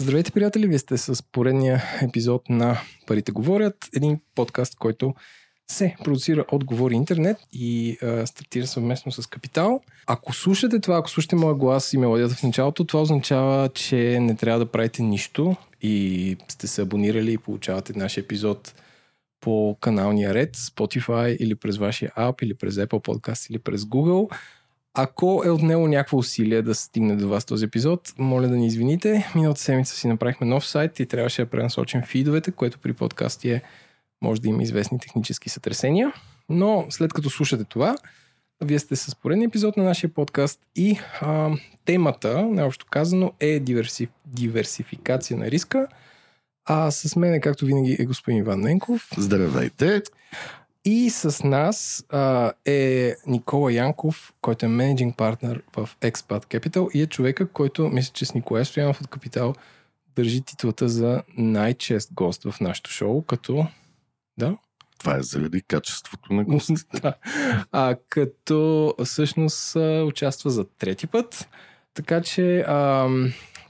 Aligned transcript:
Здравейте, 0.00 0.32
приятели! 0.32 0.66
Вие 0.66 0.78
сте 0.78 0.98
с 0.98 1.22
поредния 1.22 1.82
епизод 2.02 2.48
на 2.48 2.80
Парите 3.06 3.32
говорят, 3.32 3.88
един 3.96 4.20
подкаст, 4.34 4.74
който 4.76 5.14
се 5.70 5.96
продуцира 6.04 6.44
от 6.52 6.64
Говори 6.64 6.94
Интернет 6.94 7.36
и 7.52 7.98
а, 8.02 8.26
стартира 8.26 8.66
съвместно 8.66 9.12
с 9.12 9.26
Капитал. 9.26 9.80
Ако 10.06 10.32
слушате 10.32 10.80
това, 10.80 10.96
ако 10.96 11.10
слушате 11.10 11.36
моя 11.36 11.54
глас 11.54 11.92
и 11.92 11.98
мелодията 11.98 12.34
в 12.34 12.42
началото, 12.42 12.84
това 12.84 13.02
означава, 13.02 13.68
че 13.68 14.20
не 14.20 14.36
трябва 14.36 14.58
да 14.58 14.70
правите 14.70 15.02
нищо 15.02 15.56
и 15.82 16.36
сте 16.48 16.66
се 16.66 16.82
абонирали 16.82 17.32
и 17.32 17.38
получавате 17.38 17.92
нашия 17.96 18.22
епизод 18.22 18.74
по 19.40 19.76
каналния 19.80 20.34
ред, 20.34 20.56
Spotify 20.56 21.36
или 21.36 21.54
през 21.54 21.76
вашия 21.76 22.12
ап, 22.16 22.42
или 22.42 22.54
през 22.54 22.74
Apple 22.74 23.06
Podcast, 23.06 23.50
или 23.50 23.58
през 23.58 23.82
Google. 23.82 24.34
Ако 25.00 25.42
е 25.44 25.50
отнело 25.50 25.88
някакво 25.88 26.16
усилие 26.16 26.62
да 26.62 26.74
стигне 26.74 27.16
до 27.16 27.28
вас 27.28 27.44
този 27.44 27.64
епизод, 27.64 28.14
моля 28.18 28.48
да 28.48 28.56
ни 28.56 28.66
извините. 28.66 29.30
Миналата 29.34 29.60
седмица 29.60 29.96
си 29.96 30.08
направихме 30.08 30.46
нов 30.46 30.66
сайт 30.66 31.00
и 31.00 31.06
трябваше 31.06 31.44
да 31.44 31.50
пренасочим 31.50 32.02
фидовете, 32.02 32.52
което 32.52 32.78
при 32.78 32.92
подкасти 32.92 33.50
е, 33.50 33.62
може 34.22 34.40
да 34.40 34.48
има 34.48 34.62
известни 34.62 34.98
технически 34.98 35.48
сътресения. 35.48 36.12
Но 36.48 36.86
след 36.90 37.12
като 37.12 37.30
слушате 37.30 37.64
това, 37.64 37.96
вие 38.64 38.78
сте 38.78 38.96
с 38.96 39.14
поредния 39.14 39.46
епизод 39.46 39.76
на 39.76 39.84
нашия 39.84 40.14
подкаст 40.14 40.60
и 40.76 40.98
а, 41.20 41.50
темата, 41.84 42.42
наобщо 42.42 42.86
казано, 42.90 43.32
е 43.40 43.60
диверси, 43.60 44.08
диверсификация 44.26 45.38
на 45.38 45.50
риска. 45.50 45.86
А 46.64 46.90
с 46.90 47.16
мен, 47.16 47.40
както 47.40 47.66
винаги, 47.66 47.96
е 47.98 48.04
господин 48.04 48.38
Иван 48.38 48.60
Ненков. 48.60 49.08
Здравейте! 49.16 50.02
И 50.90 51.10
с 51.10 51.44
нас 51.44 52.04
а, 52.10 52.52
е 52.64 53.14
Никола 53.26 53.72
Янков, 53.72 54.32
който 54.40 54.66
е 54.66 54.68
менеджинг 54.68 55.16
партнер 55.16 55.62
в 55.76 55.90
Expat 56.00 56.44
Capital 56.44 56.90
и 56.94 57.02
е 57.02 57.06
човека, 57.06 57.48
който, 57.48 57.88
мисля, 57.88 58.12
че 58.12 58.26
с 58.26 58.34
Николай 58.34 58.64
Стоянов 58.64 59.00
от 59.00 59.06
Капитал 59.06 59.54
държи 60.16 60.40
титлата 60.40 60.88
за 60.88 61.22
най-чест 61.36 62.14
гост 62.14 62.50
в 62.50 62.60
нашото 62.60 62.90
шоу, 62.90 63.22
като... 63.22 63.66
Да? 64.38 64.56
Това 64.98 65.16
е 65.16 65.22
заради 65.22 65.62
качеството 65.62 66.32
на 66.32 66.44
гостите. 66.48 67.00
да. 67.00 67.14
А, 67.72 67.96
като 68.08 68.94
всъщност 69.04 69.76
участва 70.04 70.50
за 70.50 70.64
трети 70.64 71.06
път. 71.06 71.48
Така 71.94 72.20
че 72.20 72.60
а, 72.60 73.08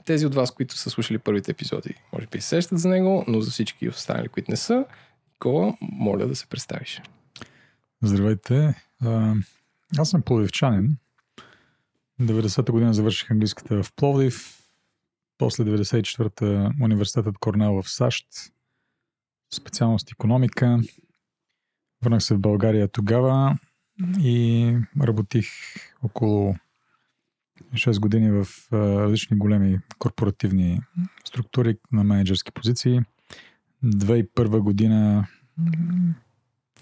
тези 0.05 0.25
от 0.25 0.35
вас, 0.35 0.51
които 0.51 0.77
са 0.77 0.89
слушали 0.89 1.17
първите 1.17 1.51
епизоди, 1.51 1.95
може 2.13 2.27
би 2.27 2.41
се 2.41 2.47
сещат 2.47 2.79
за 2.79 2.89
него, 2.89 3.23
но 3.27 3.41
за 3.41 3.51
всички 3.51 3.89
останали, 3.89 4.27
които 4.27 4.51
не 4.51 4.57
са, 4.57 4.85
Никола, 5.39 5.77
моля 5.81 6.27
да 6.27 6.35
се 6.35 6.47
представиш. 6.47 7.01
Здравейте. 8.03 8.83
Аз 9.97 10.09
съм 10.09 10.21
пловдивчанин. 10.21 10.97
90-та 12.21 12.71
година 12.71 12.93
завърших 12.93 13.31
английската 13.31 13.83
в 13.83 13.93
Пловдив. 13.95 14.59
После 15.37 15.63
94-та 15.63 16.71
университетът 16.81 17.37
Корнел 17.37 17.81
в 17.81 17.89
САЩ. 17.89 18.25
Специалност 19.53 20.11
економика. 20.11 20.79
Върнах 22.03 22.23
се 22.23 22.35
в 22.35 22.39
България 22.39 22.87
тогава 22.87 23.57
и 24.19 24.77
работих 25.01 25.47
около 26.03 26.55
6 27.73 27.99
години 27.99 28.31
в 28.31 28.47
различни 28.73 29.37
големи 29.37 29.79
корпоративни 29.97 30.81
структури 31.25 31.77
на 31.91 32.03
менеджерски 32.03 32.51
позиции– 32.51 33.01
2001 33.85 34.59
година 34.59 35.27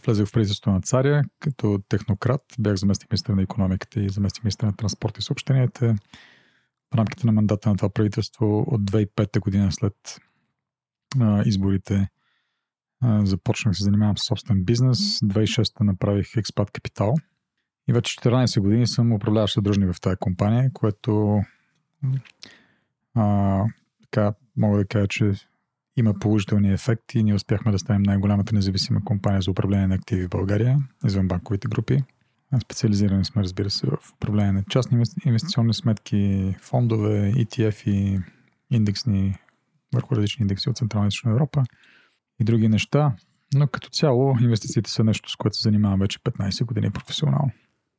влезах 0.07 0.27
в 0.27 0.31
правителството 0.31 0.71
на 0.71 0.81
царя 0.81 1.23
като 1.39 1.79
технократ. 1.89 2.41
Бях 2.59 2.75
заместник 2.75 3.11
министър 3.11 3.33
на 3.33 3.41
економиката 3.41 3.99
и 3.99 4.09
заместник 4.09 4.43
министър 4.43 4.67
на 4.67 4.75
транспорта 4.75 5.19
и 5.19 5.23
съобщенията. 5.23 5.95
В 6.93 6.97
рамките 6.97 7.25
на 7.25 7.31
мандата 7.31 7.69
на 7.69 7.77
това 7.77 7.89
правителство 7.89 8.65
от 8.67 8.81
2005 8.81 9.39
година 9.39 9.71
след 9.71 9.93
а, 11.19 11.43
изборите 11.45 12.07
а, 13.01 13.25
започнах 13.25 13.71
да 13.71 13.75
се 13.75 13.83
занимавам 13.83 14.17
с 14.17 14.27
собствен 14.27 14.63
бизнес. 14.63 14.97
2006 14.99 15.83
направих 15.83 16.37
експат 16.37 16.71
капитал. 16.71 17.13
И 17.89 17.93
вече 17.93 18.15
14 18.15 18.59
години 18.59 18.87
съм 18.87 19.13
управляващ 19.13 19.53
съдружник 19.53 19.93
в 19.93 20.01
тази 20.01 20.15
компания, 20.15 20.71
което 20.73 21.41
а, 23.15 23.63
така 24.01 24.33
мога 24.57 24.77
да 24.77 24.87
кажа, 24.87 25.07
че 25.07 25.33
има 25.97 26.13
положителни 26.13 26.73
ефекти. 26.73 27.23
Ние 27.23 27.33
успяхме 27.33 27.71
да 27.71 27.79
станем 27.79 28.03
най-голямата 28.03 28.55
независима 28.55 29.03
компания 29.05 29.41
за 29.41 29.51
управление 29.51 29.87
на 29.87 29.95
активи 29.95 30.25
в 30.25 30.29
България, 30.29 30.77
извън 31.05 31.27
банковите 31.27 31.67
групи. 31.67 32.03
Специализирани 32.63 33.25
сме, 33.25 33.43
разбира 33.43 33.69
се, 33.69 33.87
в 33.87 34.13
управление 34.13 34.51
на 34.51 34.63
частни 34.69 35.03
инвестиционни 35.25 35.73
сметки, 35.73 36.55
фондове, 36.61 37.31
ETF 37.31 37.87
и 37.87 38.19
индексни, 38.71 39.35
върху 39.93 40.15
различни 40.15 40.43
индекси 40.43 40.69
от 40.69 40.77
Централна 40.77 41.09
и 41.25 41.29
Европа 41.29 41.63
и 42.39 42.43
други 42.43 42.67
неща. 42.67 43.15
Но 43.53 43.67
като 43.67 43.89
цяло 43.89 44.37
инвестициите 44.41 44.91
са 44.91 45.03
нещо, 45.03 45.31
с 45.31 45.35
което 45.35 45.55
се 45.55 45.61
занимавам 45.61 45.99
вече 45.99 46.19
15 46.19 46.65
години 46.65 46.91
професионално. 46.91 47.51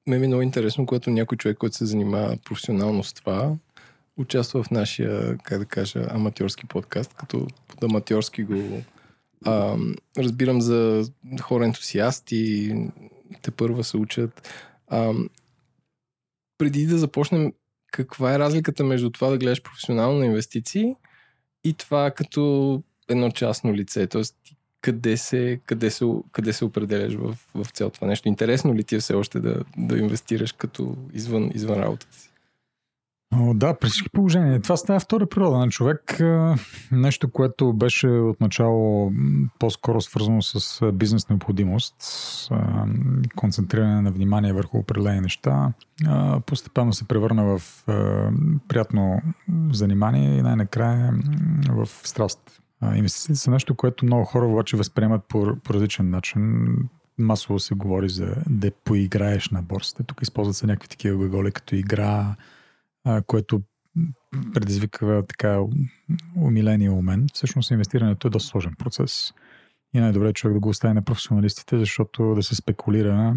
Ме 0.07 0.17
е 0.17 0.19
много 0.19 0.43
интересно, 0.43 0.87
когато 0.87 1.11
някой 1.11 1.39
човек, 1.39 1.59
който 1.59 1.77
се 1.77 1.87
занимава 1.87 2.37
професионално 2.45 3.05
с 3.05 3.13
това, 3.13 3.57
участва 4.19 4.63
в 4.63 4.71
нашия, 4.71 5.39
как 5.39 5.59
да 5.59 5.65
кажа, 5.65 6.07
аматьорски 6.11 6.67
подкаст, 6.67 7.15
като 7.15 7.47
под 7.69 7.85
аматьорски 7.85 8.43
го 8.43 8.83
а, 9.45 9.77
разбирам 10.19 10.61
за 10.61 11.05
хора 11.41 11.65
ентусиасти, 11.65 12.75
те 13.43 13.51
първа 13.51 13.85
се 13.85 13.97
учат. 13.97 14.49
А, 14.89 15.13
преди 16.59 16.87
да 16.87 16.99
започнем, 16.99 17.53
каква 17.93 18.35
е 18.35 18.39
разликата 18.39 18.85
между 18.85 19.11
това 19.11 19.31
да 19.31 19.39
гледаш 19.39 19.63
професионално 19.63 20.19
на 20.19 20.27
инвестиции 20.27 20.95
и 21.65 21.75
това 21.75 22.11
като 22.11 22.83
едно 23.09 23.31
частно 23.31 23.75
лице? 23.75 24.07
Тоест, 24.07 24.37
къде 24.81 25.17
се, 25.17 25.61
къде 25.67 25.91
се, 25.91 26.05
къде 26.33 26.53
се 26.53 26.65
определяш 26.65 27.15
в, 27.15 27.37
в 27.55 27.67
цялото 27.71 27.95
това 27.95 28.07
нещо? 28.07 28.29
Интересно 28.29 28.75
ли 28.75 28.85
ти 28.85 28.97
е 28.97 29.01
все 29.01 29.15
още 29.15 29.41
да, 29.41 29.65
да 29.77 29.99
инвестираш 29.99 30.53
като 30.53 30.97
извън, 31.13 31.51
извън 31.55 31.79
работата 31.79 32.19
си? 32.19 32.28
О, 33.35 33.55
да, 33.55 33.75
при 33.75 33.89
всички 33.89 34.11
положения. 34.11 34.61
Това 34.61 34.77
става 34.77 35.01
втора 35.01 35.27
природа 35.27 35.59
на 35.59 35.69
човек. 35.69 36.21
Нещо, 36.93 37.31
което 37.31 37.73
беше 37.73 38.09
отначало 38.09 39.13
по-скоро 39.59 40.01
свързано 40.01 40.43
с 40.43 40.93
бизнес 40.93 41.29
необходимост, 41.29 41.95
концентриране 43.37 44.01
на 44.01 44.11
внимание 44.11 44.53
върху 44.53 44.79
определени 44.79 45.21
неща, 45.21 45.73
постепенно 46.47 46.93
се 46.93 47.09
превърна 47.09 47.59
в 47.59 47.85
приятно 48.69 49.23
занимание 49.73 50.39
и 50.39 50.43
най-накрая 50.43 51.15
в 51.69 51.89
страст. 52.05 52.61
Инвестициите 52.95 53.41
са 53.41 53.51
нещо, 53.51 53.75
което 53.75 54.05
много 54.05 54.25
хора 54.25 54.47
обаче 54.47 54.77
възприемат 54.77 55.25
по, 55.29 55.57
по 55.65 55.75
различен 55.75 56.11
начин 56.11 56.67
масово 57.19 57.59
се 57.59 57.75
говори 57.75 58.09
за 58.09 58.35
да 58.51 58.71
поиграеш 58.85 59.49
на 59.49 59.63
борсата. 59.63 60.05
Тук 60.05 60.23
използват 60.23 60.57
се 60.57 60.67
някакви 60.67 60.89
такива 60.89 61.17
глаголи 61.17 61.53
като 61.53 61.75
игра, 61.75 62.37
а, 63.05 63.23
което 63.23 63.63
предизвиква 64.55 65.23
така 65.29 65.61
умиление 66.37 66.91
у 66.91 67.03
мен. 67.03 67.27
Всъщност 67.35 67.71
инвестирането 67.71 68.27
е 68.27 68.31
доста 68.31 68.49
сложен 68.49 68.75
процес. 68.79 69.33
И 69.95 70.01
най-добре 70.01 70.29
е 70.29 70.33
човек 70.33 70.55
да 70.55 70.61
го 70.61 70.69
остави 70.69 70.95
на 70.95 71.03
професионалистите, 71.03 71.79
защото 71.79 72.35
да 72.35 72.43
се 72.43 72.55
спекулира, 72.55 73.37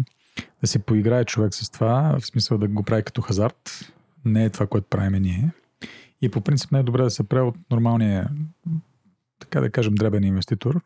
да 0.60 0.66
се 0.66 0.78
поиграе 0.78 1.24
човек 1.24 1.54
с 1.54 1.70
това, 1.70 2.16
в 2.20 2.26
смисъл 2.26 2.58
да 2.58 2.68
го 2.68 2.82
прави 2.82 3.02
като 3.02 3.22
хазарт, 3.22 3.92
не 4.24 4.44
е 4.44 4.50
това, 4.50 4.66
което 4.66 4.88
правиме 4.88 5.20
ние. 5.20 5.50
И 6.22 6.28
по 6.28 6.40
принцип 6.40 6.72
не 6.72 6.78
е 6.78 6.82
добре 6.82 7.02
да 7.02 7.10
се 7.10 7.28
прави 7.28 7.48
от 7.48 7.56
нормалния, 7.70 8.30
така 9.38 9.60
да 9.60 9.70
кажем, 9.70 9.94
дребен 9.94 10.24
инвеститор, 10.24 10.80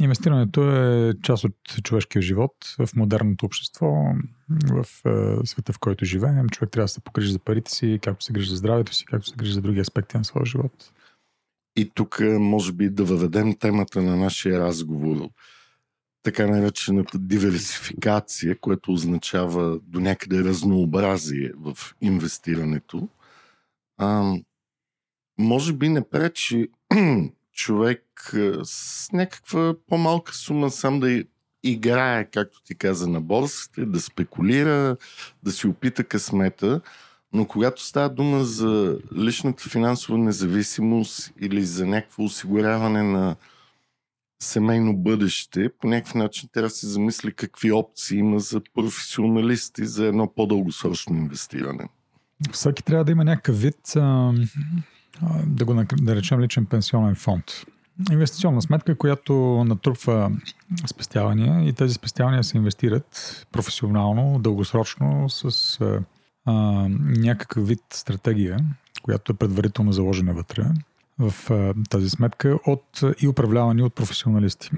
Инвестирането 0.00 0.70
е 0.70 1.14
част 1.22 1.44
от 1.44 1.56
човешкия 1.84 2.22
живот 2.22 2.52
в 2.78 2.88
модерното 2.96 3.46
общество, 3.46 4.04
в 4.70 4.86
е, 5.06 5.46
света, 5.46 5.72
в 5.72 5.78
който 5.78 6.04
живеем. 6.04 6.48
Човек 6.48 6.70
трябва 6.70 6.84
да 6.84 6.88
се 6.88 7.00
погрижи 7.00 7.32
за 7.32 7.38
парите 7.38 7.70
си, 7.70 7.98
както 8.02 8.24
се 8.24 8.32
грижи 8.32 8.50
за 8.50 8.56
здравето 8.56 8.94
си, 8.94 9.04
както 9.04 9.28
се 9.28 9.36
грижи 9.36 9.52
за 9.52 9.60
други 9.60 9.80
аспекти 9.80 10.16
на 10.16 10.24
своя 10.24 10.46
живот. 10.46 10.92
И 11.76 11.90
тук 11.94 12.18
е, 12.20 12.38
може 12.38 12.72
би 12.72 12.90
да 12.90 13.04
въведем 13.04 13.56
темата 13.56 14.02
на 14.02 14.16
нашия 14.16 14.60
разговор. 14.60 15.28
Така 16.22 16.46
наречената 16.46 17.18
диверсификация, 17.18 18.58
което 18.60 18.92
означава 18.92 19.80
до 19.82 20.00
някъде 20.00 20.44
разнообразие 20.44 21.52
в 21.56 21.94
инвестирането. 22.00 23.08
А, 23.98 24.34
може 25.38 25.72
би 25.72 25.88
не 25.88 26.08
пречи 26.08 26.68
човек 27.52 28.32
с 28.62 29.08
някаква 29.12 29.74
по-малка 29.88 30.34
сума 30.34 30.70
сам 30.70 31.00
да 31.00 31.24
играе, 31.62 32.30
както 32.30 32.62
ти 32.62 32.74
каза, 32.74 33.08
на 33.08 33.20
борсите, 33.20 33.86
да 33.86 34.00
спекулира, 34.00 34.96
да 35.42 35.52
си 35.52 35.66
опита 35.66 36.04
късмета, 36.04 36.80
но 37.32 37.46
когато 37.46 37.84
става 37.84 38.08
дума 38.08 38.44
за 38.44 38.98
личната 39.16 39.68
финансова 39.68 40.18
независимост 40.18 41.32
или 41.40 41.64
за 41.64 41.86
някакво 41.86 42.24
осигуряване 42.24 43.02
на 43.02 43.36
семейно 44.42 44.96
бъдеще, 44.96 45.68
по 45.80 45.86
някакъв 45.86 46.14
начин 46.14 46.48
трябва 46.52 46.68
да 46.68 46.74
се 46.74 46.86
замисли 46.86 47.32
какви 47.32 47.72
опции 47.72 48.18
има 48.18 48.40
за 48.40 48.60
професионалисти 48.74 49.86
за 49.86 50.06
едно 50.06 50.32
по-дългосрочно 50.34 51.16
инвестиране. 51.16 51.88
Всеки 52.52 52.82
трябва 52.82 53.04
да 53.04 53.12
има 53.12 53.24
някакъв 53.24 53.60
вид 53.60 53.76
да 55.46 55.64
го 55.64 55.84
наречем 56.00 56.40
личен 56.40 56.66
пенсионен 56.66 57.14
фонд. 57.14 57.44
Инвестиционна 58.12 58.62
сметка, 58.62 58.98
която 58.98 59.64
натрупва 59.66 60.32
спестявания 60.86 61.68
и 61.68 61.72
тези 61.72 61.94
спестявания 61.94 62.44
се 62.44 62.56
инвестират 62.56 63.46
професионално, 63.52 64.38
дългосрочно 64.38 65.28
с 65.28 65.78
а, 66.46 66.52
някакъв 66.98 67.68
вид 67.68 67.80
стратегия, 67.92 68.58
която 69.02 69.32
е 69.32 69.36
предварително 69.36 69.92
заложена 69.92 70.34
вътре 70.34 70.64
в 71.18 71.50
а, 71.50 71.74
тази 71.90 72.10
сметка 72.10 72.58
от 72.66 73.00
и 73.22 73.28
управлявани 73.28 73.82
от 73.82 73.94
професионалисти. 73.94 74.70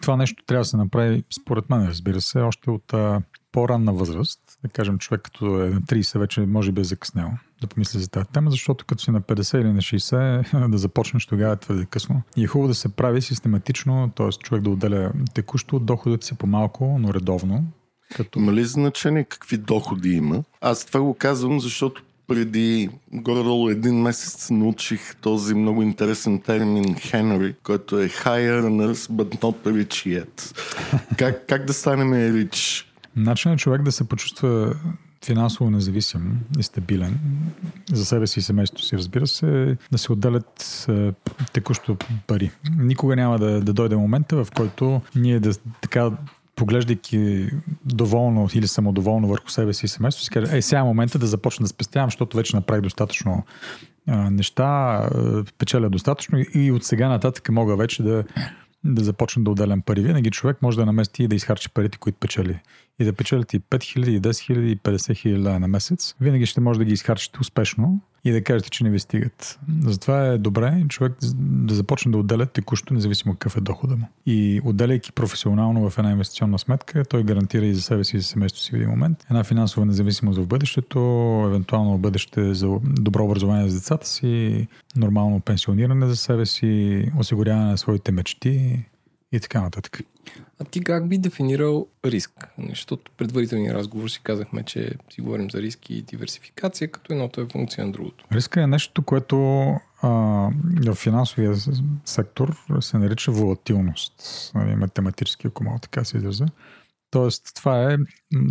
Това 0.00 0.16
нещо 0.16 0.44
трябва 0.46 0.60
да 0.60 0.68
се 0.68 0.76
направи, 0.76 1.24
според 1.40 1.70
мен, 1.70 1.86
разбира 1.86 2.20
се, 2.20 2.38
още 2.38 2.70
от 2.70 2.94
а, 2.94 3.22
по-ранна 3.52 3.92
възраст. 3.92 4.40
Да 4.62 4.68
кажем, 4.68 4.98
човек 4.98 5.20
като 5.22 5.64
е 5.64 5.70
на 5.70 5.80
30 5.80 6.18
вече 6.18 6.40
може 6.40 6.72
би 6.72 6.80
е 6.80 6.84
закъснял 6.84 7.30
да 7.66 7.74
помисли 7.74 8.00
за 8.00 8.08
тази 8.08 8.28
тема, 8.28 8.50
защото 8.50 8.84
като 8.84 9.02
си 9.02 9.10
на 9.10 9.20
50 9.20 9.60
или 9.60 9.72
на 9.72 9.80
60 9.80 10.68
да 10.70 10.78
започнеш 10.78 11.26
тогава 11.26 11.52
е 11.52 11.56
твърде 11.56 11.86
късно. 11.86 12.22
И 12.36 12.44
е 12.44 12.46
хубаво 12.46 12.68
да 12.68 12.74
се 12.74 12.88
прави 12.88 13.22
систематично, 13.22 14.10
т.е. 14.16 14.28
човек 14.30 14.62
да 14.62 14.70
отделя 14.70 15.12
текущо 15.34 15.76
от 15.76 15.86
доходите 15.86 16.26
си 16.26 16.34
по-малко, 16.34 16.96
но 17.00 17.14
редовно. 17.14 17.64
Като... 18.16 18.38
Има 18.38 18.52
ли 18.52 18.64
значение 18.64 19.24
какви 19.24 19.56
доходи 19.56 20.10
има? 20.10 20.44
Аз 20.60 20.84
това 20.84 21.00
го 21.00 21.14
казвам, 21.14 21.60
защото 21.60 22.02
преди 22.26 22.90
горе-долу 23.12 23.70
един 23.70 24.02
месец 24.02 24.50
научих 24.50 25.16
този 25.16 25.54
много 25.54 25.82
интересен 25.82 26.40
термин 26.40 26.94
Хенри, 26.94 27.54
който 27.62 27.98
е 27.98 28.08
high 28.08 28.62
earners 28.62 29.12
but 29.12 29.40
not 29.40 29.56
rich 29.64 30.24
yet. 30.24 30.58
как, 31.18 31.46
как 31.48 31.64
да 31.64 31.72
станем 31.72 32.10
rich? 32.10 32.86
Начинът 33.16 33.58
е 33.58 33.62
човек 33.62 33.82
да 33.82 33.92
се 33.92 34.08
почувства 34.08 34.74
финансово 35.24 35.70
независим 35.70 36.40
и 36.58 36.62
стабилен 36.62 37.18
за 37.92 38.04
себе 38.04 38.26
си 38.26 38.38
и 38.38 38.42
семейството 38.42 38.84
си, 38.84 38.96
разбира 38.98 39.26
се, 39.26 39.76
да 39.92 39.98
се 39.98 40.12
отделят 40.12 40.86
е, 40.88 41.12
текущо 41.52 41.96
пари. 42.26 42.50
Никога 42.76 43.16
няма 43.16 43.38
да, 43.38 43.60
да 43.60 43.72
дойде 43.72 43.96
момента, 43.96 44.44
в 44.44 44.50
който 44.50 45.00
ние 45.16 45.40
да 45.40 45.54
така 45.80 46.10
поглеждайки 46.56 47.48
доволно 47.84 48.48
или 48.54 48.68
самодоволно 48.68 49.28
върху 49.28 49.48
себе 49.48 49.72
си 49.72 49.86
и 49.86 49.88
семейството 49.88 50.24
си, 50.24 50.30
каже, 50.30 50.54
ей, 50.54 50.62
сега 50.62 50.80
е 50.80 50.84
момента 50.84 51.18
да 51.18 51.26
започна 51.26 51.64
да 51.64 51.68
спестявам, 51.68 52.06
защото 52.06 52.36
вече 52.36 52.56
направих 52.56 52.82
достатъчно 52.82 53.44
а, 54.08 54.30
неща, 54.30 55.00
печеля 55.58 55.90
достатъчно 55.90 56.38
и 56.54 56.72
от 56.72 56.84
сега 56.84 57.08
нататък 57.08 57.48
мога 57.48 57.76
вече 57.76 58.02
да, 58.02 58.24
да 58.84 59.04
започна 59.04 59.44
да 59.44 59.50
отделям 59.50 59.82
пари. 59.82 60.02
Винаги 60.02 60.30
човек 60.30 60.62
може 60.62 60.76
да 60.76 60.86
намести 60.86 61.22
и 61.22 61.28
да 61.28 61.36
изхарчи 61.36 61.68
парите, 61.70 61.98
които 61.98 62.18
печели 62.18 62.60
и 62.98 63.04
да 63.04 63.12
печелите 63.12 63.56
и 63.56 63.60
5000, 63.60 64.08
и 64.08 64.20
10 64.20 64.28
000, 64.28 64.58
и 64.58 64.76
50 64.76 64.96
000 64.96 65.58
на 65.58 65.68
месец, 65.68 66.14
винаги 66.20 66.46
ще 66.46 66.60
може 66.60 66.78
да 66.78 66.84
ги 66.84 66.92
изхарчите 66.92 67.38
успешно 67.40 68.00
и 68.24 68.32
да 68.32 68.44
кажете, 68.44 68.70
че 68.70 68.84
не 68.84 68.90
ви 68.90 69.00
стигат. 69.00 69.58
Затова 69.82 70.26
е 70.26 70.38
добре 70.38 70.84
човек 70.88 71.12
да 71.38 71.74
започне 71.74 72.12
да 72.12 72.18
отделя 72.18 72.46
текущо, 72.46 72.94
независимо 72.94 73.34
какъв 73.34 73.56
е 73.56 73.60
дохода 73.60 73.96
му. 73.96 74.08
И 74.26 74.60
отделяйки 74.64 75.12
професионално 75.12 75.90
в 75.90 75.98
една 75.98 76.10
инвестиционна 76.10 76.58
сметка, 76.58 77.04
той 77.04 77.22
гарантира 77.22 77.66
и 77.66 77.74
за 77.74 77.82
себе 77.82 78.04
си 78.04 78.16
и 78.16 78.20
за 78.20 78.26
семейството 78.26 78.64
си 78.64 78.72
в 78.72 78.74
един 78.74 78.88
момент 78.88 79.24
една 79.30 79.44
финансова 79.44 79.86
независимост 79.86 80.38
в 80.38 80.46
бъдещето, 80.46 80.98
евентуално 81.46 81.98
бъдеще 81.98 82.54
за 82.54 82.68
добро 82.82 83.24
образование 83.24 83.68
за 83.68 83.76
децата 83.76 84.08
си, 84.08 84.66
нормално 84.96 85.40
пенсиониране 85.40 86.06
за 86.06 86.16
себе 86.16 86.46
си, 86.46 87.04
осигуряване 87.18 87.70
на 87.70 87.78
своите 87.78 88.12
мечти 88.12 88.84
и 89.34 89.40
така 89.40 89.60
нататък. 89.60 90.00
А 90.60 90.64
ти 90.64 90.84
как 90.84 91.08
би 91.08 91.18
дефинирал 91.18 91.86
риск? 92.04 92.48
Защото 92.68 93.12
предварителния 93.16 93.74
разговор 93.74 94.08
си 94.08 94.20
казахме, 94.22 94.62
че 94.62 94.94
си 95.10 95.20
говорим 95.20 95.50
за 95.50 95.62
риск 95.62 95.90
и 95.90 96.02
диверсификация, 96.02 96.90
като 96.90 97.12
едното 97.12 97.40
е 97.40 97.46
функция 97.52 97.86
на 97.86 97.92
другото. 97.92 98.24
Риска 98.32 98.62
е 98.62 98.66
нещо, 98.66 99.02
което 99.02 99.36
а, 100.02 100.08
в 100.86 100.94
финансовия 100.94 101.54
сектор 102.04 102.56
се 102.80 102.98
нарича 102.98 103.32
волатилност. 103.32 104.12
Нали, 104.54 104.74
математически, 104.74 105.46
ако 105.46 105.64
мога 105.64 105.78
така 105.78 106.04
се 106.04 106.16
изразя. 106.16 106.46
Тоест, 107.10 107.54
това 107.54 107.92
е 107.92 107.96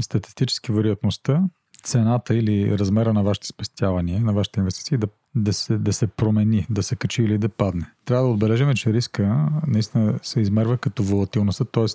статистически 0.02 0.72
вероятността 0.72 1.44
цената 1.84 2.36
или 2.36 2.78
размера 2.78 3.14
на 3.14 3.24
вашите 3.24 3.48
спестявания, 3.48 4.22
на 4.22 4.34
вашите 4.34 4.60
инвестиции 4.60 4.98
да, 4.98 5.08
да, 5.36 5.54
се, 5.54 5.78
да 5.78 5.94
се 5.94 6.08
промени, 6.08 6.68
да 6.70 6.84
се 6.84 6.96
качи 6.96 7.24
или 7.24 7.38
да 7.38 7.50
падне. 7.50 7.86
Трябва 8.06 8.24
да 8.24 8.34
отбележим, 8.34 8.74
че 8.74 8.94
риска 8.94 9.50
наистина 9.68 10.20
се 10.24 10.40
измерва 10.42 10.78
като 10.78 11.04
волатилността, 11.04 11.66
т.е. 11.66 11.86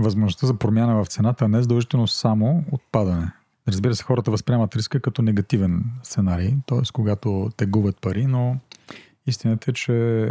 възможността 0.00 0.46
за 0.46 0.54
промяна 0.54 1.04
в 1.04 1.08
цената, 1.08 1.44
а 1.44 1.48
не 1.48 1.62
задължително 1.62 2.06
само 2.06 2.64
от 2.72 2.82
падане. 2.92 3.32
Разбира 3.68 3.94
се, 3.94 4.04
хората 4.04 4.30
възприемат 4.30 4.76
риска 4.76 5.00
като 5.00 5.22
негативен 5.22 5.84
сценарий, 6.02 6.54
т.е. 6.66 6.80
когато 6.92 7.50
те 7.56 7.66
губят 7.66 8.00
пари, 8.00 8.26
но 8.26 8.56
истината 9.26 9.70
е, 9.70 9.74
че 9.74 10.30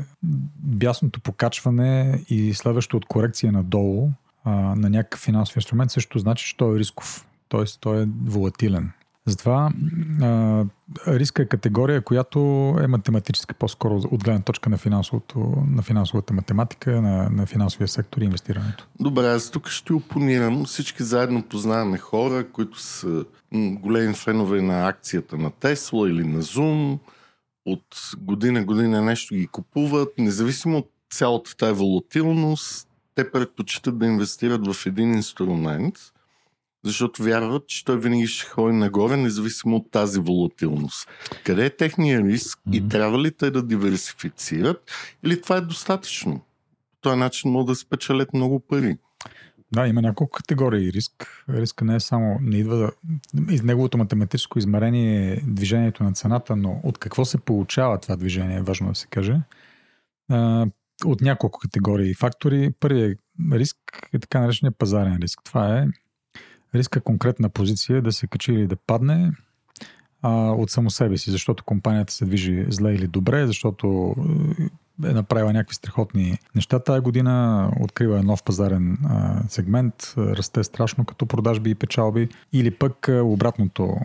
бясното 0.57 1.19
покачване 1.19 2.23
и 2.29 2.53
следващо 2.53 2.97
от 2.97 3.05
корекция 3.05 3.51
надолу 3.51 4.09
а, 4.43 4.51
на 4.51 4.89
някакъв 4.89 5.19
финансов 5.19 5.55
инструмент 5.55 5.91
също 5.91 6.19
значи, 6.19 6.45
че 6.45 6.57
той 6.57 6.75
е 6.75 6.79
рисков. 6.79 7.27
Т.е. 7.49 7.63
той 7.79 8.03
е 8.03 8.07
волатилен. 8.25 8.91
Затова 9.27 9.71
риска 11.07 11.41
е 11.41 11.45
категория, 11.45 12.01
която 12.01 12.39
е 12.81 12.87
математическа 12.87 13.53
по-скоро 13.53 13.95
от 13.95 14.23
гледна 14.23 14.41
точка 14.41 14.69
на, 14.69 14.77
на 15.67 15.81
финансовата 15.81 16.33
математика, 16.33 17.01
на, 17.01 17.29
на 17.29 17.45
финансовия 17.45 17.87
сектор 17.87 18.21
и 18.21 18.25
инвестирането. 18.25 18.87
Добре, 18.99 19.27
аз 19.27 19.51
тук 19.51 19.69
ще 19.69 19.93
опонирам. 19.93 20.65
Всички 20.65 21.03
заедно 21.03 21.43
познаваме 21.43 21.97
хора, 21.97 22.51
които 22.51 22.81
са 22.81 23.25
големи 23.53 24.13
фенове 24.13 24.61
на 24.61 24.87
акцията 24.87 25.37
на 25.37 25.51
Тесла 25.51 26.09
или 26.09 26.23
на 26.23 26.41
Zoom. 26.41 26.99
От 27.65 27.85
година 28.17 28.65
година 28.65 29.01
нещо 29.01 29.35
ги 29.35 29.47
купуват. 29.47 30.13
Независимо 30.17 30.77
от 30.77 30.91
цялата 31.13 31.57
тази 31.57 31.79
волатилност, 31.79 32.87
те 33.15 33.31
предпочитат 33.31 33.97
да 33.97 34.05
инвестират 34.05 34.73
в 34.73 34.85
един 34.85 35.13
инструмент– 35.13 35.95
защото 36.85 37.23
вярват, 37.23 37.67
че 37.67 37.85
той 37.85 37.99
винаги 37.99 38.27
ще 38.27 38.49
ходи 38.49 38.75
нагоре, 38.75 39.17
независимо 39.17 39.75
от 39.75 39.91
тази 39.91 40.19
волатилност. 40.19 41.09
Къде 41.43 41.65
е 41.65 41.69
техния 41.69 42.23
риск 42.23 42.59
mm-hmm. 42.59 42.85
и 42.85 42.89
трябва 42.89 43.19
ли 43.21 43.31
те 43.31 43.51
да 43.51 43.63
диверсифицират 43.63 44.91
или 45.23 45.41
това 45.41 45.57
е 45.57 45.61
достатъчно? 45.61 46.41
По 46.91 47.01
този 47.01 47.19
начин 47.19 47.51
могат 47.51 47.67
да 47.67 47.75
спечелят 47.75 48.33
много 48.33 48.59
пари. 48.59 48.97
Да, 49.71 49.87
има 49.87 50.01
няколко 50.01 50.37
категории 50.37 50.91
риск. 50.91 51.43
Риска 51.49 51.85
не 51.85 51.95
е 51.95 51.99
само, 51.99 52.37
не 52.41 52.57
идва 52.57 52.75
да, 52.75 52.91
из 53.53 53.63
неговото 53.63 53.97
математическо 53.97 54.59
измерение 54.59 55.33
е 55.33 55.41
движението 55.47 56.03
на 56.03 56.13
цената, 56.13 56.55
но 56.55 56.81
от 56.83 56.97
какво 56.97 57.25
се 57.25 57.37
получава 57.37 57.99
това 57.99 58.15
движение, 58.15 58.57
е 58.57 58.61
важно 58.61 58.89
да 58.89 58.95
се 58.95 59.07
каже. 59.07 59.41
от 61.05 61.21
няколко 61.21 61.59
категории 61.59 62.13
фактори. 62.13 62.71
Първият 62.79 63.19
риск 63.51 63.77
е 64.13 64.19
така 64.19 64.39
наречения 64.39 64.71
пазарен 64.71 65.17
риск. 65.21 65.39
Това 65.43 65.77
е 65.77 65.85
риска 66.75 67.01
конкретна 67.01 67.49
позиция 67.49 68.01
да 68.01 68.11
се 68.11 68.27
качи 68.27 68.53
или 68.53 68.67
да 68.67 68.75
падне 68.75 69.31
а, 70.21 70.51
от 70.51 70.69
само 70.69 70.89
себе 70.89 71.17
си, 71.17 71.31
защото 71.31 71.63
компанията 71.63 72.13
се 72.13 72.25
движи 72.25 72.65
зле 72.69 72.93
или 72.93 73.07
добре, 73.07 73.47
защото 73.47 74.15
е 75.03 75.13
направила 75.13 75.53
някакви 75.53 75.75
страхотни 75.75 76.37
неща 76.55 76.79
тази 76.79 77.01
година, 77.01 77.69
открива 77.81 78.23
нов 78.23 78.43
пазарен 78.43 78.97
а, 79.05 79.43
сегмент, 79.49 80.13
расте 80.17 80.63
страшно 80.63 81.05
като 81.05 81.25
продажби 81.25 81.69
и 81.69 81.75
печалби, 81.75 82.29
или 82.53 82.71
пък 82.71 83.09
а, 83.09 83.23
обратното 83.23 83.95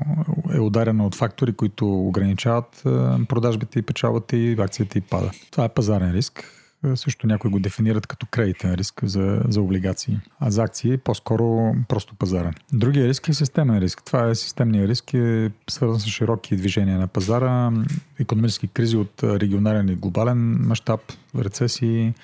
е 0.55 0.61
ударено 0.61 1.07
от 1.07 1.15
фактори, 1.15 1.53
които 1.53 2.07
ограничават 2.07 2.83
а, 2.87 3.19
продажбите 3.29 3.79
и 3.79 3.83
печалбата 3.83 4.37
и 4.37 4.57
акцията 4.61 4.99
и 4.99 5.01
пада. 5.01 5.31
Това 5.51 5.65
е 5.65 5.69
пазарен 5.69 6.13
риск 6.13 6.39
е, 6.39 6.60
също 6.95 7.27
някои 7.27 7.51
го 7.51 7.61
дефинират 7.61 8.07
като 8.07 8.27
кредитен 8.27 8.75
риск 8.75 9.05
за, 9.05 9.43
за 9.49 9.61
облигации. 9.63 10.19
А 10.41 10.51
за 10.51 10.63
акции 10.63 10.97
по-скоро 10.97 11.75
просто 11.89 12.15
пазарен. 12.15 12.55
Другия 12.73 13.09
риск 13.09 13.29
е 13.29 13.35
системен 13.35 13.79
риск. 13.79 14.03
Това 14.05 14.29
е 14.29 14.35
системния 14.35 14.89
риск, 14.89 15.15
е 15.15 15.51
свързан 15.71 16.01
с 16.01 16.07
широки 16.07 16.57
движения 16.57 16.99
на 16.99 17.07
пазара, 17.07 17.73
економически 18.19 18.69
кризи 18.69 18.97
от 18.97 19.23
регионален 19.23 19.89
и 19.89 19.95
глобален 19.95 20.39
мащаб, 20.67 21.01
рецесии. 21.39 22.15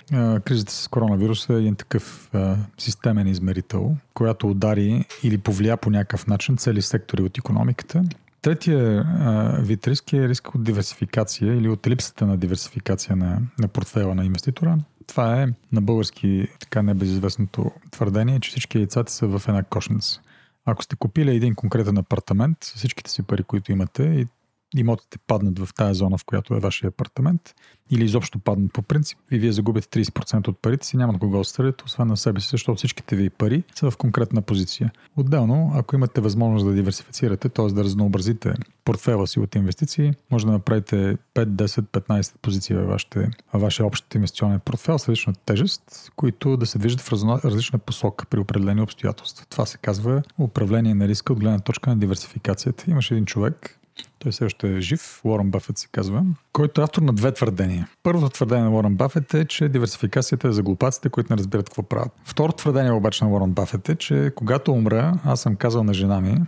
Кризата 0.44 0.72
с 0.72 0.88
коронавируса 0.88 1.54
е 1.54 1.56
един 1.56 1.74
такъв 1.74 2.30
системен 2.78 3.26
измерител, 3.26 3.96
която 4.14 4.50
удари 4.50 5.04
или 5.22 5.38
повлия 5.38 5.76
по 5.76 5.90
някакъв 5.90 6.26
начин 6.26 6.56
цели 6.56 6.82
сектори 6.82 7.22
от 7.22 7.38
економиката 7.38 8.04
Третия 8.46 9.06
вид 9.60 9.88
риск 9.88 10.12
е 10.12 10.28
риск 10.28 10.54
от 10.54 10.64
диверсификация 10.64 11.54
или 11.54 11.68
от 11.68 11.86
липсата 11.86 12.26
на 12.26 12.36
диверсификация 12.36 13.16
на, 13.16 13.40
на 13.58 13.68
портфела 13.68 14.14
на 14.14 14.24
инвеститора. 14.24 14.78
Това 15.06 15.42
е 15.42 15.46
на 15.72 15.80
български 15.80 16.48
така 16.60 16.82
небезизвестното 16.82 17.70
твърдение, 17.90 18.40
че 18.40 18.50
всички 18.50 18.78
яйцата 18.78 19.12
са 19.12 19.26
в 19.26 19.42
една 19.48 19.62
кошница. 19.62 20.20
Ако 20.64 20.82
сте 20.82 20.96
купили 20.96 21.36
един 21.36 21.54
конкретен 21.54 21.98
апартамент 21.98 22.58
с 22.64 22.74
всичките 22.74 23.10
си 23.10 23.22
пари, 23.22 23.42
които 23.42 23.72
имате 23.72 24.02
и 24.02 24.26
имотите 24.76 25.18
паднат 25.26 25.58
в 25.58 25.74
тази 25.74 25.98
зона, 25.98 26.18
в 26.18 26.24
която 26.24 26.54
е 26.54 26.60
вашия 26.60 26.88
апартамент, 26.88 27.54
или 27.90 28.04
изобщо 28.04 28.38
паднат 28.38 28.72
по 28.72 28.82
принцип 28.82 29.18
и 29.30 29.38
вие 29.38 29.52
загубите 29.52 30.04
30% 30.04 30.48
от 30.48 30.58
парите 30.62 30.86
си, 30.86 30.96
няма 30.96 31.12
на 31.12 31.18
кого 31.18 31.42
да 31.58 31.72
освен 31.84 32.08
на 32.08 32.16
себе 32.16 32.40
си, 32.40 32.48
защото 32.50 32.76
всичките 32.76 33.16
ви 33.16 33.30
пари 33.30 33.62
са 33.74 33.90
в 33.90 33.96
конкретна 33.96 34.42
позиция. 34.42 34.92
Отделно, 35.16 35.72
ако 35.74 35.96
имате 35.96 36.20
възможност 36.20 36.66
да 36.66 36.72
диверсифицирате, 36.72 37.48
т.е. 37.48 37.66
да 37.66 37.84
разнообразите 37.84 38.54
портфела 38.84 39.26
си 39.26 39.40
от 39.40 39.54
инвестиции, 39.54 40.12
може 40.30 40.46
да 40.46 40.52
направите 40.52 41.16
5, 41.34 41.44
10, 41.44 41.80
15 41.80 42.34
позиции 42.42 42.76
във, 42.76 42.86
вашите, 42.88 43.30
във 43.52 43.62
вашия 43.62 43.86
общ 43.86 44.14
инвестиционен 44.14 44.60
портфел 44.60 44.98
с 44.98 45.08
различна 45.08 45.32
тежест, 45.46 46.12
които 46.16 46.56
да 46.56 46.66
се 46.66 46.78
движат 46.78 47.00
в 47.00 47.12
различна 47.44 47.78
посока 47.78 48.26
при 48.26 48.38
определени 48.38 48.80
обстоятелства. 48.80 49.46
Това 49.50 49.66
се 49.66 49.78
казва 49.78 50.22
управление 50.38 50.94
на 50.94 51.08
риска 51.08 51.32
от 51.32 51.40
гледна 51.40 51.58
точка 51.58 51.90
на 51.90 51.96
диверсификацията. 51.96 52.84
Имаше 52.90 53.14
един 53.14 53.26
човек, 53.26 53.80
той 54.18 54.32
все 54.32 54.44
още 54.44 54.76
е 54.76 54.80
жив, 54.80 55.20
Уорън 55.24 55.50
Бафет 55.50 55.78
се 55.78 55.88
казва, 55.92 56.24
който 56.52 56.80
е 56.80 56.84
автор 56.84 57.02
на 57.02 57.12
две 57.12 57.32
твърдения. 57.32 57.88
Първото 58.02 58.30
твърдение 58.30 58.64
на 58.64 58.70
Уорън 58.70 58.96
Бафет 58.96 59.34
е, 59.34 59.44
че 59.44 59.68
диверсификацията 59.68 60.48
е 60.48 60.52
за 60.52 60.62
глупаците, 60.62 61.08
които 61.08 61.32
не 61.32 61.38
разбират 61.38 61.68
какво 61.68 61.82
правят. 61.82 62.12
Второто 62.24 62.56
твърдение 62.56 62.92
обаче 62.92 63.24
на 63.24 63.30
Уорън 63.30 63.52
Бафет 63.52 63.88
е, 63.88 63.96
че 63.96 64.32
когато 64.34 64.72
умра, 64.72 65.18
аз 65.24 65.40
съм 65.40 65.56
казал 65.56 65.84
на 65.84 65.94
жена 65.94 66.20
ми 66.20 66.38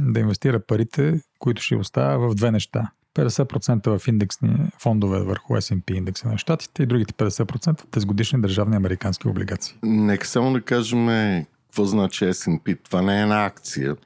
да 0.00 0.20
инвестира 0.20 0.60
парите, 0.60 1.20
които 1.38 1.62
ще 1.62 1.76
оставя 1.76 2.28
в 2.28 2.34
две 2.34 2.50
неща. 2.50 2.90
50% 3.14 3.98
в 3.98 4.08
индексни 4.08 4.56
фондове 4.78 5.20
върху 5.20 5.54
S&P 5.54 5.92
индекса 5.92 6.28
на 6.28 6.38
щатите 6.38 6.82
и 6.82 6.86
другите 6.86 7.14
50% 7.14 7.80
в 7.80 7.86
тези 7.90 8.06
годишни 8.06 8.40
държавни 8.40 8.76
американски 8.76 9.28
облигации. 9.28 9.76
Нека 9.82 10.26
само 10.26 10.52
да 10.52 10.60
кажем 10.60 11.06
какво 11.66 11.84
значи 11.84 12.24
S&P. 12.24 12.78
Това 12.84 13.02
не 13.02 13.18
е 13.18 13.22
една 13.22 13.44
акция. 13.44 13.96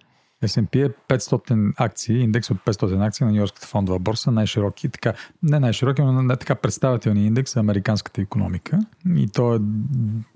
S&P 0.45 0.87
е 0.87 1.17
500 1.19 1.73
акции, 1.77 2.19
индекс 2.19 2.51
от 2.51 2.57
500 2.57 3.07
акции 3.07 3.27
на 3.27 3.33
Нью-Йоркската 3.33 3.67
фондова 3.67 3.99
борса, 3.99 4.31
най-широки, 4.31 4.89
така, 4.89 5.13
не 5.43 5.61
най-широки, 5.61 6.03
но 6.03 6.29
така 6.29 6.55
представителни 6.55 7.27
индекс 7.27 7.55
за 7.55 7.61
американската 7.61 8.21
економика. 8.21 8.79
И 9.17 9.29
то 9.29 9.55
е 9.55 9.59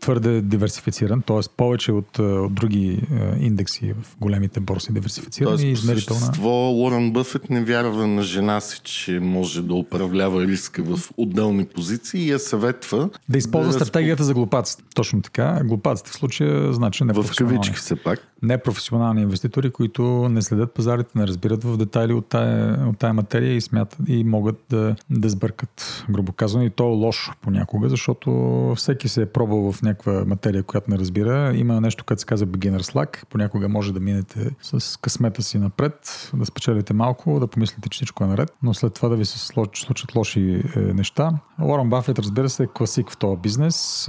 твърде 0.00 0.40
диверсифициран, 0.42 1.22
т.е. 1.22 1.40
повече 1.56 1.92
от, 1.92 2.18
от 2.18 2.54
други 2.54 3.02
индекси 3.40 3.92
в 4.02 4.16
големите 4.20 4.60
борси 4.60 4.92
диверсифициран 4.92 5.50
Тоест, 5.50 5.64
и 5.64 5.68
измерителна. 5.68 6.20
Същество, 6.20 6.70
Уорън 6.72 7.12
Бъфет 7.12 7.50
не 7.50 7.64
вярва 7.64 8.06
на 8.06 8.22
жена 8.22 8.60
си, 8.60 8.80
че 8.84 9.20
може 9.20 9.62
да 9.62 9.74
управлява 9.74 10.46
риска 10.46 10.82
в 10.82 10.98
отделни 11.16 11.66
позиции 11.66 12.24
и 12.24 12.30
я 12.30 12.38
съветва 12.38 13.10
да 13.28 13.38
използва 13.38 13.72
да 13.72 13.78
стратегията 13.78 14.24
за 14.24 14.34
глупаците. 14.34 14.82
Точно 14.94 15.22
така. 15.22 15.60
Глупаците 15.64 16.10
в 16.10 16.14
случая 16.14 16.72
значи 16.72 17.04
не 17.04 17.12
В 17.12 17.30
кавички 17.36 17.78
се 17.78 17.96
пак. 17.96 18.33
Непрофесионални 18.44 19.22
инвеститори, 19.22 19.70
които 19.70 20.28
не 20.28 20.42
следят 20.42 20.74
пазарите, 20.74 21.10
не 21.14 21.26
разбират 21.26 21.64
в 21.64 21.76
детайли 21.76 22.12
от 22.12 22.26
тая, 22.26 22.88
от 22.88 22.98
тая 22.98 23.12
материя 23.12 23.56
и 23.56 23.60
смятат 23.60 23.98
и 24.08 24.24
могат 24.24 24.64
да, 24.70 24.96
да 25.10 25.28
сбъркат, 25.28 26.04
грубо 26.10 26.32
казано. 26.32 26.64
И 26.64 26.70
то 26.70 26.84
е 26.84 26.96
лошо 26.96 27.32
понякога, 27.42 27.88
защото 27.88 28.30
всеки 28.76 29.08
се 29.08 29.22
е 29.22 29.26
пробвал 29.26 29.72
в 29.72 29.82
някаква 29.82 30.24
материя, 30.24 30.62
която 30.62 30.90
не 30.90 30.98
разбира. 30.98 31.52
Има 31.54 31.80
нещо, 31.80 32.04
което 32.04 32.20
се 32.20 32.26
казва 32.26 32.46
beginner's 32.46 32.94
luck. 32.94 33.26
Понякога 33.30 33.68
може 33.68 33.92
да 33.92 34.00
минете 34.00 34.50
с 34.62 35.00
късмета 35.00 35.42
си 35.42 35.58
напред, 35.58 36.30
да 36.34 36.46
спечелите 36.46 36.94
малко, 36.94 37.40
да 37.40 37.46
помислите, 37.46 37.88
че 37.88 37.96
всичко 37.96 38.24
е 38.24 38.26
наред, 38.26 38.52
но 38.62 38.74
след 38.74 38.94
това 38.94 39.08
да 39.08 39.16
ви 39.16 39.24
се 39.24 39.38
случат 39.38 40.14
лоши 40.14 40.62
е, 40.76 40.80
неща. 40.80 41.32
Уорън 41.62 41.90
Бафет, 41.90 42.18
разбира 42.18 42.48
се, 42.48 42.62
е 42.62 42.66
класик 42.66 43.10
в 43.10 43.16
този 43.16 43.36
бизнес 43.36 44.08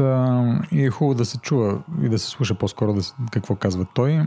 и 0.71 0.85
е 0.85 0.89
хубаво 0.89 1.15
да 1.15 1.25
се 1.25 1.37
чува 1.37 1.83
и 2.03 2.09
да 2.09 2.19
се 2.19 2.29
слуша 2.29 2.55
по-скоро 2.55 2.93
да, 2.93 3.01
какво 3.31 3.55
казва 3.55 3.85
той. 3.95 4.24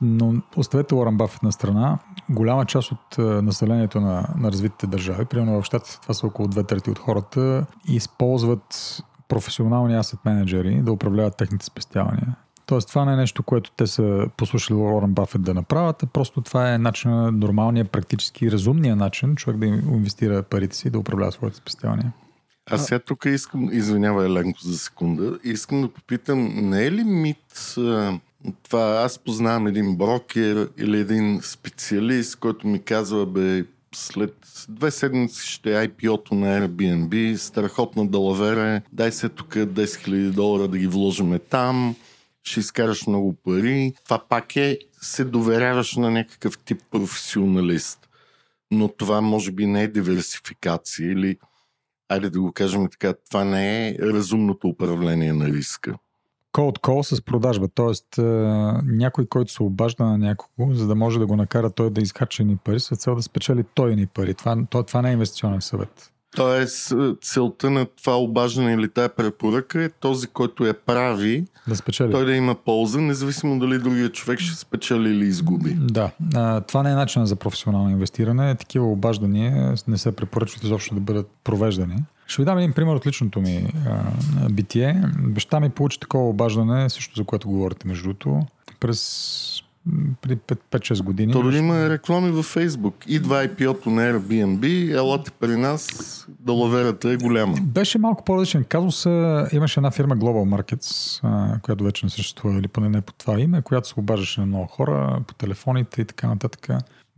Но 0.00 0.34
Оставете 0.56 0.94
Уорън 0.94 1.16
Бафет 1.16 1.42
на 1.42 1.52
страна. 1.52 1.98
Голяма 2.30 2.64
част 2.64 2.92
от 2.92 3.18
е, 3.18 3.22
населението 3.22 4.00
на, 4.00 4.28
на 4.36 4.52
развитите 4.52 4.86
държави, 4.86 5.24
примерно 5.24 5.62
в 5.62 5.64
щатите, 5.64 6.00
това 6.00 6.14
са 6.14 6.26
около 6.26 6.48
две 6.48 6.64
трети 6.64 6.90
от 6.90 6.98
хората, 6.98 7.66
използват 7.88 9.02
професионални 9.28 9.96
асет 9.96 10.24
менеджери 10.24 10.82
да 10.82 10.92
управляват 10.92 11.36
техните 11.36 11.66
спестявания. 11.66 12.36
Тоест, 12.66 12.88
това 12.88 13.04
не 13.04 13.12
е 13.12 13.16
нещо, 13.16 13.42
което 13.42 13.70
те 13.70 13.86
са 13.86 14.28
послушали 14.36 14.78
Уорън 14.78 15.12
Бафет 15.12 15.42
да 15.42 15.54
направят, 15.54 16.02
а 16.02 16.06
просто 16.06 16.40
това 16.40 16.74
е 16.74 16.78
начин, 16.78 17.10
нормалния, 17.38 17.84
практически 17.84 18.50
разумния 18.50 18.96
начин 18.96 19.36
човек 19.36 19.58
да 19.58 19.66
инвестира 19.66 20.42
парите 20.42 20.76
си 20.76 20.88
и 20.88 20.90
да 20.90 20.98
управлява 20.98 21.32
своите 21.32 21.56
спестявания. 21.56 22.12
Аз 22.70 22.86
сега 22.86 22.98
тук 22.98 23.24
искам, 23.24 23.68
извинявай 23.72 24.26
Еленко 24.26 24.58
за 24.62 24.78
секунда, 24.78 25.38
искам 25.44 25.82
да 25.82 25.88
попитам, 25.88 26.50
не 26.54 26.86
е 26.86 26.92
ли 26.92 27.04
мит 27.04 27.76
това 28.62 29.02
аз 29.04 29.18
познавам 29.18 29.66
един 29.66 29.96
брокер 29.96 30.68
или 30.78 30.98
един 30.98 31.40
специалист, 31.42 32.36
който 32.36 32.66
ми 32.66 32.82
казва, 32.82 33.26
бе, 33.26 33.64
след 33.94 34.34
две 34.68 34.90
седмици 34.90 35.48
ще 35.48 35.82
е 35.82 35.88
IPO-то 35.88 36.34
на 36.34 36.60
Airbnb, 36.60 37.36
страхотна 37.36 38.06
далавера, 38.06 38.80
дай 38.92 39.12
се 39.12 39.28
тук 39.28 39.54
10 39.54 39.84
000 39.84 40.30
долара 40.30 40.68
да 40.68 40.78
ги 40.78 40.86
вложиме 40.86 41.38
там, 41.38 41.96
ще 42.42 42.60
изкараш 42.60 43.06
много 43.06 43.34
пари. 43.34 43.92
Това 44.04 44.24
пак 44.28 44.56
е, 44.56 44.78
се 45.00 45.24
доверяваш 45.24 45.96
на 45.96 46.10
някакъв 46.10 46.58
тип 46.58 46.82
професионалист. 46.90 48.08
Но 48.70 48.88
това 48.88 49.20
може 49.20 49.52
би 49.52 49.66
не 49.66 49.82
е 49.82 49.88
диверсификация 49.88 51.12
или, 51.12 51.36
айде 52.08 52.30
да 52.30 52.40
го 52.40 52.52
кажем 52.52 52.88
така, 52.90 53.14
това 53.30 53.44
не 53.44 53.88
е 53.88 53.94
разумното 53.98 54.68
управление 54.68 55.32
на 55.32 55.46
риска 55.46 55.94
cold 56.58 56.80
call 56.80 57.14
с 57.14 57.22
продажба, 57.22 57.68
т.е. 57.68 58.22
някой, 58.84 59.26
който 59.26 59.52
се 59.52 59.62
обажда 59.62 60.04
на 60.04 60.18
някого, 60.18 60.74
за 60.74 60.86
да 60.86 60.94
може 60.94 61.18
да 61.18 61.26
го 61.26 61.36
накара 61.36 61.70
той 61.70 61.90
да 61.90 62.00
изхача 62.00 62.44
ни 62.44 62.56
пари, 62.56 62.80
с 62.80 62.96
цел 62.96 63.14
да 63.14 63.22
спечели 63.22 63.64
той 63.74 63.96
ни 63.96 64.06
пари. 64.06 64.34
Това, 64.34 64.56
това, 64.70 64.82
това 64.82 65.02
не 65.02 65.08
е 65.10 65.12
инвестиционен 65.12 65.60
съвет. 65.60 66.12
Тоест, 66.36 66.94
целта 67.22 67.70
на 67.70 67.86
това 67.86 68.18
обаждане 68.18 68.72
или 68.72 68.88
тая 68.88 69.08
препоръка 69.08 69.82
е 69.82 69.88
този, 69.88 70.26
който 70.26 70.66
я 70.66 70.74
прави, 70.74 71.44
да 71.68 71.76
спечели. 71.76 72.12
той 72.12 72.24
да 72.24 72.34
има 72.34 72.54
полза, 72.54 73.00
независимо 73.00 73.58
дали 73.58 73.78
другия 73.78 74.12
човек 74.12 74.38
ще 74.38 74.56
спечели 74.56 75.10
или 75.10 75.24
изгуби. 75.24 75.76
Да, 75.80 76.10
това 76.60 76.82
не 76.82 76.90
е 76.90 76.94
начин 76.94 77.26
за 77.26 77.36
професионално 77.36 77.90
инвестиране. 77.90 78.54
Такива 78.54 78.86
обаждания 78.86 79.74
не 79.88 79.98
се 79.98 80.12
препоръчват 80.12 80.64
изобщо 80.64 80.94
да 80.94 81.00
бъдат 81.00 81.30
провеждани. 81.44 81.96
Ще 82.28 82.42
ви 82.42 82.46
дам 82.46 82.58
един 82.58 82.72
пример 82.72 82.94
от 82.94 83.06
личното 83.06 83.40
ми 83.40 83.72
а, 83.86 84.48
битие. 84.48 85.02
Баща 85.18 85.60
ми 85.60 85.70
получи 85.70 86.00
такова 86.00 86.28
обаждане, 86.28 86.90
също 86.90 87.16
за 87.16 87.24
което 87.24 87.48
говорите 87.48 87.88
между 87.88 88.02
другото, 88.02 88.46
през 88.80 89.62
преди 90.20 90.36
5-6 90.36 91.02
години. 91.02 91.32
То 91.32 91.42
дори 91.42 91.58
има 91.58 91.88
реклами 91.90 92.30
във 92.30 92.46
Фейсбук. 92.46 92.94
Идва 93.06 93.48
IP-то 93.48 93.90
на 93.90 94.12
Airbnb, 94.12 94.92
елате 94.98 95.30
при 95.30 95.56
нас, 95.56 96.26
далаверата 96.40 97.10
е 97.10 97.16
голяма. 97.16 97.56
Беше 97.62 97.98
малко 97.98 98.24
по-различен 98.24 98.64
казус. 98.64 99.06
Имаше 99.52 99.80
една 99.80 99.90
фирма 99.90 100.16
Global 100.16 100.62
Markets, 100.62 101.60
която 101.60 101.84
вече 101.84 102.06
не 102.06 102.10
съществува, 102.10 102.58
или 102.58 102.68
поне 102.68 102.88
не 102.88 103.00
по 103.00 103.12
това 103.12 103.40
име, 103.40 103.62
която 103.62 103.88
се 103.88 103.94
обаждаше 103.96 104.40
на 104.40 104.46
много 104.46 104.66
хора 104.66 105.20
по 105.26 105.34
телефоните 105.34 106.02
и 106.02 106.04
така 106.04 106.26
нататък. 106.26 106.68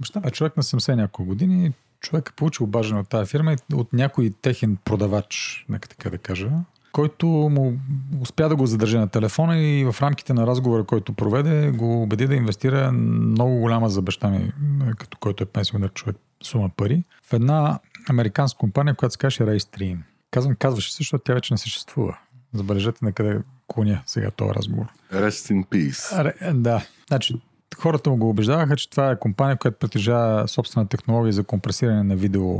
Баща 0.00 0.22
е 0.24 0.30
човек 0.30 0.56
на 0.56 0.62
70 0.62 0.94
няколко 0.94 1.28
години, 1.28 1.72
човек 2.00 2.28
е 2.28 2.36
получил 2.36 2.64
обаждане 2.64 3.00
от 3.00 3.08
тази 3.08 3.30
фирма 3.30 3.52
и 3.52 3.74
от 3.74 3.92
някой 3.92 4.32
техен 4.42 4.76
продавач, 4.84 5.64
нека 5.68 5.88
така 5.88 6.10
да 6.10 6.18
кажа, 6.18 6.50
който 6.92 7.26
му 7.26 7.78
успя 8.20 8.48
да 8.48 8.56
го 8.56 8.66
задържи 8.66 8.98
на 8.98 9.08
телефона 9.08 9.58
и 9.58 9.84
в 9.84 9.96
рамките 10.02 10.34
на 10.34 10.46
разговора, 10.46 10.84
който 10.84 11.12
проведе, 11.12 11.70
го 11.70 12.02
убеди 12.02 12.26
да 12.26 12.34
инвестира 12.34 12.92
много 12.92 13.58
голяма 13.58 13.88
за 13.88 14.02
баща 14.02 14.30
ми, 14.30 14.52
като 14.98 15.18
който 15.18 15.42
е 15.42 15.46
пенсионер 15.46 15.92
човек, 15.92 16.16
сума 16.42 16.70
пари, 16.76 17.04
в 17.22 17.32
една 17.32 17.78
американска 18.08 18.58
компания, 18.58 18.94
която 18.94 19.12
се 19.12 19.18
каже 19.18 19.38
Raystream. 19.38 19.98
Казвам, 20.30 20.54
казваше 20.54 20.92
се, 20.92 20.96
защото 20.96 21.24
тя 21.24 21.34
вече 21.34 21.54
не 21.54 21.58
съществува. 21.58 22.18
Забележете 22.52 23.04
на 23.04 23.12
къде 23.12 23.38
клоня 23.66 24.02
сега 24.06 24.30
този 24.30 24.50
разговор. 24.54 24.86
Rest 25.12 25.54
in 25.54 25.66
peace. 25.66 26.52
Да. 26.52 26.86
Значи, 27.08 27.40
хората 27.78 28.10
му 28.10 28.16
го 28.16 28.30
убеждаваха, 28.30 28.76
че 28.76 28.90
това 28.90 29.10
е 29.10 29.18
компания, 29.18 29.56
която 29.56 29.78
притежава 29.78 30.48
собствена 30.48 30.88
технология 30.88 31.32
за 31.32 31.44
компресиране 31.44 32.02
на 32.02 32.16
видео 32.16 32.58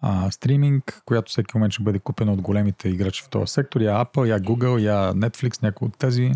а, 0.00 0.30
стриминг, 0.30 1.02
която 1.04 1.30
всеки 1.30 1.50
момент 1.54 1.72
ще 1.72 1.82
бъде 1.82 1.98
купена 1.98 2.32
от 2.32 2.40
големите 2.40 2.88
играчи 2.88 3.22
в 3.22 3.28
този 3.28 3.52
сектор. 3.52 3.80
Я 3.80 4.04
Apple, 4.04 4.28
я 4.28 4.40
Google, 4.40 4.78
я 4.78 5.14
Netflix, 5.14 5.62
някои 5.62 5.88
от 5.88 5.98
тези. 5.98 6.32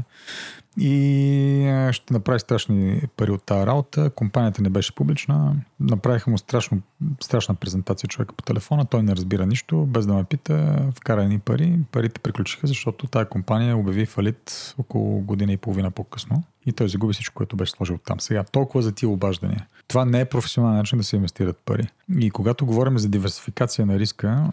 И 0.76 1.88
ще 1.92 2.12
направи 2.12 2.40
страшни 2.40 3.02
пари 3.16 3.30
от 3.30 3.42
тази 3.42 3.66
работа. 3.66 4.10
Компанията 4.10 4.62
не 4.62 4.68
беше 4.68 4.94
публична. 4.94 5.56
Направиха 5.80 6.30
му 6.30 6.38
страшно, 6.38 6.80
страшна 7.20 7.54
презентация 7.54 8.08
човека 8.08 8.34
по 8.34 8.42
телефона. 8.42 8.84
Той 8.84 9.02
не 9.02 9.16
разбира 9.16 9.46
нищо, 9.46 9.86
без 9.86 10.06
да 10.06 10.14
ме 10.14 10.24
пита. 10.24 10.86
Вкара 10.94 11.22
едни 11.22 11.38
пари. 11.38 11.78
Парите 11.92 12.20
приключиха, 12.20 12.66
защото 12.66 13.06
тази 13.06 13.28
компания 13.28 13.76
обяви 13.76 14.06
фалит 14.06 14.74
около 14.78 15.20
година 15.20 15.52
и 15.52 15.56
половина 15.56 15.90
по-късно. 15.90 16.42
И 16.66 16.72
той 16.72 16.88
загуби 16.88 17.12
всичко, 17.12 17.34
което 17.34 17.56
беше 17.56 17.72
сложил 17.72 17.98
там. 17.98 18.20
Сега, 18.20 18.44
толкова 18.44 18.82
за 18.82 18.92
тия 18.92 19.08
обаждания. 19.08 19.66
Това 19.88 20.04
не 20.04 20.20
е 20.20 20.24
професионален 20.24 20.76
начин 20.76 20.98
да 20.98 21.04
се 21.04 21.16
инвестират 21.16 21.58
пари. 21.64 21.88
И 22.18 22.30
когато 22.30 22.66
говорим 22.66 22.98
за 22.98 23.08
диверсификация 23.08 23.86
на 23.86 23.98
риска, 23.98 24.52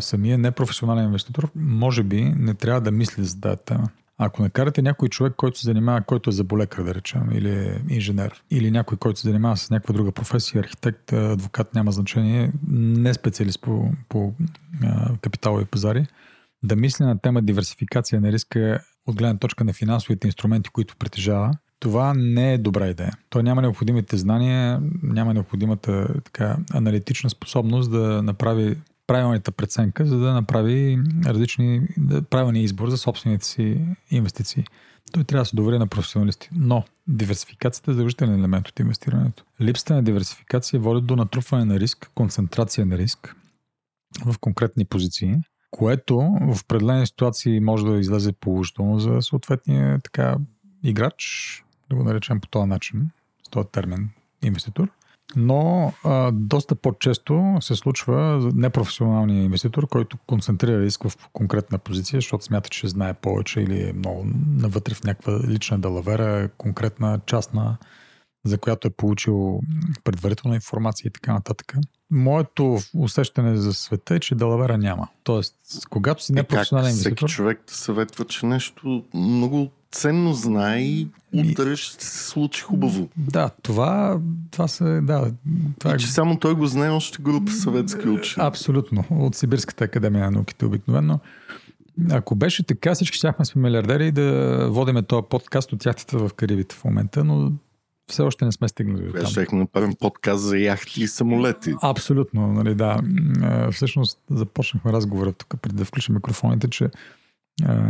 самия 0.00 0.38
непрофесионален 0.38 1.04
инвеститор 1.04 1.48
може 1.54 2.02
би 2.02 2.22
не 2.22 2.54
трябва 2.54 2.80
да 2.80 2.90
мисли 2.90 3.24
за 3.24 3.40
тази 3.40 3.58
тема. 3.64 3.88
Ако 4.18 4.42
накарате 4.42 4.82
някой 4.82 5.08
човек, 5.08 5.32
който 5.36 5.58
се 5.58 5.64
занимава, 5.64 6.02
който 6.02 6.30
е 6.30 6.32
заболекар, 6.32 6.82
да 6.82 6.94
речем, 6.94 7.32
или 7.32 7.82
инженер, 7.88 8.42
или 8.50 8.70
някой, 8.70 8.98
който 8.98 9.20
се 9.20 9.28
занимава 9.28 9.56
с 9.56 9.70
някаква 9.70 9.92
друга 9.92 10.12
професия, 10.12 10.60
архитект, 10.60 11.12
адвокат, 11.12 11.74
няма 11.74 11.92
значение, 11.92 12.52
не 12.68 13.14
специалист 13.14 13.60
по, 13.60 13.90
по 14.08 14.32
а, 14.82 15.16
капиталови 15.16 15.64
пазари, 15.64 16.06
да 16.62 16.76
мисли 16.76 17.04
на 17.04 17.18
тема 17.18 17.42
диверсификация 17.42 18.20
на 18.20 18.32
риска 18.32 18.80
от 19.06 19.16
гледна 19.16 19.38
точка 19.38 19.64
на 19.64 19.72
финансовите 19.72 20.26
инструменти, 20.26 20.70
които 20.70 20.96
притежава, 20.96 21.52
това 21.80 22.14
не 22.16 22.54
е 22.54 22.58
добра 22.58 22.86
идея. 22.86 23.12
Той 23.30 23.42
няма 23.42 23.62
необходимите 23.62 24.16
знания, 24.16 24.82
няма 25.02 25.34
необходимата 25.34 26.20
така, 26.24 26.56
аналитична 26.74 27.30
способност 27.30 27.90
да 27.90 28.22
направи 28.22 28.76
правилната 29.08 29.52
преценка, 29.52 30.06
за 30.06 30.18
да 30.18 30.32
направи 30.32 30.98
различни, 31.26 31.88
правилния 32.30 32.62
избор 32.62 32.88
за 32.88 32.98
собствените 32.98 33.46
си 33.46 33.86
инвестиции. 34.10 34.64
Той 35.12 35.24
трябва 35.24 35.42
да 35.42 35.46
се 35.46 35.56
довери 35.56 35.78
на 35.78 35.86
професионалисти. 35.86 36.48
Но 36.52 36.84
диверсификацията 37.08 37.90
е 37.90 37.94
задължителен 37.94 38.34
елемент 38.34 38.68
от 38.68 38.80
инвестирането. 38.80 39.44
Липсата 39.60 39.94
на 39.94 40.02
диверсификация 40.02 40.80
води 40.80 41.06
до 41.06 41.16
натрупване 41.16 41.64
на 41.64 41.80
риск, 41.80 42.10
концентрация 42.14 42.86
на 42.86 42.98
риск 42.98 43.36
в 44.26 44.38
конкретни 44.38 44.84
позиции, 44.84 45.36
което 45.70 46.16
в 46.40 46.60
определени 46.64 47.06
ситуации 47.06 47.60
може 47.60 47.84
да 47.84 47.98
излезе 47.98 48.32
положително 48.32 48.98
за 48.98 49.22
съответния 49.22 50.00
така 50.00 50.36
играч, 50.84 51.64
да 51.90 51.96
го 51.96 52.04
наречем 52.04 52.40
по 52.40 52.48
този 52.48 52.66
начин, 52.66 53.10
с 53.46 53.50
този 53.50 53.68
термин 53.72 54.08
инвеститор. 54.42 54.88
Но 55.36 55.92
а, 56.04 56.30
доста 56.32 56.74
по-често 56.74 57.56
се 57.60 57.74
случва 57.74 58.50
непрофесионалния 58.54 59.44
инвеститор, 59.44 59.88
който 59.88 60.16
концентрира 60.26 60.80
риск 60.80 61.02
в 61.08 61.28
конкретна 61.32 61.78
позиция, 61.78 62.16
защото 62.16 62.44
смята, 62.44 62.70
че 62.70 62.88
знае 62.88 63.14
повече 63.14 63.60
или 63.60 63.88
е 63.88 63.92
много 63.92 64.26
навътре 64.56 64.94
в 64.94 65.04
някаква 65.04 65.40
лична 65.48 65.78
далавера, 65.78 66.48
конкретна 66.58 67.20
частна, 67.26 67.76
за 68.48 68.58
която 68.58 68.88
е 68.88 68.90
получил 68.90 69.60
предварителна 70.04 70.54
информация 70.54 71.08
и 71.08 71.10
така 71.10 71.32
нататък. 71.32 71.74
Моето 72.10 72.78
усещане 72.94 73.56
за 73.56 73.74
света 73.74 74.14
е, 74.14 74.20
че 74.20 74.34
далавера 74.34 74.78
няма. 74.78 75.08
Тоест, 75.22 75.54
когато 75.90 76.24
си 76.24 76.32
непрофесионален 76.32 76.90
инвеститор... 76.90 77.28
Всеки 77.28 77.36
човек 77.36 77.60
те 77.66 77.74
съветва, 77.74 78.24
че 78.24 78.46
нещо 78.46 79.04
много 79.14 79.70
ценно 79.92 80.32
знае 80.32 80.80
и 80.80 81.08
утре 81.34 81.76
ще 81.76 82.04
се 82.04 82.28
случи 82.28 82.62
хубаво. 82.62 83.08
Да, 83.16 83.50
това, 83.62 84.20
това 84.50 84.68
се... 84.68 85.00
Да, 85.00 85.32
това 85.78 85.90
и 85.90 85.94
е... 85.94 85.98
че 85.98 86.06
само 86.06 86.38
той 86.38 86.54
го 86.54 86.66
знае 86.66 86.90
още 86.90 87.22
група 87.22 87.52
съветски 87.52 88.08
учени. 88.08 88.46
Абсолютно. 88.46 89.04
От 89.10 89.34
Сибирската 89.34 89.84
академия 89.84 90.24
на 90.24 90.30
науките 90.30 90.66
обикновено. 90.66 91.20
Ако 92.10 92.34
беше 92.34 92.62
така, 92.62 92.94
всички 92.94 93.16
щяхме 93.16 93.44
сме 93.44 93.62
милиардери 93.62 94.12
да 94.12 94.68
водиме 94.70 95.02
този 95.02 95.26
подкаст 95.30 95.72
от 95.72 95.86
яхтата 95.86 96.18
в 96.18 96.34
Карибите 96.34 96.74
в 96.74 96.84
момента, 96.84 97.24
но 97.24 97.52
все 98.08 98.22
още 98.22 98.44
не 98.44 98.52
сме 98.52 98.68
стигнали 98.68 99.06
до 99.06 99.12
там. 99.12 99.26
Щехме 99.26 99.58
направим 99.58 99.94
подкаст 100.00 100.44
за 100.44 100.58
яхти 100.58 101.02
и 101.02 101.08
самолети. 101.08 101.74
Абсолютно, 101.82 102.52
нали, 102.52 102.74
да. 102.74 103.02
Всъщност 103.72 104.20
започнахме 104.30 104.92
разговора 104.92 105.32
тук, 105.32 105.54
преди 105.62 105.76
да 105.76 105.84
включим 105.84 106.14
микрофоните, 106.14 106.70
че 106.70 106.90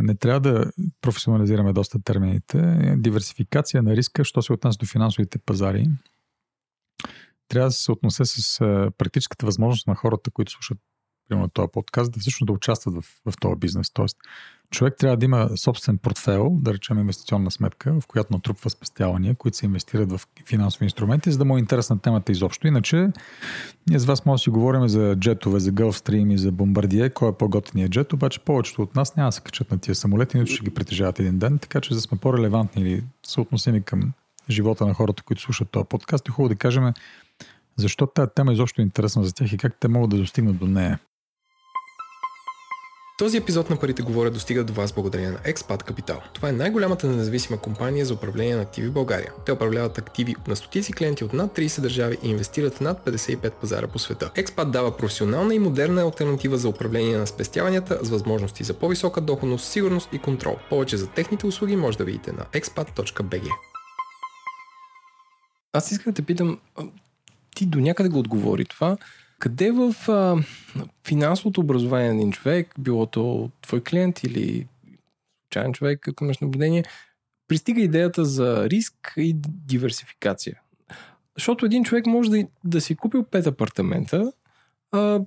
не 0.02 0.14
трябва 0.14 0.40
да 0.40 0.70
професионализираме 1.00 1.72
доста 1.72 2.02
термините. 2.02 2.58
Диверсификация 2.98 3.82
на 3.82 3.96
риска, 3.96 4.24
що 4.24 4.42
се 4.42 4.52
отнася 4.52 4.78
до 4.78 4.86
финансовите 4.86 5.38
пазари, 5.38 5.86
трябва 7.48 7.68
да 7.68 7.72
се 7.72 7.92
отнесе 7.92 8.24
с 8.24 8.58
практическата 8.98 9.46
възможност 9.46 9.86
на 9.86 9.94
хората, 9.94 10.30
които 10.30 10.52
слушат 10.52 10.78
примерно 11.28 11.48
този 11.48 11.68
подкаст, 11.72 12.12
да 12.12 12.20
всъщност 12.20 12.46
да 12.46 12.52
участват 12.52 12.94
в, 12.94 13.04
в 13.30 13.34
този 13.40 13.56
бизнес. 13.56 13.90
Тоест, 13.90 14.16
човек 14.70 14.94
трябва 14.98 15.16
да 15.16 15.24
има 15.24 15.50
собствен 15.56 15.98
портфел, 15.98 16.50
да 16.60 16.74
речем 16.74 16.98
инвестиционна 16.98 17.50
сметка, 17.50 18.00
в 18.00 18.06
която 18.06 18.32
натрупва 18.32 18.70
спестявания, 18.70 19.34
които 19.34 19.56
се 19.56 19.66
инвестират 19.66 20.12
в 20.12 20.20
финансови 20.46 20.84
инструменти, 20.84 21.32
за 21.32 21.38
да 21.38 21.44
му 21.44 21.56
е 21.56 21.60
интересна 21.60 21.98
темата 21.98 22.32
изобщо. 22.32 22.66
Иначе, 22.66 23.08
ние 23.88 23.98
с 23.98 24.04
вас 24.04 24.26
може 24.26 24.40
да 24.40 24.42
си 24.42 24.50
говорим 24.50 24.88
за 24.88 25.16
джетове, 25.16 25.60
за 25.60 25.72
Gulfstream 25.72 26.34
и 26.34 26.38
за 26.38 26.52
бомбардие, 26.52 27.10
кой 27.10 27.28
е 27.28 27.32
по-готиният 27.32 27.90
джет, 27.90 28.12
обаче 28.12 28.40
повечето 28.40 28.82
от 28.82 28.94
нас 28.94 29.16
няма 29.16 29.28
да 29.28 29.32
се 29.32 29.40
качат 29.40 29.70
на 29.70 29.78
тия 29.78 29.94
самолети, 29.94 30.38
нито 30.38 30.52
ще 30.52 30.64
ги 30.64 30.74
притежават 30.74 31.20
един 31.20 31.38
ден, 31.38 31.58
така 31.58 31.80
че 31.80 31.94
за 31.94 31.96
да 31.96 32.02
сме 32.02 32.18
по-релевантни 32.18 32.82
или 32.82 33.04
съотносими 33.26 33.82
към 33.82 34.12
живота 34.50 34.86
на 34.86 34.94
хората, 34.94 35.22
които 35.22 35.42
слушат 35.42 35.70
този 35.70 35.86
подкаст, 35.88 36.28
е 36.28 36.30
хубаво 36.30 36.48
да 36.48 36.56
кажем 36.56 36.92
защо 37.76 38.06
тази 38.06 38.30
тема 38.34 38.52
изобщо 38.52 38.80
е 38.80 38.84
интересна 38.84 39.24
за 39.24 39.34
тях 39.34 39.52
и 39.52 39.58
как 39.58 39.76
те 39.80 39.88
могат 39.88 40.10
да 40.10 40.16
достигнат 40.16 40.58
до 40.58 40.66
нея. 40.66 40.98
Този 43.18 43.36
епизод 43.36 43.70
на 43.70 43.76
Парите 43.76 44.02
говоря 44.02 44.30
достига 44.30 44.64
до 44.64 44.72
вас 44.72 44.92
благодарение 44.92 45.30
на 45.30 45.38
Expat 45.38 45.90
Capital. 45.90 46.20
Това 46.34 46.48
е 46.48 46.52
най-голямата 46.52 47.06
независима 47.06 47.58
компания 47.60 48.06
за 48.06 48.14
управление 48.14 48.56
на 48.56 48.62
активи 48.62 48.88
в 48.88 48.92
България. 48.92 49.32
Те 49.46 49.52
управляват 49.52 49.98
активи 49.98 50.34
на 50.48 50.56
стотици 50.56 50.92
клиенти 50.92 51.24
от 51.24 51.32
над 51.32 51.56
30 51.56 51.80
държави 51.80 52.18
и 52.22 52.30
инвестират 52.30 52.74
в 52.74 52.80
над 52.80 53.06
55 53.06 53.50
пазара 53.50 53.86
по 53.86 53.98
света. 53.98 54.30
Expat 54.34 54.70
дава 54.70 54.96
професионална 54.96 55.54
и 55.54 55.58
модерна 55.58 56.02
альтернатива 56.02 56.58
за 56.58 56.68
управление 56.68 57.18
на 57.18 57.26
спестяванията 57.26 57.98
с 58.02 58.10
възможности 58.10 58.64
за 58.64 58.74
по-висока 58.74 59.20
доходност, 59.20 59.66
сигурност 59.66 60.08
и 60.12 60.18
контрол. 60.18 60.56
Повече 60.68 60.96
за 60.96 61.06
техните 61.06 61.46
услуги 61.46 61.76
може 61.76 61.98
да 61.98 62.04
видите 62.04 62.32
на 62.32 62.44
expat.bg. 62.44 63.48
Аз 65.72 65.90
искам 65.90 66.12
да 66.12 66.14
те 66.14 66.22
питам, 66.22 66.58
ти 67.56 67.66
до 67.66 67.80
някъде 67.80 68.08
го 68.08 68.18
отговори 68.18 68.64
това, 68.64 68.96
къде 69.38 69.70
в 69.70 69.94
а, 70.08 70.36
финансовото 71.06 71.60
образование 71.60 72.08
на 72.08 72.14
един 72.14 72.32
човек, 72.32 72.74
било 72.78 73.06
то 73.06 73.50
твой 73.62 73.82
клиент 73.82 74.22
или 74.22 74.66
случайен 75.46 75.72
човек, 75.72 76.08
ако 76.08 76.24
имаш 76.24 76.38
наблюдение, 76.38 76.84
пристига 77.48 77.80
идеята 77.80 78.24
за 78.24 78.70
риск 78.70 79.12
и 79.16 79.32
диверсификация? 79.66 80.60
Защото 81.34 81.66
един 81.66 81.84
човек 81.84 82.06
може 82.06 82.30
да, 82.30 82.44
да 82.64 82.80
си 82.80 82.96
купил 82.96 83.24
пет 83.24 83.46
апартамента, 83.46 84.32
а, 84.92 85.20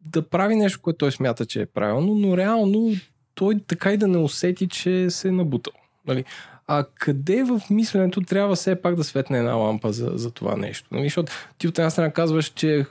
да 0.00 0.28
прави 0.28 0.56
нещо, 0.56 0.80
което 0.82 0.98
той 0.98 1.12
смята, 1.12 1.46
че 1.46 1.62
е 1.62 1.66
правилно, 1.66 2.14
но 2.14 2.36
реално 2.36 2.92
той 3.34 3.60
така 3.66 3.92
и 3.92 3.96
да 3.96 4.08
не 4.08 4.18
усети, 4.18 4.68
че 4.68 5.10
се 5.10 5.28
е 5.28 5.32
набутал. 5.32 5.72
Нали? 6.06 6.24
А 6.66 6.86
къде 6.94 7.42
в 7.42 7.60
мисленето 7.70 8.20
трябва 8.20 8.54
все 8.54 8.82
пак 8.82 8.94
да 8.94 9.04
светне 9.04 9.38
една 9.38 9.54
лампа 9.54 9.92
за, 9.92 10.10
за 10.14 10.30
това 10.30 10.56
нещо? 10.56 10.88
Нали? 10.92 11.04
Защото 11.04 11.32
ти 11.58 11.68
от 11.68 11.78
една 11.78 11.90
страна 11.90 12.10
казваш, 12.12 12.48
че 12.48 12.86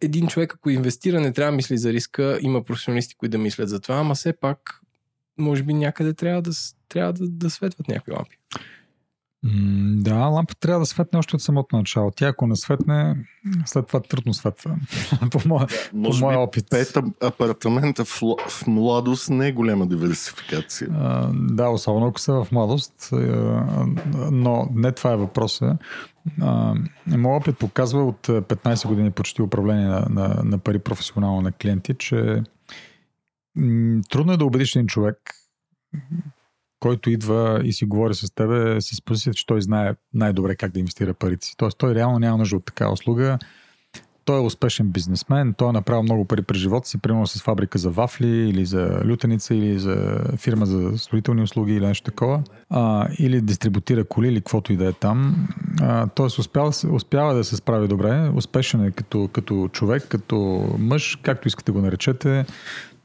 един 0.00 0.26
човек, 0.26 0.54
ако 0.54 0.70
инвестира, 0.70 1.20
не 1.20 1.32
трябва 1.32 1.52
да 1.52 1.56
мисли 1.56 1.78
за 1.78 1.92
риска. 1.92 2.38
Има 2.42 2.64
професионалисти, 2.64 3.14
които 3.14 3.30
да 3.30 3.38
мислят 3.38 3.68
за 3.68 3.80
това, 3.80 3.96
ама 3.96 4.14
все 4.14 4.32
пак, 4.32 4.80
може 5.38 5.62
би 5.62 5.74
някъде 5.74 6.14
трябва 6.14 6.42
да, 6.42 6.50
трябва 6.88 7.12
да, 7.12 7.28
да 7.28 7.50
светват 7.50 7.88
някакви 7.88 8.12
лампи. 8.12 8.36
Да, 9.42 10.14
лампа 10.14 10.54
трябва 10.54 10.80
да 10.80 10.86
светне 10.86 11.18
още 11.18 11.36
от 11.36 11.42
самото 11.42 11.76
начало. 11.76 12.10
Тя 12.16 12.28
ако 12.28 12.46
не 12.46 12.56
светне, 12.56 13.16
след 13.66 13.86
това 13.86 14.00
трудно 14.00 14.34
светва. 14.34 14.76
по 15.30 15.40
моя, 15.46 15.66
по 15.90 16.16
моя 16.20 16.38
опит. 16.38 16.66
Пет 16.70 16.96
апартамента 17.22 18.04
в, 18.04 18.20
в 18.48 18.66
младост 18.66 19.30
не 19.30 19.48
е 19.48 19.52
голяма 19.52 19.86
диверсификация. 19.86 20.88
А, 20.92 21.30
да, 21.34 21.68
особено 21.68 22.06
ако 22.06 22.20
са 22.20 22.32
в 22.32 22.52
младост. 22.52 23.08
Но 24.30 24.68
не 24.74 24.92
това 24.92 25.12
е 25.12 25.16
въпроса. 25.16 25.78
Моят 27.06 27.42
опит 27.42 27.58
показва 27.58 28.04
от 28.04 28.26
15 28.26 28.88
години 28.88 29.10
почти 29.10 29.42
управление 29.42 29.86
на, 29.86 30.06
на, 30.10 30.40
на 30.44 30.58
пари 30.58 30.78
професионално 30.78 31.40
на 31.40 31.52
клиенти, 31.52 31.94
че 31.98 32.42
трудно 34.10 34.32
е 34.32 34.36
да 34.36 34.44
убедиш 34.44 34.76
един 34.76 34.86
човек, 34.86 35.16
който 36.80 37.10
идва 37.10 37.60
и 37.64 37.72
си 37.72 37.84
говори 37.84 38.14
с 38.14 38.34
тебе 38.34 38.80
с 38.80 39.02
позицията, 39.04 39.36
че 39.36 39.46
той 39.46 39.62
знае 39.62 39.94
най-добре 40.14 40.56
как 40.56 40.72
да 40.72 40.78
инвестира 40.80 41.14
парите 41.14 41.46
си. 41.46 41.54
Тоест 41.56 41.78
той 41.78 41.94
реално 41.94 42.18
няма 42.18 42.38
нужда 42.38 42.56
от 42.56 42.64
такава 42.64 42.92
услуга 42.92 43.38
той 44.30 44.38
е 44.38 44.42
успешен 44.42 44.90
бизнесмен, 44.90 45.54
той 45.58 45.68
е 45.68 45.72
направил 45.72 46.02
много 46.02 46.24
пари 46.24 46.42
през 46.42 46.58
живота 46.58 46.88
си, 46.88 46.98
примерно 46.98 47.26
с 47.26 47.42
фабрика 47.42 47.78
за 47.78 47.90
вафли 47.90 48.28
или 48.28 48.66
за 48.66 49.02
лютеница 49.06 49.54
или 49.54 49.78
за 49.78 50.20
фирма 50.36 50.66
за 50.66 50.98
строителни 50.98 51.42
услуги 51.42 51.74
или 51.74 51.86
нещо 51.86 52.04
такова, 52.04 52.42
а, 52.70 53.08
или 53.18 53.40
дистрибутира 53.40 54.04
коли 54.04 54.28
или 54.28 54.40
каквото 54.40 54.72
и 54.72 54.76
да 54.76 54.88
е 54.88 54.92
там. 54.92 55.48
А, 55.80 56.06
тоест 56.06 56.38
успява, 56.38 56.72
успява 56.92 57.34
да 57.34 57.44
се 57.44 57.56
справи 57.56 57.88
добре, 57.88 58.30
успешен 58.34 58.84
е 58.84 58.90
като, 58.90 59.28
като 59.32 59.68
човек, 59.72 60.06
като 60.08 60.68
мъж, 60.78 61.18
както 61.22 61.48
искате 61.48 61.72
го 61.72 61.80
наречете, 61.80 62.44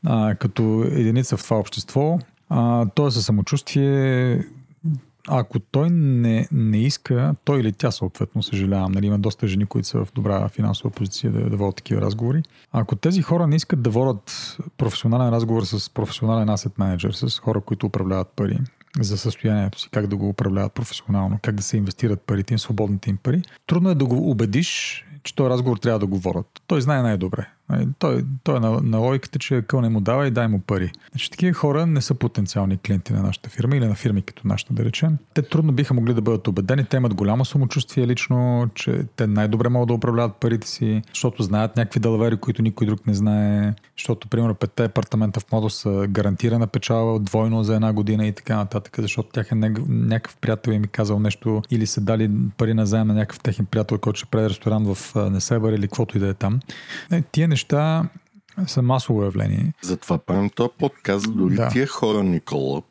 а, 0.05 0.35
като 0.35 0.83
единица 0.91 1.37
в 1.37 1.43
това 1.43 1.57
общество. 1.57 2.19
А, 2.49 2.85
той 2.95 3.07
е 3.07 3.11
със 3.11 3.25
самочувствие, 3.25 4.43
ако 5.27 5.59
той 5.59 5.89
не, 5.89 6.47
не 6.51 6.77
иска, 6.77 7.35
той 7.43 7.59
или 7.59 7.71
тя 7.71 7.91
съответно, 7.91 8.43
съжалявам, 8.43 8.91
нали, 8.91 9.05
има 9.05 9.19
доста 9.19 9.47
жени, 9.47 9.65
които 9.65 9.87
са 9.87 10.05
в 10.05 10.07
добра 10.15 10.49
финансова 10.49 10.89
позиция 10.89 11.31
да, 11.31 11.49
да 11.49 11.57
водят 11.57 11.75
такива 11.75 12.01
разговори. 12.01 12.43
Ако 12.71 12.95
тези 12.95 13.21
хора 13.21 13.47
не 13.47 13.55
искат 13.55 13.81
да 13.81 13.89
водят 13.89 14.57
професионален 14.77 15.29
разговор 15.29 15.63
с 15.63 15.89
професионален 15.89 16.49
асет 16.49 16.77
менеджер, 16.77 17.11
с 17.11 17.39
хора, 17.39 17.61
които 17.61 17.85
управляват 17.85 18.27
пари, 18.35 18.59
за 18.99 19.17
състоянието 19.17 19.79
си, 19.79 19.89
как 19.91 20.07
да 20.07 20.15
го 20.15 20.29
управляват 20.29 20.73
професионално, 20.73 21.39
как 21.41 21.55
да 21.55 21.63
се 21.63 21.77
инвестират 21.77 22.21
парите 22.21 22.53
им, 22.53 22.59
свободните 22.59 23.09
им 23.09 23.17
пари, 23.17 23.41
трудно 23.67 23.89
е 23.89 23.95
да 23.95 24.05
го 24.05 24.29
убедиш, 24.29 25.05
че 25.23 25.35
този 25.35 25.49
разговор 25.49 25.77
трябва 25.77 25.99
да 25.99 26.07
го 26.07 26.17
водят. 26.17 26.61
Той 26.67 26.81
знае 26.81 27.01
най-добре. 27.01 27.47
Той, 27.99 28.25
той 28.43 28.57
е 28.57 28.59
на, 28.59 28.81
на 28.81 28.97
логиката, 28.97 29.39
че 29.39 29.61
къл 29.61 29.81
не 29.81 29.89
му 29.89 30.01
дава 30.01 30.27
и 30.27 30.31
дай 30.31 30.47
му 30.47 30.59
пари. 30.59 30.91
Значи, 31.11 31.31
такива 31.31 31.53
хора 31.53 31.85
не 31.85 32.01
са 32.01 32.13
потенциални 32.13 32.77
клиенти 32.77 33.13
на 33.13 33.23
нашата 33.23 33.49
фирма 33.49 33.77
или 33.77 33.87
на 33.87 33.95
фирми 33.95 34.21
като 34.21 34.47
нашата, 34.47 34.73
да 34.73 34.85
речем. 34.85 35.17
Те 35.33 35.41
трудно 35.41 35.71
биха 35.71 35.93
могли 35.93 36.13
да 36.13 36.21
бъдат 36.21 36.47
убедени. 36.47 36.85
Те 36.85 36.97
имат 36.97 37.13
голямо 37.13 37.45
самочувствие 37.45 38.07
лично, 38.07 38.69
че 38.75 39.03
те 39.15 39.27
най-добре 39.27 39.69
могат 39.69 39.87
да 39.87 39.93
управляват 39.93 40.35
парите 40.35 40.67
си, 40.67 41.01
защото 41.13 41.43
знаят 41.43 41.77
някакви 41.77 41.99
далавери, 41.99 42.37
които 42.37 42.61
никой 42.61 42.87
друг 42.87 43.07
не 43.07 43.13
знае. 43.13 43.73
Защото, 43.97 44.27
примерно, 44.27 44.55
петте 44.55 44.83
апартамента 44.83 45.39
в 45.39 45.51
модус 45.51 45.75
са 45.75 46.05
гарантирана 46.09 46.67
печала 46.67 47.19
двойно 47.19 47.63
за 47.63 47.75
една 47.75 47.93
година 47.93 48.27
и 48.27 48.31
така 48.31 48.55
нататък, 48.55 48.95
защото 48.99 49.29
тях 49.29 49.51
е 49.51 49.55
някакъв 49.55 50.37
приятел 50.37 50.71
им 50.71 50.83
е 50.83 50.87
казал 50.87 51.19
нещо 51.19 51.61
или 51.71 51.87
са 51.87 52.01
дали 52.01 52.31
пари 52.57 52.73
на 52.73 52.85
заем 52.85 53.07
на 53.07 53.13
някакъв 53.13 53.39
техен 53.39 53.65
приятел, 53.65 53.97
който 53.97 54.17
ще 54.17 54.29
прави 54.29 54.49
ресторант 54.49 54.87
в 54.87 55.15
Несебър 55.29 55.73
или 55.73 55.87
каквото 55.87 56.17
и 56.17 56.19
да 56.19 56.27
е 56.27 56.33
там. 56.33 56.59
Е, 57.11 57.21
тия 57.21 57.47
неща 57.55 58.09
са 58.67 58.81
масово 58.81 59.23
явление. 59.23 59.73
Затова 59.81 60.17
правим 60.17 60.49
този 60.49 60.69
подкаст. 60.79 61.37
Дори 61.37 61.55
да. 61.55 61.69
тия 61.69 61.87
хора, 61.87 62.23
Никола, 62.23 62.81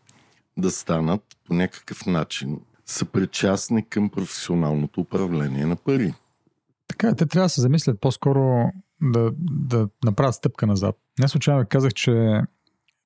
да 0.57 0.71
станат 0.71 1.21
по 1.47 1.55
някакъв 1.55 2.07
начин 2.07 2.61
съпричастни 2.87 3.89
към 3.89 4.09
професионалното 4.09 5.01
управление 5.01 5.67
на 5.67 5.77
пари. 5.77 6.15
Така, 6.89 7.15
те 7.15 7.27
трябва 7.27 7.45
да 7.45 7.49
се 7.49 7.61
замислят 7.61 8.01
по-скоро 8.01 8.73
да, 9.03 9.31
да 9.51 9.89
направят 10.05 10.35
стъпка 10.35 10.67
назад. 10.67 10.97
Не 11.19 11.29
случайно 11.29 11.65
казах, 11.69 11.93
че 11.93 12.41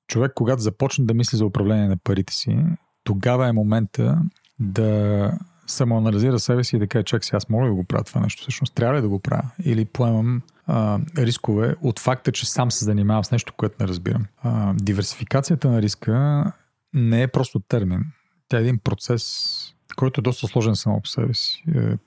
човек, 0.07 0.31
когато 0.35 0.61
започне 0.61 1.05
да 1.05 1.13
мисли 1.13 1.37
за 1.37 1.45
управление 1.45 1.87
на 1.87 1.97
парите 1.97 2.33
си, 2.33 2.57
тогава 3.03 3.47
е 3.47 3.51
момента 3.51 4.21
да 4.59 5.31
самоанализира 5.71 6.39
себе 6.39 6.63
си 6.63 6.75
и 6.75 6.79
да 6.79 6.87
каже, 6.87 7.03
чак 7.03 7.25
си, 7.25 7.35
аз 7.35 7.49
мога 7.49 7.65
ли 7.65 7.69
да 7.69 7.75
го 7.75 7.83
правя 7.83 8.03
това 8.03 8.21
нещо? 8.21 8.41
Всъщност 8.41 8.73
трябва 8.73 8.97
ли 8.97 9.01
да 9.01 9.09
го 9.09 9.19
правя? 9.19 9.49
Или 9.63 9.85
поемам 9.85 10.41
а, 10.67 10.99
рискове 11.17 11.75
от 11.81 11.99
факта, 11.99 12.31
че 12.31 12.49
сам 12.49 12.71
се 12.71 12.85
занимавам 12.85 13.23
с 13.23 13.31
нещо, 13.31 13.53
което 13.57 13.75
не 13.79 13.87
разбирам. 13.87 14.25
А, 14.43 14.73
диверсификацията 14.73 15.69
на 15.69 15.81
риска 15.81 16.43
не 16.93 17.21
е 17.21 17.27
просто 17.27 17.59
термин. 17.59 18.05
Тя 18.49 18.57
е 18.57 18.61
един 18.61 18.79
процес, 18.79 19.45
който 19.95 20.21
е 20.21 20.23
доста 20.23 20.47
сложен 20.47 20.75
само 20.75 21.01
по 21.01 21.07
себе 21.07 21.33
си. 21.33 21.63
Е, 21.75 21.97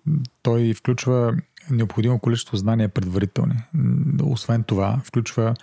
той 0.42 0.74
включва 0.74 1.36
необходимо 1.70 2.18
количество 2.18 2.56
знания 2.56 2.88
предварителни. 2.88 3.54
Освен 4.22 4.62
това, 4.62 5.00
включва 5.04 5.54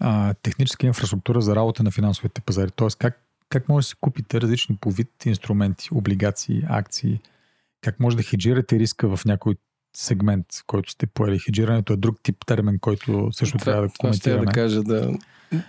а, 0.00 0.34
техническа 0.34 0.86
инфраструктура 0.86 1.40
за 1.40 1.56
работа 1.56 1.82
на 1.82 1.90
финансовите 1.90 2.40
пазари. 2.40 2.70
Тоест, 2.70 2.98
как 2.98 3.18
как 3.52 3.68
може 3.68 3.84
да 3.84 3.88
си 3.88 3.94
купите 4.00 4.40
различни 4.40 4.76
по 4.80 4.90
вид 4.90 5.26
инструменти, 5.26 5.88
облигации, 5.92 6.62
акции, 6.68 7.20
как 7.80 8.00
може 8.00 8.16
да 8.16 8.22
хеджирате 8.22 8.78
риска 8.78 9.16
в 9.16 9.24
някой 9.24 9.56
сегмент, 9.96 10.46
който 10.66 10.90
сте 10.90 11.06
поели. 11.06 11.38
Хеджирането 11.38 11.92
е 11.92 11.96
друг 11.96 12.18
тип 12.22 12.36
термин, 12.46 12.78
който 12.78 13.28
също 13.32 13.58
това, 13.58 13.72
трябва 13.72 13.86
да 13.88 13.94
коментираме. 13.98 14.40
Това 14.40 14.52
ще 14.52 14.60
да 14.60 14.62
кажа 14.62 14.82
да, 14.82 15.18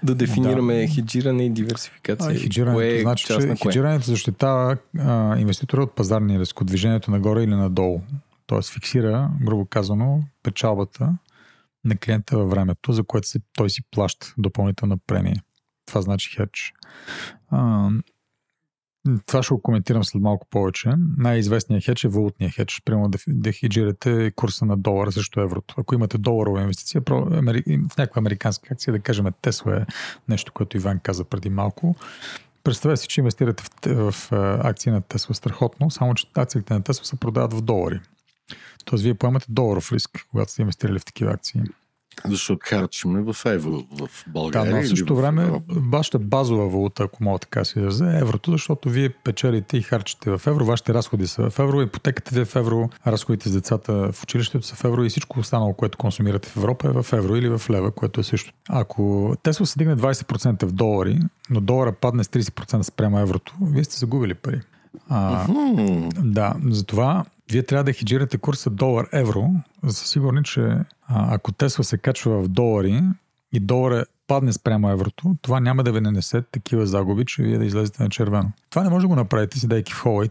да 0.03 0.15
дефинираме 0.15 0.81
да. 0.81 0.87
хеджиране 0.87 1.45
и 1.45 1.49
диверсификация. 1.49 2.31
А, 2.31 2.39
хеджирането 2.39 2.77
кое 2.77 2.95
е 2.95 3.01
значи, 3.01 3.27
че 3.27 3.55
хеджирането 3.63 4.05
защитава 4.05 4.77
а, 4.99 5.37
инвеститора 5.39 5.83
от 5.83 5.95
пазарния 5.95 6.39
риск, 6.39 6.61
от 6.61 6.67
движението 6.67 7.11
нагоре 7.11 7.43
или 7.43 7.55
надолу. 7.55 8.01
Тоест 8.45 8.73
фиксира, 8.73 9.29
грубо 9.41 9.65
казано, 9.65 10.23
печалбата 10.43 11.17
на 11.85 11.97
клиента 11.97 12.37
във 12.37 12.49
времето, 12.49 12.93
за 12.93 13.03
което 13.03 13.27
се, 13.27 13.39
той 13.55 13.69
си 13.69 13.81
плаща 13.91 14.33
допълнителна 14.37 14.97
премия. 15.07 15.43
Това 15.85 16.01
значи 16.01 16.35
хедж. 16.35 16.73
Това 19.25 19.43
ще 19.43 19.53
го 19.53 19.61
коментирам 19.61 20.03
след 20.03 20.21
малко 20.21 20.47
повече. 20.49 20.89
Най-известният 21.17 21.85
хедж 21.85 22.03
е 22.03 22.07
валутния 22.07 22.51
хедж. 22.51 22.81
Примерно 22.85 23.09
да, 23.09 23.17
да 23.27 23.51
хеджирате 23.51 24.31
курса 24.31 24.65
на 24.65 24.77
долара 24.77 25.11
срещу 25.11 25.39
еврото. 25.39 25.75
Ако 25.77 25.95
имате 25.95 26.17
доларова 26.17 26.61
инвестиция 26.61 27.01
в 27.07 27.97
някаква 27.97 28.19
американска 28.19 28.67
акция, 28.71 28.93
да 28.93 28.99
кажем 28.99 29.25
Тесла 29.41 29.77
е 29.77 29.85
нещо, 30.29 30.51
което 30.51 30.77
Иван 30.77 30.99
каза 30.99 31.23
преди 31.23 31.49
малко. 31.49 31.95
Представете 32.63 33.01
си, 33.01 33.07
че 33.07 33.21
инвестирате 33.21 33.63
в, 33.85 34.11
в 34.11 34.31
акции 34.63 34.91
на 34.91 35.01
Тесла 35.01 35.35
страхотно, 35.35 35.91
само 35.91 36.15
че 36.15 36.27
акциите 36.35 36.73
на 36.73 36.83
Тесла 36.83 37.05
се 37.05 37.15
продават 37.15 37.53
в 37.53 37.61
долари. 37.61 37.99
Тоест, 38.85 39.03
вие 39.03 39.13
поемате 39.13 39.45
доларов 39.49 39.91
риск, 39.91 40.27
когато 40.31 40.51
сте 40.51 40.61
инвестирали 40.61 40.99
в 40.99 41.05
такива 41.05 41.31
акции. 41.31 41.61
Защото 42.25 42.59
харчиме 42.63 43.21
в 43.21 43.45
евро 43.45 43.83
в 43.91 44.09
България. 44.27 44.71
Да, 44.71 44.77
но 44.77 44.83
в 44.83 44.87
същото 44.87 45.15
време 45.15 45.61
вашата 45.69 46.19
базова 46.19 46.67
валута, 46.67 47.03
ако 47.03 47.23
мога 47.23 47.39
така 47.39 47.65
си 47.65 47.79
да 47.79 48.15
е 48.15 48.19
еврото, 48.19 48.51
защото 48.51 48.89
вие 48.89 49.09
печелите 49.09 49.77
и 49.77 49.81
харчите 49.81 50.37
в 50.37 50.41
евро, 50.47 50.65
вашите 50.65 50.93
разходи 50.93 51.27
са 51.27 51.49
в 51.49 51.59
евро, 51.59 51.81
ипотеката 51.81 52.35
ви 52.35 52.41
е 52.41 52.45
в 52.45 52.55
евро, 52.55 52.89
разходите 53.07 53.49
с 53.49 53.53
децата 53.53 54.11
в 54.11 54.23
училището 54.23 54.65
са 54.65 54.75
в 54.75 54.83
евро 54.83 55.03
и 55.03 55.09
всичко 55.09 55.39
останало, 55.39 55.73
което 55.73 55.97
консумирате 55.97 56.49
в 56.49 56.57
Европа 56.57 56.87
е 56.87 57.03
в 57.03 57.13
евро 57.13 57.35
или 57.35 57.49
в 57.49 57.61
лева, 57.69 57.91
което 57.91 58.19
е 58.19 58.23
също. 58.23 58.53
Ако 58.69 59.35
Тесла 59.43 59.65
се 59.65 59.79
дигне 59.79 59.95
20% 59.95 60.65
в 60.65 60.71
долари, 60.71 61.19
но 61.49 61.61
долара 61.61 61.91
падне 61.91 62.23
с 62.23 62.27
30% 62.27 62.81
спрямо 62.81 63.19
еврото, 63.19 63.53
вие 63.61 63.83
сте 63.83 63.97
загубили 63.97 64.33
пари. 64.33 64.61
А. 65.09 65.47
Да, 66.19 66.55
затова 66.69 67.25
вие 67.51 67.63
трябва 67.63 67.83
да 67.83 67.93
хеджирате 67.93 68.37
курса 68.37 68.69
долар-евро, 68.69 69.49
за 69.81 69.87
да 69.87 69.93
са 69.93 70.07
сигурни, 70.07 70.43
че 70.43 70.61
а, 70.61 70.85
ако 71.07 71.51
Тесла 71.51 71.83
се 71.83 71.97
качва 71.97 72.43
в 72.43 72.47
долари 72.47 73.03
и 73.51 73.59
долар 73.59 73.91
е 73.91 74.05
падне 74.27 74.53
спрямо 74.53 74.89
еврото, 74.89 75.35
това 75.41 75.59
няма 75.59 75.83
да 75.83 75.91
ви 75.91 76.01
нанесе 76.01 76.41
такива 76.51 76.85
загуби, 76.85 77.25
че 77.25 77.43
вие 77.43 77.57
да 77.57 77.65
излезете 77.65 78.03
на 78.03 78.09
червено. 78.09 78.51
Това 78.69 78.83
не 78.83 78.89
може 78.89 79.03
да 79.03 79.07
го 79.07 79.15
направите, 79.15 79.59
седайки 79.59 79.93
в 79.93 79.99
хола 80.01 80.25
и 80.25 80.29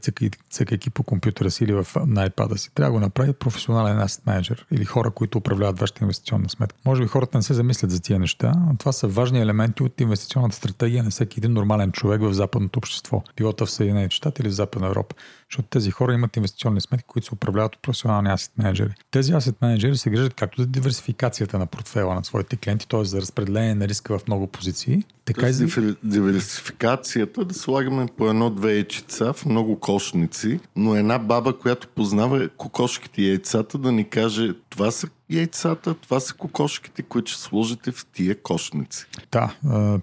цъкайки 0.50 0.90
по 0.90 1.02
компютъра 1.02 1.50
си 1.50 1.64
или 1.64 1.72
в, 1.72 1.84
iPad 1.94 2.56
си. 2.56 2.74
Трябва 2.74 2.92
да 2.92 2.98
го 2.98 3.00
направи 3.00 3.32
професионален 3.32 3.98
asset 3.98 4.20
менеджер 4.26 4.66
или 4.70 4.84
хора, 4.84 5.10
които 5.10 5.38
управляват 5.38 5.78
вашата 5.78 6.04
инвестиционна 6.04 6.48
сметка. 6.48 6.78
Може 6.84 7.02
би 7.02 7.08
хората 7.08 7.38
не 7.38 7.42
се 7.42 7.54
замислят 7.54 7.90
за 7.90 8.02
тия 8.02 8.18
неща, 8.18 8.52
но 8.68 8.76
това 8.76 8.92
са 8.92 9.08
важни 9.08 9.40
елементи 9.40 9.82
от 9.82 10.00
инвестиционната 10.00 10.56
стратегия 10.56 11.04
на 11.04 11.10
всеки 11.10 11.40
един 11.40 11.52
нормален 11.52 11.92
човек 11.92 12.20
в 12.22 12.32
западното 12.32 12.78
общество. 12.78 13.22
Пилота 13.36 13.66
в 13.66 13.70
Съединените 13.70 14.16
щати 14.16 14.42
или 14.42 14.48
в 14.48 14.52
Западна 14.52 14.86
Европа. 14.86 15.14
Защото 15.52 15.68
тези 15.68 15.90
хора 15.90 16.14
имат 16.14 16.36
инвестиционни 16.36 16.80
сметки, 16.80 17.06
които 17.06 17.26
се 17.26 17.34
управляват 17.34 17.76
от 17.76 17.82
професионални 17.82 18.30
асет 18.30 18.52
менеджери. 18.58 18.90
Тези 19.10 19.32
асет 19.32 19.62
менеджери 19.62 19.96
се 19.96 20.10
грижат 20.10 20.34
както 20.34 20.60
за 20.60 20.66
диверсификацията 20.66 21.58
на 21.58 21.66
портфела 21.66 22.14
на 22.14 22.24
своите 22.24 22.56
клиенти, 22.56 22.88
т.е. 22.88 23.04
за 23.04 23.20
разпределение 23.20 23.74
на 23.74 23.88
риска 23.88 24.18
в 24.18 24.26
много 24.26 24.46
позиции, 24.46 25.04
така 25.24 25.48
и 25.48 25.52
за... 25.52 25.96
диверсификацията 26.02 27.44
да 27.44 27.54
слагаме 27.54 28.06
по 28.16 28.28
едно-две 28.28 28.72
яйчица 28.72 29.32
в 29.32 29.46
много 29.46 29.80
кошници, 29.80 30.60
но 30.76 30.96
една 30.96 31.18
баба, 31.18 31.58
която 31.58 31.88
познава 31.88 32.48
кокошките 32.48 33.22
и 33.22 33.28
яйцата, 33.28 33.78
да 33.78 33.92
ни 33.92 34.08
каже 34.08 34.54
това 34.70 34.90
са 34.90 35.08
яйцата, 35.32 35.94
това 35.94 36.20
са 36.20 36.34
кокошките, 36.34 37.02
които 37.02 37.32
ще 37.32 37.40
сложите 37.40 37.92
в 37.92 38.06
тия 38.12 38.42
кошници. 38.42 39.06
Да, 39.32 39.54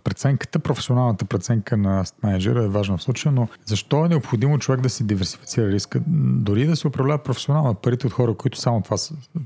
преценката, 0.04 0.60
професионалната 0.60 1.26
преценка 1.26 1.78
на 1.78 2.06
менеджера 2.24 2.64
е 2.64 2.68
важна 2.68 2.98
в 2.98 3.04
случая, 3.04 3.32
но 3.32 3.48
защо 3.66 4.06
е 4.06 4.10
необходимо 4.10 4.60
човек 4.60 4.82
да 4.82 4.90
си 4.90 5.04
диверсифицира 5.04 5.68
риска? 5.68 6.02
Дори 6.08 6.66
да 6.66 6.76
се 6.76 6.88
управляват 6.88 7.24
професионално 7.24 7.74
парите 7.74 8.08
от 8.08 8.14
хора, 8.14 8.34
които 8.34 8.58
само 8.58 8.82
това, 8.82 8.98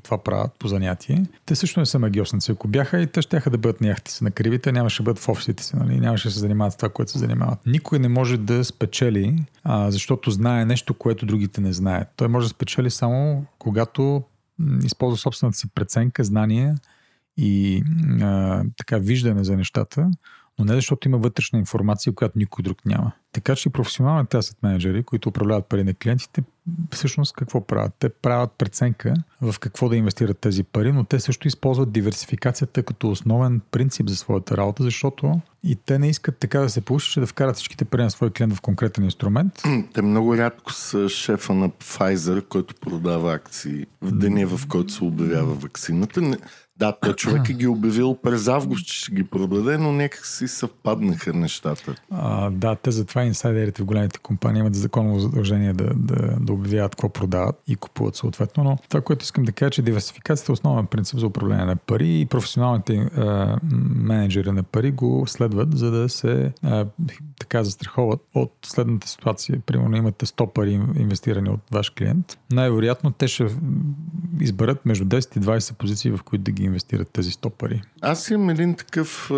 това 0.04 0.18
правят 0.18 0.52
по 0.60 0.68
занятие, 0.68 1.26
те 1.46 1.56
също 1.56 1.80
не 1.80 1.86
са 1.86 2.00
магиосници. 2.00 2.52
Ако 2.52 2.68
бяха 2.68 3.02
и 3.02 3.08
те 3.08 3.22
ще 3.22 3.40
да 3.40 3.58
бъдат 3.58 3.82
на 3.82 3.96
си 4.08 4.24
на 4.24 4.32
кривите, 4.32 4.72
нямаше 4.72 5.04
да 5.04 5.06
бъдат 5.06 5.24
в 5.24 5.30
офисите 5.30 5.64
си, 5.64 5.76
нали? 5.76 6.00
нямаше 6.00 6.28
да 6.28 6.34
се 6.34 6.40
занимават 6.40 6.74
с 6.74 6.78
това, 6.78 6.90
което 6.90 7.12
се 7.12 7.20
занимават. 7.20 7.60
Никой 7.66 8.00
не 8.00 8.08
може 8.08 8.38
да 8.38 8.64
спечели, 8.64 9.44
защото 9.88 10.32
знае 10.32 10.66
нещо, 10.66 10.94
което 10.94 11.26
другите 11.26 11.62
не 11.62 11.74
знаят. 11.74 12.08
Той 12.16 12.28
може 12.28 12.46
да 12.46 12.50
спечели 12.50 12.92
само 12.92 13.46
когато 13.60 14.24
използва 14.84 15.18
собствената 15.18 15.58
си 15.58 15.70
преценка, 15.70 16.24
знание 16.24 16.76
и 17.38 17.84
а, 18.22 18.64
така 18.78 18.98
виждане 18.98 19.44
за 19.44 19.58
нещата, 19.58 20.12
но 20.60 20.66
не 20.66 20.74
защото 20.74 21.08
има 21.08 21.18
вътрешна 21.18 21.60
информация, 21.60 22.14
която 22.14 22.38
никой 22.38 22.64
друг 22.64 22.86
няма. 22.86 23.12
Така 23.32 23.56
че 23.56 23.70
професионалните 23.70 24.38
асет 24.38 24.64
менеджери, 24.64 25.04
които 25.04 25.30
управляват 25.30 25.66
пари 25.66 25.84
на 25.84 25.94
клиентите, 25.94 26.44
всъщност 26.92 27.34
какво 27.34 27.62
правят? 27.68 27.94
Те 28.00 28.10
правят 28.10 28.52
преценка 28.58 29.14
в 29.42 29.60
какво 29.60 29.90
да 29.90 29.96
инвестират 29.96 30.40
тези 30.40 30.64
пари, 30.64 30.92
но 30.92 31.04
те 31.04 31.20
също 31.20 31.48
използват 31.48 31.92
диверсификацията 31.92 32.84
като 32.84 33.10
основен 33.10 33.62
принцип 33.72 34.10
за 34.10 34.16
своята 34.16 34.58
работа, 34.58 34.84
защото 34.84 35.42
и 35.64 35.76
те 35.76 36.00
не 36.00 36.10
искат 36.10 36.38
така 36.38 36.60
да 36.60 36.70
се 36.70 36.82
получи, 36.82 37.12
че 37.12 37.20
да 37.20 37.28
вкарат 37.28 37.56
всичките 37.56 37.86
пари 37.86 38.04
на 38.04 38.12
свой 38.12 38.30
клиент 38.30 38.54
в 38.54 38.62
конкретен 38.62 39.04
инструмент. 39.04 39.54
Те 39.94 40.02
много 40.02 40.38
рядко 40.38 40.74
са 40.74 41.10
шефа 41.10 41.54
на 41.54 41.70
Pfizer, 41.70 42.48
който 42.48 42.76
продава 42.82 43.34
акции 43.34 43.86
в 44.02 44.12
деня, 44.12 44.48
в 44.48 44.68
който 44.68 44.94
се 44.94 45.04
обявява 45.04 45.54
вакцината. 45.54 46.38
Да, 46.78 46.92
той 47.02 47.14
човек 47.16 47.50
е 47.50 47.54
ги 47.54 47.68
обявил 47.68 48.16
през 48.16 48.48
август, 48.48 48.88
че 48.88 49.00
ще 49.00 49.12
ги 49.12 49.24
продаде, 49.24 49.78
но 49.78 49.92
някак 49.92 50.26
си 50.26 50.48
съвпаднаха 50.48 51.34
нещата. 51.34 51.96
А, 52.12 52.50
да, 52.50 52.76
те 52.76 52.92
затова 52.92 53.24
инсайдерите 53.24 53.82
в 53.82 53.86
големите 53.86 54.20
компании 54.20 54.60
имат 54.60 54.76
законово 54.76 55.20
задължение 55.20 55.74
да, 55.74 55.94
да, 55.96 56.38
да 56.40 56.54
обявяват 56.54 56.92
какво 56.92 57.10
продават 57.10 57.62
и 57.68 57.76
купуват 57.76 58.16
съответно. 58.16 58.64
Но 58.64 58.78
това, 58.90 59.02
което 59.02 59.24
искам 59.24 59.44
да 59.44 59.52
кажа, 59.52 59.70
че 59.70 59.82
диверсификацията 59.82 60.52
е 60.52 60.54
основен 60.54 60.86
принцип 60.86 61.20
за 61.20 61.28
управление 61.28 61.66
на 61.66 61.76
пари 61.76 62.20
и 62.20 62.26
професионалните 62.26 62.96
а, 62.96 63.58
менеджери 63.96 64.52
на 64.52 64.64
пари 64.64 64.92
го 64.92 65.24
следват, 65.28 65.78
за 65.78 65.92
да 65.92 66.10
се 66.10 66.54
а, 66.64 66.86
така 67.40 67.64
застраховат 67.64 68.22
от 68.36 68.54
следната 68.66 69.08
ситуация. 69.08 69.60
Примерно 69.66 69.98
имате 69.98 70.26
100 70.26 70.54
пари 70.54 70.72
инвестирани 70.74 71.50
от 71.50 71.60
ваш 71.72 71.90
клиент. 71.90 72.38
Най-вероятно 72.52 73.12
те 73.12 73.28
ще 73.28 73.48
изберат 74.42 74.86
между 74.86 75.06
10 75.06 75.38
и 75.38 75.42
20 75.42 75.74
позиции, 75.74 76.12
в 76.12 76.20
които 76.24 76.44
да 76.44 76.52
ги 76.52 76.63
инвестират 76.66 77.10
тези 77.10 77.32
100 77.32 77.50
пари? 77.50 77.82
Аз 78.02 78.30
имам 78.30 78.50
един 78.50 78.76
такъв 78.76 79.32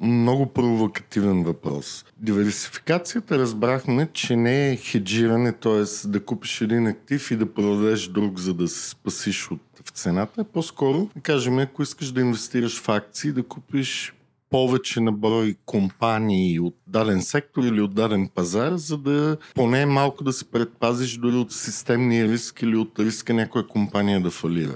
много 0.00 0.46
провокативен 0.46 1.42
въпрос. 1.42 2.04
Диверсификацията 2.16 3.38
разбрахме, 3.38 4.08
че 4.12 4.36
не 4.36 4.70
е 4.70 4.76
хеджиране, 4.76 5.52
т.е. 5.52 6.08
да 6.08 6.24
купиш 6.24 6.60
един 6.60 6.86
актив 6.86 7.30
и 7.30 7.36
да 7.36 7.54
продадеш 7.54 8.08
друг, 8.08 8.38
за 8.38 8.54
да 8.54 8.68
се 8.68 8.90
спасиш 8.90 9.50
от 9.50 9.60
в 9.84 9.90
цената. 9.90 10.44
По-скоро, 10.44 11.10
да 11.16 11.20
кажем, 11.22 11.58
ако 11.58 11.82
искаш 11.82 12.12
да 12.12 12.20
инвестираш 12.20 12.80
в 12.80 12.88
акции, 12.88 13.32
да 13.32 13.42
купиш 13.42 14.14
повече 14.50 15.00
на 15.00 15.12
брой 15.12 15.56
компании 15.66 16.60
от 16.60 16.76
даден 16.86 17.22
сектор 17.22 17.62
или 17.62 17.80
от 17.80 17.94
даден 17.94 18.28
пазар, 18.34 18.72
за 18.74 18.98
да 18.98 19.36
поне 19.54 19.86
малко 19.86 20.24
да 20.24 20.32
се 20.32 20.50
предпазиш 20.50 21.16
дори 21.16 21.36
от 21.36 21.52
системния 21.52 22.28
риск 22.28 22.62
или 22.62 22.76
от 22.76 22.98
риска 22.98 23.34
някоя 23.34 23.66
компания 23.66 24.20
да 24.20 24.30
фалира. 24.30 24.74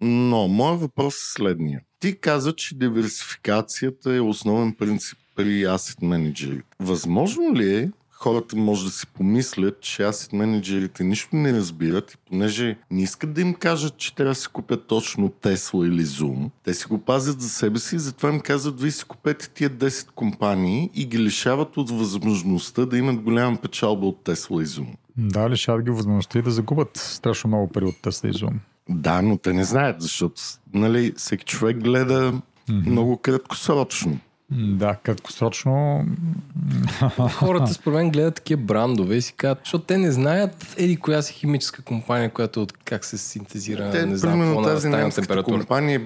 Но, 0.00 0.48
моят 0.48 0.80
въпрос 0.80 1.14
е 1.14 1.32
следния. 1.32 1.80
Ти 2.00 2.20
каза, 2.20 2.52
че 2.52 2.78
диверсификацията 2.78 4.14
е 4.14 4.20
основен 4.20 4.74
принцип 4.74 5.18
при 5.36 5.64
asset 5.64 6.02
менеджерите. 6.02 6.76
Възможно 6.80 7.54
ли 7.54 7.76
е 7.76 7.90
хората 8.16 8.56
може 8.56 8.84
да 8.84 8.90
си 8.90 9.06
помислят, 9.06 9.80
че 9.80 10.02
асет 10.02 10.32
менеджерите 10.32 11.04
нищо 11.04 11.36
не 11.36 11.52
разбират 11.52 12.12
и 12.12 12.16
понеже 12.16 12.78
не 12.90 13.02
искат 13.02 13.32
да 13.32 13.40
им 13.40 13.54
кажат, 13.54 13.96
че 13.96 14.14
трябва 14.14 14.30
да 14.30 14.34
си 14.34 14.48
купят 14.52 14.86
точно 14.86 15.28
Тесла 15.28 15.86
или 15.86 16.04
Zoom, 16.04 16.50
те 16.64 16.74
си 16.74 16.86
го 16.86 16.98
пазят 16.98 17.40
за 17.40 17.48
себе 17.48 17.78
си 17.78 17.96
и 17.96 17.98
затова 17.98 18.28
им 18.28 18.40
казват, 18.40 18.80
вие 18.80 18.90
си 18.90 19.04
купете 19.04 19.48
тия 19.48 19.70
10 19.70 20.10
компании 20.10 20.90
и 20.94 21.06
ги 21.06 21.18
лишават 21.18 21.76
от 21.76 21.90
възможността 21.90 22.86
да 22.86 22.98
имат 22.98 23.20
голяма 23.20 23.56
печалба 23.56 24.06
от 24.06 24.24
Тесла 24.24 24.62
и 24.62 24.66
Zoom. 24.66 24.88
Да, 25.16 25.50
лишават 25.50 25.84
ги 25.84 25.90
възможността 25.90 26.38
и 26.38 26.42
да 26.42 26.50
загубят 26.50 26.96
страшно 26.96 27.48
много 27.48 27.68
пари 27.68 27.84
от 27.84 28.02
Тесла 28.02 28.28
и 28.28 28.32
Zoom. 28.32 28.54
Да, 28.88 29.22
но 29.22 29.36
те 29.36 29.52
не 29.52 29.64
знаят, 29.64 30.02
защото 30.02 30.42
нали, 30.74 31.12
всеки 31.16 31.44
човек 31.44 31.76
гледа 31.76 32.32
mm-hmm. 32.68 32.90
много 32.90 33.16
краткосрочно. 33.16 34.18
Да, 34.50 34.94
краткосрочно. 34.94 36.04
Хората 37.32 37.74
според 37.74 37.96
мен 37.96 38.10
гледат 38.10 38.34
такива 38.34 38.62
брандове 38.62 39.16
и 39.16 39.22
си 39.22 39.32
казват, 39.36 39.58
защото 39.64 39.84
те 39.84 39.98
не 39.98 40.12
знаят 40.12 40.74
еди 40.78 40.96
коя 40.96 41.22
си 41.22 41.32
химическа 41.32 41.82
компания, 41.82 42.30
която 42.30 42.66
как 42.84 43.04
се 43.04 43.18
синтезира, 43.18 43.90
те, 43.90 44.06
не 44.06 44.16
знам 44.16 44.32
примерно 44.32 44.62
тази 44.62 44.88
на 44.88 45.10
температура. 45.10 45.58
компания 45.58 46.00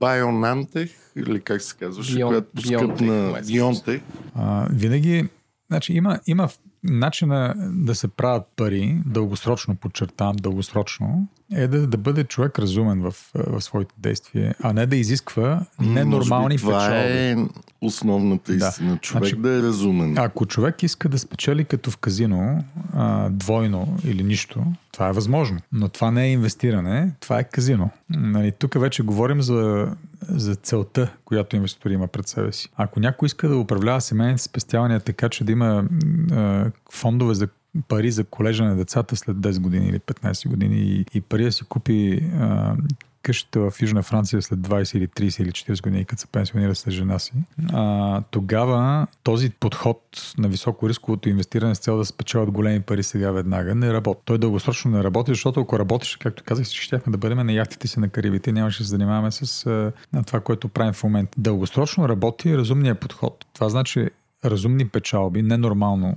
BioNantech, 0.00 0.92
или 1.16 1.40
как 1.40 1.62
се 1.62 1.76
казваше, 1.76 2.14
Бион, 2.14 2.28
която 2.28 2.66
скъпна 2.66 3.42
BioNTech. 3.42 4.00
А, 4.34 4.68
винаги, 4.72 5.28
значи 5.70 5.92
има, 5.92 6.18
има 6.26 6.48
начина 6.82 7.54
да 7.58 7.94
се 7.94 8.08
правят 8.08 8.42
пари, 8.56 9.02
дългосрочно 9.06 9.76
подчертавам, 9.76 10.36
дългосрочно, 10.36 11.28
е 11.56 11.68
да, 11.68 11.86
да 11.86 11.96
бъде 11.96 12.24
човек 12.24 12.58
разумен 12.58 13.02
в, 13.02 13.14
в 13.34 13.60
своите 13.60 13.94
действия, 13.98 14.54
а 14.62 14.72
не 14.72 14.86
да 14.86 14.96
изисква 14.96 15.66
ненормални 15.80 16.58
това 16.58 16.78
печалби. 16.78 17.18
е 17.18 17.36
основната 17.80 18.54
истина. 18.54 18.92
Да. 18.92 18.98
Човек 18.98 19.22
значи, 19.22 19.36
да 19.36 19.50
е 19.58 19.62
разумен. 19.62 20.18
Ако 20.18 20.46
човек 20.46 20.82
иска 20.82 21.08
да 21.08 21.18
спечели 21.18 21.64
като 21.64 21.90
в 21.90 21.96
казино 21.96 22.64
а, 22.92 23.28
двойно 23.30 23.98
или 24.04 24.22
нищо, 24.22 24.64
това 24.92 25.08
е 25.08 25.12
възможно. 25.12 25.58
Но 25.72 25.88
това 25.88 26.10
не 26.10 26.24
е 26.24 26.32
инвестиране, 26.32 27.12
това 27.20 27.38
е 27.38 27.44
казино. 27.44 27.90
Нали, 28.10 28.52
тук 28.52 28.80
вече 28.80 29.02
говорим 29.02 29.42
за, 29.42 29.88
за 30.28 30.54
целта, 30.54 31.14
която 31.24 31.56
инвеститор 31.56 31.90
има 31.90 32.06
пред 32.06 32.28
себе 32.28 32.52
си. 32.52 32.68
Ако 32.76 33.00
някой 33.00 33.26
иска 33.26 33.48
да 33.48 33.56
управлява 33.56 34.00
семейните 34.00 34.42
спестявания 34.42 35.00
така, 35.00 35.28
че 35.28 35.44
да 35.44 35.52
има 35.52 35.84
а, 36.32 36.70
фондове 36.92 37.34
за 37.34 37.48
пари 37.88 38.10
за 38.10 38.24
колежа 38.24 38.64
на 38.64 38.76
децата 38.76 39.16
след 39.16 39.36
10 39.36 39.60
години 39.60 39.88
или 39.88 39.98
15 39.98 40.48
години 40.48 40.76
и, 40.76 41.04
и 41.14 41.20
пари 41.20 41.44
да 41.44 41.52
си 41.52 41.64
купи 41.64 42.30
а, 42.40 42.76
къщата 43.22 43.60
в 43.60 43.82
Южна 43.82 44.02
Франция 44.02 44.42
след 44.42 44.58
20 44.58 44.96
или 44.96 45.08
30 45.08 45.42
или 45.42 45.50
40 45.50 45.82
години, 45.82 46.04
като 46.04 46.20
се 46.20 46.26
пенсионира 46.26 46.74
с 46.74 46.90
жена 46.90 47.18
си, 47.18 47.32
а, 47.72 48.22
тогава 48.30 49.06
този 49.22 49.50
подход 49.50 50.32
на 50.38 50.48
високо 50.48 50.88
рисковото 50.88 51.28
инвестиране 51.28 51.74
с 51.74 51.78
цел 51.78 51.96
да 51.96 52.04
спечелят 52.04 52.50
големи 52.50 52.80
пари 52.80 53.02
сега 53.02 53.30
веднага 53.30 53.74
не 53.74 53.92
работи. 53.92 54.20
Той 54.24 54.38
дългосрочно 54.38 54.90
не 54.90 55.04
работи, 55.04 55.30
защото 55.30 55.60
ако 55.60 55.78
работеше, 55.78 56.18
както 56.18 56.44
казах, 56.44 56.66
ще 56.66 56.76
щяхме 56.76 57.10
да 57.10 57.18
бъдем 57.18 57.46
на 57.46 57.52
яхтите 57.52 57.88
си 57.88 58.00
на 58.00 58.08
Карибите 58.08 58.50
и 58.50 58.52
нямаше 58.52 58.78
да 58.78 58.84
се 58.84 58.90
занимаваме 58.90 59.30
с 59.30 59.66
а, 59.66 59.92
на 60.12 60.24
това, 60.24 60.40
което 60.40 60.68
правим 60.68 60.92
в 60.92 61.04
момента. 61.04 61.32
Дългосрочно 61.38 62.08
работи 62.08 62.56
разумният 62.56 63.00
подход. 63.00 63.46
Това 63.54 63.68
значи 63.68 64.08
разумни 64.44 64.88
печалби, 64.88 65.42
ненормално 65.42 66.16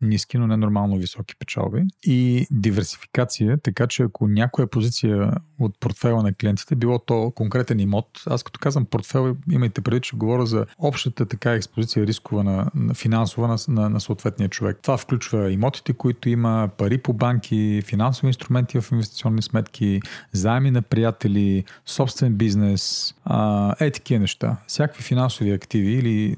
ниски, 0.00 0.38
но 0.38 0.46
ненормално 0.46 0.96
високи 0.96 1.34
печалби 1.38 1.82
и 2.02 2.46
диверсификация, 2.50 3.58
така 3.62 3.86
че 3.86 4.02
ако 4.02 4.28
някоя 4.28 4.66
позиция 4.66 5.32
от 5.60 5.80
портфела 5.80 6.22
на 6.22 6.34
клиентите, 6.34 6.76
било 6.76 6.98
то 6.98 7.32
конкретен 7.34 7.80
имот, 7.80 8.06
аз 8.26 8.42
като 8.42 8.60
казвам 8.60 8.86
портфел, 8.86 9.36
имайте 9.52 9.80
преди, 9.80 10.00
че 10.00 10.16
говоря 10.16 10.46
за 10.46 10.66
общата 10.78 11.26
така 11.26 11.52
експозиция 11.52 12.06
рискова 12.06 12.44
на, 12.44 12.70
на 12.74 12.94
финансова 12.94 13.48
на, 13.48 13.56
на, 13.68 13.90
на 13.90 14.00
съответния 14.00 14.48
човек. 14.48 14.78
Това 14.82 14.96
включва 14.96 15.52
имотите, 15.52 15.92
които 15.92 16.28
има, 16.28 16.70
пари 16.78 16.98
по 16.98 17.12
банки, 17.12 17.82
финансови 17.86 18.26
инструменти 18.26 18.80
в 18.80 18.92
инвестиционни 18.92 19.42
сметки, 19.42 20.00
заеми 20.32 20.70
на 20.70 20.82
приятели, 20.82 21.64
собствен 21.86 22.34
бизнес, 22.34 23.14
а, 23.24 23.74
е 23.80 23.90
такива 23.90 24.20
неща. 24.20 24.56
Всякакви 24.66 25.02
финансови 25.02 25.50
активи 25.50 25.92
или 25.92 26.36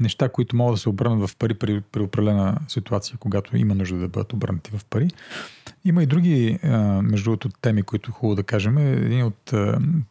неща, 0.00 0.28
които 0.28 0.56
могат 0.56 0.74
да 0.74 0.78
се 0.80 0.88
обърнат 0.88 1.30
в 1.30 1.36
пари 1.36 1.54
при, 1.54 1.80
при 1.80 2.00
определена 2.00 2.58
ситуация, 2.68 3.18
когато 3.18 3.56
има 3.56 3.74
нужда 3.74 3.98
да 3.98 4.08
бъдат 4.08 4.32
обърнати 4.32 4.70
в 4.70 4.84
пари. 4.84 5.08
Има 5.84 6.02
и 6.02 6.06
други, 6.06 6.58
между 7.02 7.24
другото, 7.24 7.48
теми, 7.60 7.82
които 7.82 8.10
е 8.10 8.12
хубаво 8.12 8.34
да 8.34 8.42
кажем. 8.42 8.78
Един 8.78 9.24
от 9.24 9.52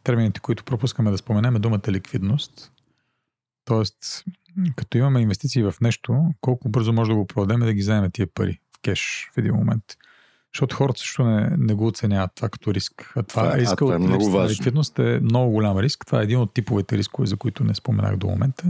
термините, 0.04 0.40
които 0.40 0.64
пропускаме 0.64 1.10
да 1.10 1.18
споменем 1.18 1.56
е 1.56 1.58
думата 1.58 1.88
ликвидност. 1.88 2.72
Тоест, 3.64 4.24
като 4.76 4.98
имаме 4.98 5.20
инвестиции 5.20 5.62
в 5.62 5.74
нещо, 5.80 6.30
колко 6.40 6.68
бързо 6.68 6.92
може 6.92 7.10
да 7.10 7.16
го 7.16 7.26
продадем 7.26 7.60
да 7.60 7.74
ги 7.74 7.80
вземем 7.80 8.10
тия 8.10 8.26
пари 8.26 8.60
в 8.76 8.80
кеш 8.82 9.30
в 9.34 9.38
един 9.38 9.54
момент. 9.54 9.84
Защото 10.54 10.76
хората 10.76 11.00
също 11.00 11.24
не, 11.24 11.50
не 11.58 11.74
го 11.74 11.86
оценяват 11.86 12.30
това 12.34 12.48
като 12.48 12.74
риск. 12.74 13.12
А 13.16 13.22
това, 13.22 13.42
това 13.42 13.56
е, 13.56 13.60
риска 13.60 13.72
а, 13.72 13.76
това 13.76 13.94
е 13.94 13.98
много 13.98 14.30
важно. 14.30 14.50
ликвидност 14.50 14.98
е 14.98 15.20
много 15.22 15.52
голям 15.52 15.78
риск. 15.78 16.06
Това 16.06 16.20
е 16.20 16.24
един 16.24 16.38
от 16.40 16.54
типовете 16.54 16.98
рискове, 16.98 17.26
за 17.26 17.36
които 17.36 17.64
не 17.64 17.74
споменах 17.74 18.16
до 18.16 18.26
момента. 18.26 18.64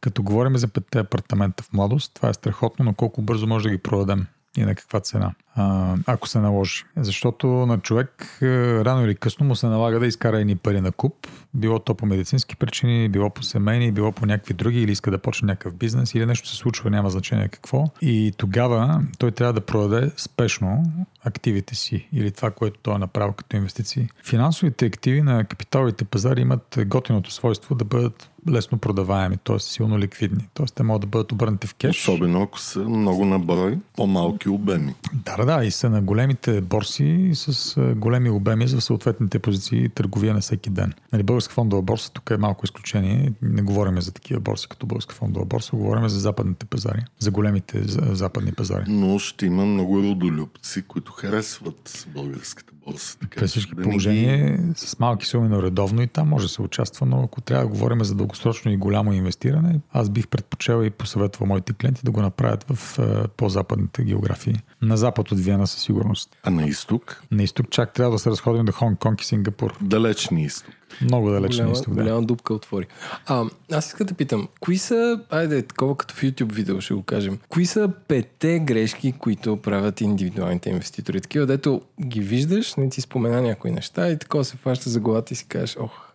Като 0.00 0.22
говорим 0.22 0.56
за 0.56 0.68
петте 0.68 0.98
апартамента 0.98 1.62
в 1.62 1.72
младост, 1.72 2.14
това 2.14 2.28
е 2.28 2.34
страхотно, 2.34 2.84
но 2.84 2.94
колко 2.94 3.22
бързо 3.22 3.46
може 3.46 3.64
да 3.64 3.70
ги 3.70 3.78
продадем 3.78 4.26
и 4.56 4.62
на 4.62 4.74
каква 4.74 5.00
цена, 5.00 5.34
а, 5.54 5.94
ако 6.06 6.28
се 6.28 6.38
наложи. 6.38 6.84
Защото 6.96 7.46
на 7.46 7.78
човек 7.78 8.38
е, 8.42 8.84
рано 8.84 9.04
или 9.04 9.14
късно 9.14 9.46
му 9.46 9.56
се 9.56 9.66
налага 9.66 10.00
да 10.00 10.06
изкара 10.06 10.40
едни 10.40 10.56
пари 10.56 10.80
на 10.80 10.92
куп, 10.92 11.14
било 11.54 11.78
то 11.78 11.94
по 11.94 12.06
медицински 12.06 12.56
причини, 12.56 13.08
било 13.08 13.30
по 13.30 13.42
семейни, 13.42 13.92
било 13.92 14.12
по 14.12 14.26
някакви 14.26 14.54
други, 14.54 14.82
или 14.82 14.92
иска 14.92 15.10
да 15.10 15.18
почне 15.18 15.46
някакъв 15.46 15.74
бизнес, 15.74 16.14
или 16.14 16.26
нещо 16.26 16.48
се 16.48 16.56
случва, 16.56 16.90
няма 16.90 17.10
значение 17.10 17.48
какво. 17.48 17.84
И 18.02 18.32
тогава 18.36 19.02
той 19.18 19.30
трябва 19.30 19.52
да 19.52 19.60
продаде 19.60 20.10
спешно 20.16 20.84
активите 21.24 21.74
си 21.74 22.08
или 22.12 22.30
това, 22.30 22.50
което 22.50 22.80
той 22.82 22.94
е 22.94 22.98
направил 22.98 23.32
като 23.32 23.56
инвестиции. 23.56 24.08
Финансовите 24.24 24.86
активи 24.86 25.22
на 25.22 25.44
капиталовите 25.44 26.04
пазари 26.04 26.40
имат 26.40 26.78
готиното 26.86 27.30
свойство 27.30 27.74
да 27.74 27.84
бъдат 27.84 28.28
лесно 28.50 28.78
продаваеми, 28.78 29.36
т.е. 29.44 29.58
силно 29.58 29.98
ликвидни. 29.98 30.48
Т.е. 30.54 30.66
те 30.66 30.82
могат 30.82 31.00
да 31.00 31.06
бъдат 31.06 31.32
обърнати 31.32 31.66
в 31.66 31.74
кеш. 31.74 32.00
Особено 32.00 32.42
ако 32.42 32.58
са 32.58 32.80
много 32.80 33.24
на 33.24 33.38
брой, 33.38 33.78
по-малки 33.96 34.48
обеми. 34.48 34.94
Да, 35.12 35.38
да. 35.44 35.64
И 35.64 35.70
са 35.70 35.90
на 35.90 36.02
големите 36.02 36.60
борси 36.60 37.30
с 37.34 37.80
големи 37.96 38.30
обеми 38.30 38.68
за 38.68 38.80
съответните 38.80 39.38
позиции 39.38 39.88
търговия 39.88 40.34
на 40.34 40.40
всеки 40.40 40.70
ден. 40.70 40.92
Нали, 41.12 41.22
Българска 41.22 41.54
фондова 41.54 41.82
борса 41.82 42.12
тук 42.12 42.30
е 42.30 42.36
малко 42.36 42.64
изключение. 42.64 43.32
Не 43.42 43.62
говорим 43.62 44.00
за 44.00 44.12
такива 44.12 44.40
борси 44.40 44.68
като 44.68 44.86
Българска 44.86 45.14
фондова 45.14 45.46
борса, 45.46 45.76
говорим 45.76 46.08
за 46.08 46.20
западните 46.20 46.66
пазари, 46.66 47.04
за 47.18 47.30
големите 47.30 47.82
западни 48.14 48.52
пазари. 48.52 48.84
Но 48.88 49.18
ще 49.18 49.46
има 49.46 49.66
много 49.66 50.02
родолюбци, 50.02 50.82
които 50.82 51.12
харесват 51.12 52.06
българската 52.14 52.71
борса. 52.86 53.18
Така, 53.18 53.40
При 53.40 53.46
всички 53.46 53.74
положения 53.74 54.56
ги... 54.56 54.72
с 54.76 54.98
малки 54.98 55.26
суми 55.26 55.48
на 55.48 55.62
редовно 55.62 56.02
и 56.02 56.06
там 56.06 56.28
може 56.28 56.44
да 56.44 56.48
се 56.48 56.62
участва, 56.62 57.06
но 57.06 57.22
ако 57.22 57.40
трябва 57.40 57.64
да 57.64 57.70
говорим 57.70 58.04
за 58.04 58.14
дългосрочно 58.14 58.70
и 58.70 58.76
голямо 58.76 59.12
инвестиране, 59.12 59.80
аз 59.92 60.10
бих 60.10 60.28
предпочел 60.28 60.84
и 60.84 60.90
посъветвал 60.90 61.46
моите 61.46 61.72
клиенти 61.72 62.00
да 62.04 62.10
го 62.10 62.22
направят 62.22 62.64
в 62.68 62.98
по-западните 63.36 64.04
географии. 64.04 64.54
На 64.82 64.96
запад 64.96 65.32
от 65.32 65.40
Виена 65.40 65.66
със 65.66 65.82
сигурност. 65.82 66.36
А 66.42 66.50
на 66.50 66.66
изток? 66.66 67.22
На 67.30 67.42
изток 67.42 67.66
чак 67.70 67.92
трябва 67.92 68.12
да 68.12 68.18
се 68.18 68.30
разходим 68.30 68.64
до 68.64 68.72
Хонг-Конг 68.72 69.20
и 69.20 69.24
Сингапур. 69.24 69.74
Далечни 69.80 70.44
изток. 70.44 70.74
Много 71.00 71.30
далечни 71.30 71.56
голяма, 71.56 71.72
изток, 71.72 71.94
да. 71.94 72.02
Голяма 72.02 72.22
дупка 72.22 72.54
отвори. 72.54 72.86
А, 73.26 73.44
аз 73.72 73.86
искам 73.86 74.06
да 74.06 74.14
питам, 74.14 74.48
кои 74.60 74.78
са, 74.78 75.20
айде, 75.30 75.62
такова 75.62 75.96
като 75.96 76.14
в 76.14 76.22
YouTube 76.22 76.52
видео 76.52 76.80
ще 76.80 76.94
го 76.94 77.02
кажем, 77.02 77.38
кои 77.48 77.66
са 77.66 77.90
пете 78.08 78.58
грешки, 78.58 79.12
които 79.12 79.56
правят 79.56 80.00
индивидуалните 80.00 80.70
инвеститори? 80.70 81.20
Такива, 81.20 81.46
дето 81.46 81.80
ги 82.04 82.20
виждаш, 82.20 82.74
не 82.74 82.88
ти 82.88 83.00
спомена 83.00 83.42
някои 83.42 83.70
неща 83.70 84.08
и 84.08 84.18
такова 84.18 84.44
се 84.44 84.56
фаща 84.56 84.90
за 84.90 85.00
главата 85.00 85.34
и 85.34 85.36
си 85.36 85.46
кажеш, 85.48 85.76
ох, 85.80 86.11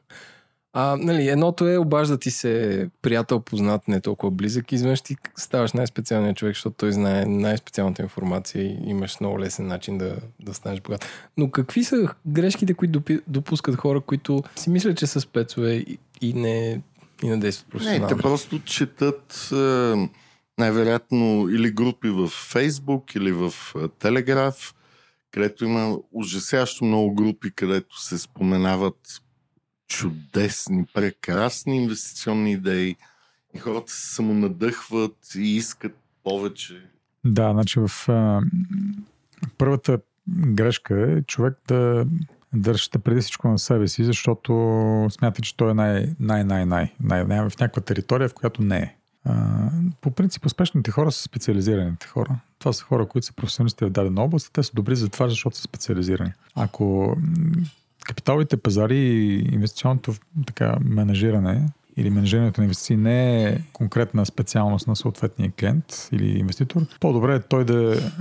А, 0.79 0.97
нали, 0.99 1.27
едното 1.27 1.67
е 1.67 1.77
обажда 1.77 2.17
ти 2.17 2.31
се 2.31 2.89
приятел, 3.01 3.39
познат, 3.39 3.87
не 3.87 4.01
толкова 4.01 4.31
близък, 4.31 4.71
изведнъж 4.71 5.01
ти 5.01 5.15
ставаш 5.37 5.73
най-специалният 5.73 6.37
човек, 6.37 6.55
защото 6.55 6.75
той 6.75 6.91
знае 6.91 7.25
най-специалната 7.25 8.01
информация 8.01 8.63
и 8.63 8.77
имаш 8.85 9.19
много 9.19 9.39
лесен 9.39 9.67
начин 9.67 9.97
да, 9.97 10.15
да 10.39 10.53
станеш 10.53 10.81
богат. 10.81 11.05
Но 11.37 11.51
какви 11.51 11.83
са 11.83 12.07
грешките, 12.27 12.73
които 12.73 13.01
допускат 13.27 13.75
хора, 13.75 14.01
които 14.01 14.43
си 14.55 14.69
мислят, 14.69 14.97
че 14.97 15.07
са 15.07 15.21
спецове 15.21 15.73
и, 15.73 15.97
и 16.21 16.33
не, 16.33 16.81
и 17.23 17.29
не 17.29 17.37
действат 17.37 17.69
професионално? 17.69 18.07
Не, 18.07 18.15
те 18.15 18.21
просто 18.21 18.59
четат 18.59 19.49
е, 19.51 19.55
най-вероятно 20.57 21.49
или 21.49 21.71
групи 21.71 22.09
в 22.09 22.27
Фейсбук, 22.27 23.15
или 23.15 23.31
в 23.31 23.53
Телеграф, 23.99 24.73
където 25.31 25.65
има 25.65 25.97
ужасящо 26.11 26.85
много 26.85 27.15
групи, 27.15 27.51
където 27.55 28.01
се 28.01 28.17
споменават 28.17 29.21
чудесни, 29.87 30.85
прекрасни 30.93 31.77
инвестиционни 31.83 32.51
идеи 32.51 32.95
и 33.53 33.59
хората 33.59 33.91
се 33.91 34.13
самонадъхват 34.13 35.17
и 35.35 35.55
искат 35.55 35.97
повече. 36.23 36.81
Да, 37.25 37.51
значи 37.51 37.79
в 37.79 38.09
а, 38.09 38.41
първата 39.57 39.99
грешка 40.27 41.11
е 41.11 41.21
човек 41.21 41.53
да 41.67 42.05
държите 42.53 42.99
преди 42.99 43.21
всичко 43.21 43.47
на 43.47 43.59
себе 43.59 43.87
си, 43.87 44.03
защото 44.03 44.51
смята, 45.11 45.41
че 45.41 45.57
той 45.57 45.71
е 45.71 45.73
най, 45.73 46.15
най, 46.19 46.43
най, 46.43 46.65
най, 46.65 46.93
най, 46.99 47.23
най 47.23 47.49
в 47.49 47.59
някаква 47.59 47.81
територия, 47.81 48.29
в 48.29 48.33
която 48.33 48.63
не 48.63 48.77
е. 48.77 48.95
А, 49.25 49.69
по 50.01 50.11
принцип, 50.11 50.45
успешните 50.45 50.91
хора 50.91 51.11
са 51.11 51.21
специализираните 51.21 52.07
хора. 52.07 52.39
Това 52.59 52.73
са 52.73 52.83
хора, 52.83 53.05
които 53.05 53.27
са 53.27 53.33
професионалисти 53.33 53.85
в 53.85 53.89
дадена 53.89 54.21
област 54.21 54.49
те 54.53 54.63
са 54.63 54.71
добри 54.73 54.95
за 54.95 55.09
това, 55.09 55.29
защото 55.29 55.57
са 55.57 55.61
специализирани. 55.61 56.31
Ако 56.55 57.17
капиталовите 58.07 58.57
пазари 58.57 58.97
и 58.97 59.49
инвестиционното 59.53 60.13
така, 60.45 60.77
менажиране 60.81 61.69
или 61.97 62.09
менажирането 62.09 62.61
на 62.61 62.65
инвестиции 62.65 62.97
не 62.97 63.43
е 63.43 63.59
конкретна 63.73 64.25
специалност 64.25 64.87
на 64.87 64.95
съответния 64.95 65.51
клиент 65.51 66.09
или 66.11 66.39
инвеститор, 66.39 66.81
по-добре 66.99 67.35
е 67.35 67.39
той 67.39 67.65
да, 67.65 68.11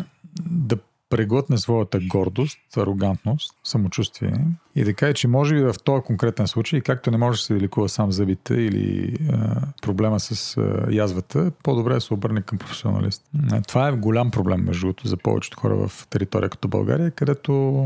да 0.50 0.76
преглътне 1.10 1.58
своята 1.58 2.00
гордост, 2.00 2.58
арогантност, 2.76 3.54
самочувствие 3.64 4.32
и 4.76 4.84
да 4.84 4.94
каже, 4.94 5.12
че 5.12 5.28
може 5.28 5.54
би 5.54 5.60
в 5.60 5.74
този 5.84 6.02
конкретен 6.02 6.46
случай, 6.46 6.80
както 6.80 7.10
не 7.10 7.16
може 7.16 7.38
да 7.40 7.44
се 7.44 7.60
лекува 7.60 7.88
сам 7.88 8.12
зъбите 8.12 8.54
или 8.54 9.16
а, 9.32 9.60
проблема 9.82 10.20
с 10.20 10.56
а, 10.56 10.86
язвата, 10.90 11.50
по-добре 11.62 11.94
да 11.94 12.00
се 12.00 12.14
обърне 12.14 12.42
към 12.42 12.58
професионалист. 12.58 13.22
Това 13.68 13.88
е 13.88 13.92
голям 13.92 14.30
проблем, 14.30 14.64
между 14.64 14.80
другото, 14.80 15.08
за 15.08 15.16
повечето 15.16 15.60
хора 15.60 15.88
в 15.88 16.06
територия 16.10 16.48
като 16.48 16.68
България, 16.68 17.10
където 17.10 17.84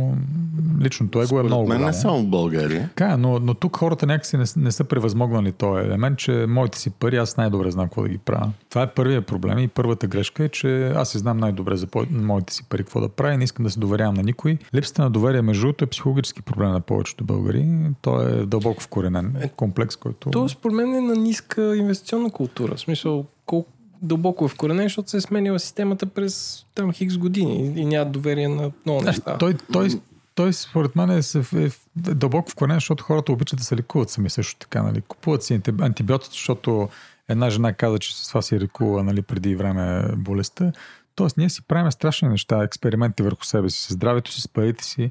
личното 0.81 1.23
его 1.23 1.41
е 1.41 1.43
много 1.43 1.65
голямо. 1.65 1.87
не 1.87 1.93
само 1.93 2.19
в 2.19 2.27
България. 2.27 2.89
Така, 2.89 3.17
но, 3.17 3.39
но 3.39 3.55
тук 3.55 3.77
хората 3.77 4.07
някакси 4.07 4.37
не, 4.37 4.45
не 4.57 4.73
са 4.73 4.85
превъзмогнали 4.85 5.53
този 5.53 5.87
елемент, 5.87 6.19
че 6.19 6.47
моите 6.49 6.79
си 6.79 6.91
пари, 6.91 7.17
аз 7.17 7.37
най-добре 7.37 7.71
знам 7.71 7.87
какво 7.87 8.03
да 8.03 8.09
ги 8.09 8.19
правя. 8.19 8.51
Това 8.71 8.83
е 8.83 8.87
първият 8.87 9.27
проблем 9.27 9.59
и 9.59 9.69
първата 9.69 10.07
грешка 10.07 10.45
е, 10.45 10.49
че 10.49 10.89
аз 10.89 11.09
си 11.09 11.19
знам 11.19 11.39
най-добре 11.39 11.77
за 11.77 11.87
моите 12.11 12.55
си 12.55 12.65
пари 12.69 12.83
какво 12.83 13.01
да 13.01 13.09
правя 13.09 13.37
не 13.37 13.45
искам 13.45 13.65
да 13.65 13.71
се 13.71 13.81
доверявам 13.81 14.15
на 14.15 14.23
никой. 14.23 14.59
Липсата 14.75 15.03
на 15.03 15.11
доверие, 15.11 15.43
между 15.43 15.63
другото, 15.63 15.85
е 15.85 15.87
психологически 15.87 16.43
проблем 16.43 16.80
на 16.81 16.85
повечето 16.85 17.25
българи. 17.25 17.67
Той 18.03 18.41
е 18.41 18.47
дълбоко 18.47 18.83
вкоренен 18.83 19.51
комплекс, 19.57 19.97
който... 19.97 20.31
То 20.31 20.49
според 20.49 20.77
мен 20.77 20.95
е 20.95 21.01
на 21.01 21.15
ниска 21.15 21.77
инвестиционна 21.77 22.31
култура. 22.31 22.77
В 22.77 22.81
смисъл, 22.81 23.27
колко 23.47 23.73
дълбоко 24.03 24.45
е 24.45 24.49
вкоренен, 24.49 24.85
защото 24.85 25.11
се 25.11 25.17
е 25.17 25.21
сменила 25.21 25.59
системата 25.59 26.07
през 26.07 26.65
там 26.75 26.93
хикс 26.93 27.17
години 27.17 27.73
и 27.77 27.85
няма 27.85 28.11
доверие 28.11 28.49
на 28.49 28.71
много 28.87 29.03
неща. 29.03 29.39
Той, 29.39 29.55
той, 29.73 29.89
той 30.35 30.53
според 30.53 30.97
мен 30.97 31.11
е, 31.11 31.21
е, 31.57 31.65
е 31.65 31.71
дълбоко 31.97 32.51
вкоренен, 32.51 32.77
защото 32.77 33.05
хората 33.05 33.33
обичат 33.33 33.59
да 33.59 33.65
се 33.65 33.77
лекуват 33.77 34.11
сами 34.11 34.31
също 34.31 34.59
така. 34.59 34.83
Нали? 34.83 35.01
Купуват 35.01 35.43
си 35.43 35.61
антибиотици, 35.81 36.33
защото 36.33 36.89
една 37.29 37.51
жена 37.51 37.73
каза, 37.73 37.99
че 37.99 38.17
с 38.17 38.29
това 38.29 38.43
си 38.43 38.55
е 38.55 38.61
лекува 38.61 39.03
нали, 39.03 39.23
преди 39.23 39.55
време 39.55 40.05
болестта. 40.17 40.73
Тоест, 41.15 41.37
ние 41.37 41.51
си 41.51 41.63
правим 41.63 41.93
страшни 41.93 42.29
неща, 42.29 42.65
експерименти 42.65 43.23
върху 43.23 43.45
себе 43.45 43.71
си, 43.71 43.83
с 43.83 43.93
здравето 43.93 44.33
си, 44.33 44.41
с 44.41 44.49
парите 44.49 44.85
си. 44.85 45.11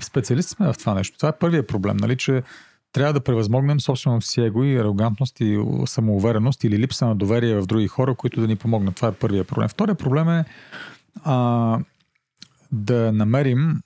Специалисти 0.00 0.50
сме 0.50 0.72
в 0.72 0.78
това 0.78 0.94
нещо. 0.94 1.16
Това 1.16 1.28
е 1.28 1.38
първият 1.38 1.68
проблем, 1.68 1.96
нали, 1.96 2.16
че 2.16 2.42
трябва 2.92 3.12
да 3.12 3.20
превъзмогнем 3.20 3.80
собственото 3.80 4.26
си 4.26 4.40
его 4.40 4.64
и 4.64 4.76
арогантност 4.76 5.40
и 5.40 5.64
самоувереност 5.86 6.64
или 6.64 6.78
липса 6.78 7.06
на 7.06 7.16
доверие 7.16 7.60
в 7.60 7.66
други 7.66 7.88
хора, 7.88 8.14
които 8.14 8.40
да 8.40 8.46
ни 8.46 8.56
помогнат. 8.56 8.96
Това 8.96 9.08
е 9.08 9.12
първият 9.12 9.48
проблем. 9.48 9.68
Вторият 9.68 9.98
проблем 9.98 10.28
е 10.28 10.44
а, 11.24 11.78
да 12.72 13.12
намерим 13.12 13.80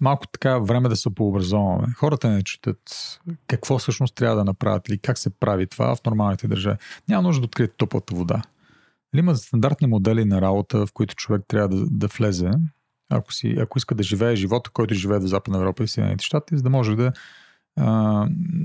малко 0.00 0.26
така 0.28 0.58
време 0.58 0.88
да 0.88 0.96
се 0.96 1.14
пообразоваме. 1.14 1.86
Хората 1.96 2.30
не 2.30 2.42
четат 2.42 2.78
какво 3.46 3.78
всъщност 3.78 4.14
трябва 4.14 4.36
да 4.36 4.44
направят 4.44 4.88
или 4.88 4.98
как 4.98 5.18
се 5.18 5.30
прави 5.30 5.66
това 5.66 5.96
в 5.96 6.04
нормалните 6.06 6.48
държави. 6.48 6.78
Няма 7.08 7.22
нужда 7.22 7.40
да 7.40 7.44
откриете 7.44 7.74
топлата 7.76 8.14
вода. 8.14 8.42
Има 9.16 9.36
стандартни 9.36 9.86
модели 9.86 10.24
на 10.24 10.40
работа, 10.40 10.86
в 10.86 10.92
които 10.92 11.14
човек 11.14 11.42
трябва 11.48 11.68
да, 11.68 11.86
да 11.90 12.06
влезе, 12.06 12.50
ако, 13.10 13.32
си, 13.32 13.56
ако 13.60 13.78
иска 13.78 13.94
да 13.94 14.02
живее 14.02 14.36
живота, 14.36 14.70
който 14.70 14.94
живее 14.94 15.18
в 15.18 15.26
Западна 15.26 15.58
Европа 15.58 15.84
и 15.84 15.88
Съединените 15.88 16.24
щати, 16.24 16.56
за 16.56 16.62
да 16.62 16.70
може 16.70 16.96
да, 16.96 17.12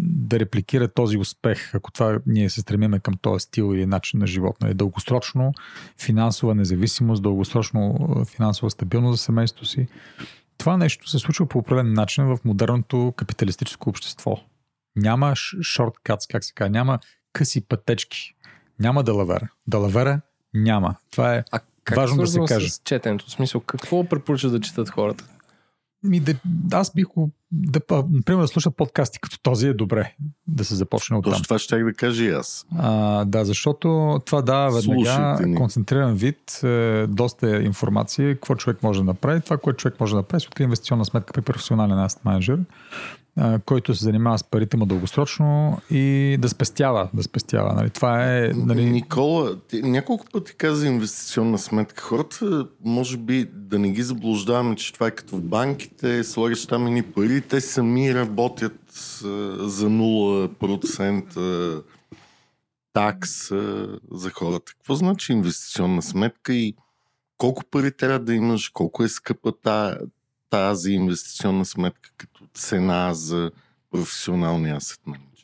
да 0.01 0.39
репликира 0.39 0.87
този 0.87 1.17
успех, 1.17 1.75
ако 1.75 1.91
това 1.91 2.19
ние 2.25 2.49
се 2.49 2.61
стремиме 2.61 2.99
към 2.99 3.13
този 3.21 3.43
стил 3.43 3.73
или 3.73 3.85
начин 3.85 4.19
на 4.19 4.27
живот. 4.27 4.55
Нали? 4.61 4.73
Дългосрочно 4.73 5.53
финансова 6.01 6.55
независимост, 6.55 7.23
дългосрочно 7.23 8.09
финансова 8.25 8.69
стабилност 8.69 9.17
за 9.19 9.23
семейството 9.23 9.65
си. 9.65 9.87
Това 10.57 10.77
нещо 10.77 11.09
се 11.09 11.19
случва 11.19 11.47
по 11.47 11.57
определен 11.57 11.93
начин 11.93 12.25
в 12.25 12.37
модерното 12.45 13.13
капиталистическо 13.17 13.89
общество. 13.89 14.37
Няма 14.95 15.33
шорткатс, 15.61 16.27
как 16.27 16.43
се 16.43 16.53
казва, 16.53 16.69
няма 16.69 16.99
къси 17.33 17.67
пътечки, 17.67 18.35
няма 18.79 19.03
далавера. 19.03 19.47
Далавера 19.67 20.21
няма. 20.53 20.95
Това 21.11 21.35
е 21.35 21.43
а 21.51 21.59
как 21.85 21.95
важно 21.95 22.17
да 22.17 22.27
се 22.27 22.39
каже. 22.47 22.69
с 22.69 22.81
четенето? 22.83 23.25
В 23.25 23.31
смисъл, 23.31 23.61
какво 23.61 24.03
препоръчаш 24.03 24.51
да 24.51 24.59
четат 24.59 24.89
хората? 24.89 25.25
Ми, 26.03 26.19
да, 26.19 26.35
аз 26.71 26.93
бих 26.93 27.07
да, 27.51 27.81
например, 28.09 28.41
да 28.41 28.47
слушат 28.47 28.75
подкасти 28.75 29.19
като 29.19 29.39
този 29.39 29.67
е 29.67 29.73
добре 29.73 30.15
да 30.47 30.65
се 30.65 30.75
започне 30.75 31.17
от 31.17 31.23
там. 31.23 31.33
Точно 31.33 31.43
това 31.43 31.59
ще 31.59 31.83
да 31.83 31.93
кажа 31.93 32.23
и 32.23 32.29
аз. 32.29 32.65
А, 32.77 33.25
да, 33.25 33.45
защото 33.45 34.19
това 34.25 34.41
дава 34.41 34.71
веднага 34.71 35.55
концентриран 35.55 36.15
вид, 36.15 36.63
е, 36.63 37.07
доста 37.09 37.63
информация, 37.63 38.35
какво 38.35 38.55
човек 38.55 38.83
може 38.83 38.99
да 38.99 39.05
направи. 39.05 39.41
Това, 39.41 39.57
което 39.57 39.77
човек 39.77 39.99
може 39.99 40.11
да 40.11 40.17
направи, 40.17 40.41
се 40.41 40.63
инвестиционна 40.63 41.05
сметка 41.05 41.33
при 41.33 41.41
професионален 41.41 41.99
аст 41.99 42.25
менеджер, 42.25 42.59
който 43.65 43.95
се 43.95 44.03
занимава 44.03 44.37
с 44.37 44.43
парите 44.43 44.77
му 44.77 44.85
дългосрочно 44.85 45.81
и 45.89 46.37
да 46.39 46.49
спестява. 46.49 47.09
Да 47.13 47.23
спестява. 47.23 47.73
Нали? 47.73 47.89
Това 47.89 48.37
е. 48.37 48.51
Нали... 48.55 48.85
Никола, 48.85 49.55
ти 49.67 49.81
няколко 49.81 50.25
пъти 50.33 50.55
каза 50.55 50.87
инвестиционна 50.87 51.57
сметка. 51.57 52.03
Хората, 52.03 52.67
може 52.85 53.17
би, 53.17 53.45
да 53.53 53.79
не 53.79 53.89
ги 53.89 54.03
заблуждаваме, 54.03 54.75
че 54.75 54.93
това 54.93 55.07
е 55.07 55.11
като 55.11 55.37
в 55.37 55.41
банките, 55.41 56.23
слагаш 56.23 56.67
там 56.67 56.87
едни 56.87 57.03
пари, 57.03 57.34
те 57.41 57.61
сами 57.61 58.13
работят 58.13 58.91
за 59.59 59.89
0% 59.89 61.83
такс 62.93 63.49
за 64.11 64.29
хората. 64.33 64.71
Какво 64.71 64.95
значи 64.95 65.31
инвестиционна 65.31 66.01
сметка 66.01 66.53
и 66.53 66.75
колко 67.37 67.63
пари 67.65 67.97
трябва 67.97 68.19
да 68.19 68.33
имаш, 68.33 68.69
колко 68.69 69.03
е 69.03 69.07
скъпа 69.07 69.53
тази 70.49 70.91
инвестиционна 70.91 71.65
сметка 71.65 72.09
като 72.17 72.47
цена 72.53 73.13
за 73.13 73.51
професионални 73.91 74.69
асет 74.69 75.07
менеджер? 75.07 75.34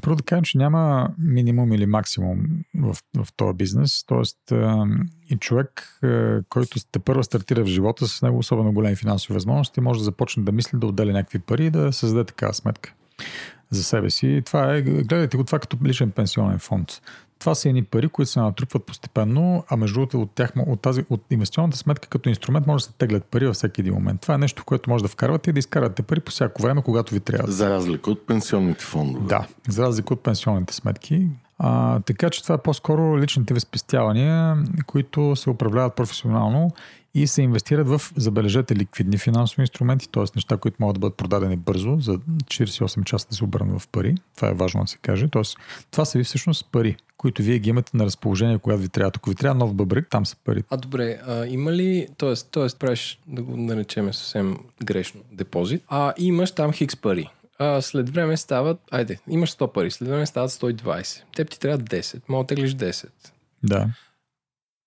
Първо 0.00 0.16
да 0.16 0.22
кажем, 0.22 0.44
че 0.44 0.58
няма 0.58 1.08
минимум 1.18 1.72
или 1.72 1.86
максимум 1.86 2.38
в, 2.78 2.96
в 3.16 3.28
този 3.36 3.56
бизнес. 3.56 4.04
Тоест 4.06 4.38
и 5.30 5.36
човек, 5.36 5.98
който 6.48 6.78
те 6.92 6.98
първо 6.98 7.22
стартира 7.22 7.64
в 7.64 7.68
живота 7.68 8.08
с 8.08 8.22
него 8.22 8.38
особено 8.38 8.72
големи 8.72 8.96
финансови 8.96 9.34
възможности, 9.34 9.80
може 9.80 10.00
да 10.00 10.04
започне 10.04 10.42
да 10.42 10.52
мисли 10.52 10.78
да 10.78 10.86
отделя 10.86 11.12
някакви 11.12 11.38
пари 11.38 11.66
и 11.66 11.70
да 11.70 11.92
създаде 11.92 12.24
такава 12.24 12.54
сметка 12.54 12.94
за 13.70 13.84
себе 13.84 14.10
си. 14.10 14.42
Това 14.46 14.74
е, 14.74 14.82
гледайте 14.82 15.36
го 15.36 15.44
това 15.44 15.58
като 15.58 15.78
личен 15.84 16.10
пенсионен 16.10 16.58
фонд. 16.58 17.02
Това 17.42 17.54
са 17.54 17.68
едни 17.68 17.84
пари, 17.84 18.08
които 18.08 18.30
се 18.30 18.40
натрупват 18.40 18.86
постепенно, 18.86 19.64
а 19.68 19.76
между 19.76 19.94
другото 19.94 20.22
от, 20.22 20.30
тях, 20.30 20.52
от, 20.66 20.82
тази, 20.82 21.04
от 21.10 21.22
инвестиционната 21.30 21.76
сметка 21.76 22.08
като 22.08 22.28
инструмент 22.28 22.66
може 22.66 22.84
да 22.84 22.90
се 22.90 22.96
теглят 22.98 23.24
пари 23.24 23.46
във 23.46 23.54
всеки 23.54 23.80
един 23.80 23.94
момент. 23.94 24.20
Това 24.20 24.34
е 24.34 24.38
нещо, 24.38 24.64
което 24.64 24.90
може 24.90 25.04
да 25.04 25.08
вкарвате 25.08 25.50
и 25.50 25.52
да 25.52 25.58
изкарвате 25.58 26.02
пари 26.02 26.20
по 26.20 26.30
всяко 26.30 26.62
време, 26.62 26.82
когато 26.82 27.14
ви 27.14 27.20
трябва. 27.20 27.52
За 27.52 27.70
разлика 27.70 28.10
от 28.10 28.26
пенсионните 28.26 28.84
фондове. 28.84 29.26
Да, 29.26 29.46
за 29.68 29.82
разлика 29.82 30.14
от 30.14 30.22
пенсионните 30.22 30.74
сметки. 30.74 31.28
А, 31.64 32.00
така 32.00 32.30
че 32.30 32.42
това 32.42 32.54
е 32.54 32.58
по-скоро 32.58 33.18
личните 33.18 33.54
ви 33.54 33.60
спестявания, 33.60 34.56
които 34.86 35.36
се 35.36 35.50
управляват 35.50 35.96
професионално 35.96 36.70
и 37.14 37.26
се 37.26 37.42
инвестират 37.42 37.88
в, 37.88 38.00
забележете, 38.16 38.76
ликвидни 38.76 39.18
финансови 39.18 39.62
инструменти, 39.62 40.08
т.е. 40.08 40.24
неща, 40.36 40.56
които 40.56 40.76
могат 40.80 40.94
да 40.94 41.00
бъдат 41.00 41.16
продадени 41.16 41.56
бързо, 41.56 41.96
за 42.00 42.12
48 42.18 43.04
часа 43.04 43.26
да 43.28 43.34
се 43.36 43.44
обърнат 43.44 43.80
в 43.80 43.88
пари. 43.88 44.14
Това 44.36 44.48
е 44.48 44.54
важно 44.54 44.80
да 44.80 44.86
се 44.86 44.98
каже. 44.98 45.28
Т.е. 45.28 45.42
това 45.90 46.04
са 46.04 46.18
ви 46.18 46.24
всъщност 46.24 46.68
пари, 46.72 46.96
които 47.16 47.42
вие 47.42 47.58
ги 47.58 47.70
имате 47.70 47.96
на 47.96 48.04
разположение, 48.04 48.58
когато 48.58 48.82
ви 48.82 48.88
трябва. 48.88 49.12
Ако 49.16 49.30
ви 49.30 49.36
трябва 49.36 49.58
нов 49.58 49.74
бъбрик, 49.74 50.06
там 50.10 50.26
са 50.26 50.36
пари. 50.44 50.64
А 50.70 50.76
добре, 50.76 51.18
а, 51.26 51.46
има 51.46 51.72
ли, 51.72 52.08
т.е. 52.18 52.68
правиш, 52.78 53.18
да 53.26 53.42
го 53.42 53.56
наречем 53.56 54.12
съвсем 54.12 54.56
грешно, 54.84 55.20
депозит, 55.32 55.82
а 55.88 56.14
имаш 56.18 56.50
там 56.50 56.72
хикс 56.72 56.96
пари. 56.96 57.30
А, 57.62 57.82
след 57.82 58.10
време 58.10 58.36
стават, 58.36 58.80
айде, 58.90 59.18
имаш 59.28 59.50
100 59.50 59.72
пари, 59.72 59.90
след 59.90 60.08
време 60.08 60.26
стават 60.26 60.50
120. 60.50 61.22
Теб 61.36 61.50
ти 61.50 61.60
трябва 61.60 61.78
10, 61.78 62.22
мога 62.28 62.44
да 62.44 62.46
теглиш 62.46 62.74
10. 62.74 63.08
Да, 63.62 63.88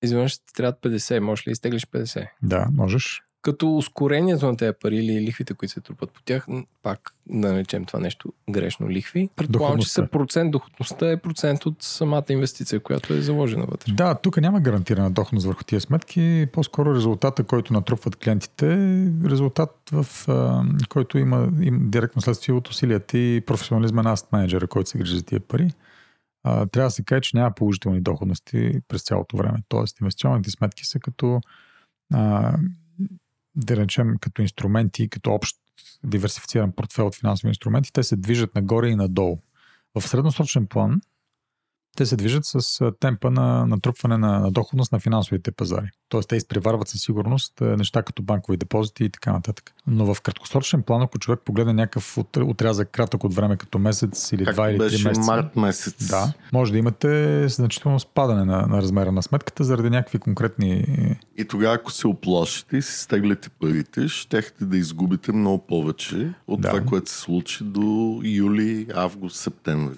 Изведнъж 0.03 0.37
ти 0.37 0.53
трябва 0.55 0.73
50, 0.73 1.19
можеш 1.19 1.47
ли 1.47 1.51
изтеглиш 1.51 1.85
50? 1.85 2.27
да, 2.43 2.67
можеш. 2.73 3.23
Като 3.45 3.77
ускорението 3.77 4.45
на 4.45 4.57
тези 4.57 4.73
пари 4.81 4.95
или 4.95 5.21
лихвите, 5.21 5.53
които 5.53 5.73
се 5.73 5.81
трупат 5.81 6.11
по 6.11 6.21
тях, 6.21 6.47
пак 6.83 7.13
да 7.29 7.53
наречем 7.53 7.85
това 7.85 7.99
нещо 7.99 8.33
грешно 8.49 8.89
лихви, 8.89 9.29
предполагам, 9.35 9.79
че 9.79 9.89
са 9.89 10.07
процент, 10.07 10.51
доходността 10.51 11.11
е 11.11 11.17
процент 11.17 11.65
от 11.65 11.83
самата 11.83 12.23
инвестиция, 12.29 12.79
която 12.79 13.13
е 13.13 13.21
заложена 13.21 13.65
вътре. 13.65 13.93
Да, 13.93 14.15
тук 14.15 14.37
няма 14.37 14.59
гарантирана 14.59 15.11
доходност 15.11 15.47
върху 15.47 15.63
тия 15.63 15.81
сметки. 15.81 16.47
По-скоро 16.53 16.95
резултата, 16.95 17.43
който 17.43 17.73
натрупват 17.73 18.15
клиентите, 18.15 18.73
е 18.73 19.07
резултат, 19.29 19.89
в 19.91 20.29
а, 20.29 20.63
който 20.89 21.17
има, 21.17 21.49
има 21.61 21.79
директно 21.81 22.21
следствие 22.21 22.55
от 22.55 22.67
усилията 22.67 23.17
и 23.17 23.41
професионализма 23.41 24.03
на 24.03 24.11
аст 24.11 24.31
менеджера, 24.31 24.67
който 24.67 24.89
се 24.89 24.97
грижи 24.97 25.15
за 25.15 25.23
тия 25.23 25.39
пари. 25.39 25.69
А, 26.43 26.65
трябва 26.65 26.87
да 26.87 26.91
се 26.91 27.03
каже, 27.03 27.21
че 27.21 27.37
няма 27.37 27.51
положителни 27.51 28.01
доходности 28.01 28.79
през 28.87 29.03
цялото 29.03 29.37
време. 29.37 29.57
Тоест, 29.69 29.99
инвестиционните 29.99 30.51
сметки 30.51 30.85
са 30.85 30.99
като, 30.99 31.41
а, 32.13 32.53
да 33.55 33.75
речем, 33.75 34.15
като 34.21 34.41
инструменти, 34.41 35.09
като 35.09 35.33
общ 35.33 35.57
диверсифициран 36.03 36.71
портфел 36.71 37.07
от 37.07 37.15
финансови 37.15 37.49
инструменти, 37.49 37.93
те 37.93 38.03
се 38.03 38.15
движат 38.15 38.55
нагоре 38.55 38.87
и 38.87 38.95
надолу. 38.95 39.37
В 39.95 40.07
средносрочен 40.07 40.67
план 40.67 41.01
те 41.95 42.05
се 42.05 42.15
движат 42.15 42.45
с 42.45 42.91
темпа 42.99 43.31
на 43.31 43.65
натрупване 43.65 44.17
на, 44.17 44.39
на 44.39 44.51
доходност 44.51 44.91
на 44.91 44.99
финансовите 44.99 45.51
пазари. 45.51 45.87
Тоест 46.09 46.29
те 46.29 46.35
изпреварват 46.35 46.87
със 46.87 47.01
сигурност 47.01 47.61
а, 47.61 47.77
неща 47.77 48.03
като 48.03 48.23
банкови 48.23 48.57
депозити 48.57 49.03
и 49.03 49.09
така 49.09 49.31
нататък. 49.33 49.71
Но 49.87 50.13
в 50.13 50.21
краткосрочен 50.21 50.83
план, 50.83 51.01
ако 51.01 51.19
човек 51.19 51.39
погледне 51.45 51.73
някакъв 51.73 52.17
от- 52.17 52.37
отрязък 52.37 52.89
кратък 52.91 53.23
от 53.23 53.33
време 53.33 53.57
като 53.57 53.79
месец 53.79 54.31
или 54.31 54.45
Както 54.45 54.55
два 54.55 54.69
или 54.69 54.77
три 54.77 54.85
месеца, 55.03 55.21
март 55.21 55.55
месец. 55.55 56.07
да, 56.09 56.33
може 56.53 56.71
да 56.71 56.77
имате 56.77 57.47
значително 57.47 57.99
спадане 57.99 58.45
на, 58.45 58.67
на 58.67 58.77
размера 58.81 59.11
на 59.11 59.23
сметката 59.23 59.63
заради 59.63 59.89
някакви 59.89 60.19
конкретни... 60.19 60.85
И 61.37 61.45
тогава, 61.45 61.75
ако 61.75 61.91
се 61.91 62.07
оплашите 62.07 62.77
и 62.77 62.81
си 62.81 62.99
стегляте 62.99 63.49
парите, 63.49 64.07
щехте 64.07 64.65
да 64.65 64.77
изгубите 64.77 65.31
много 65.31 65.65
повече 65.67 66.33
от 66.47 66.61
Да. 66.61 66.69
това, 66.69 66.81
което 66.81 67.11
се 67.11 67.17
случи 67.17 67.63
до 67.63 68.21
юли, 68.23 68.87
август, 68.95 69.35
септември. 69.35 69.97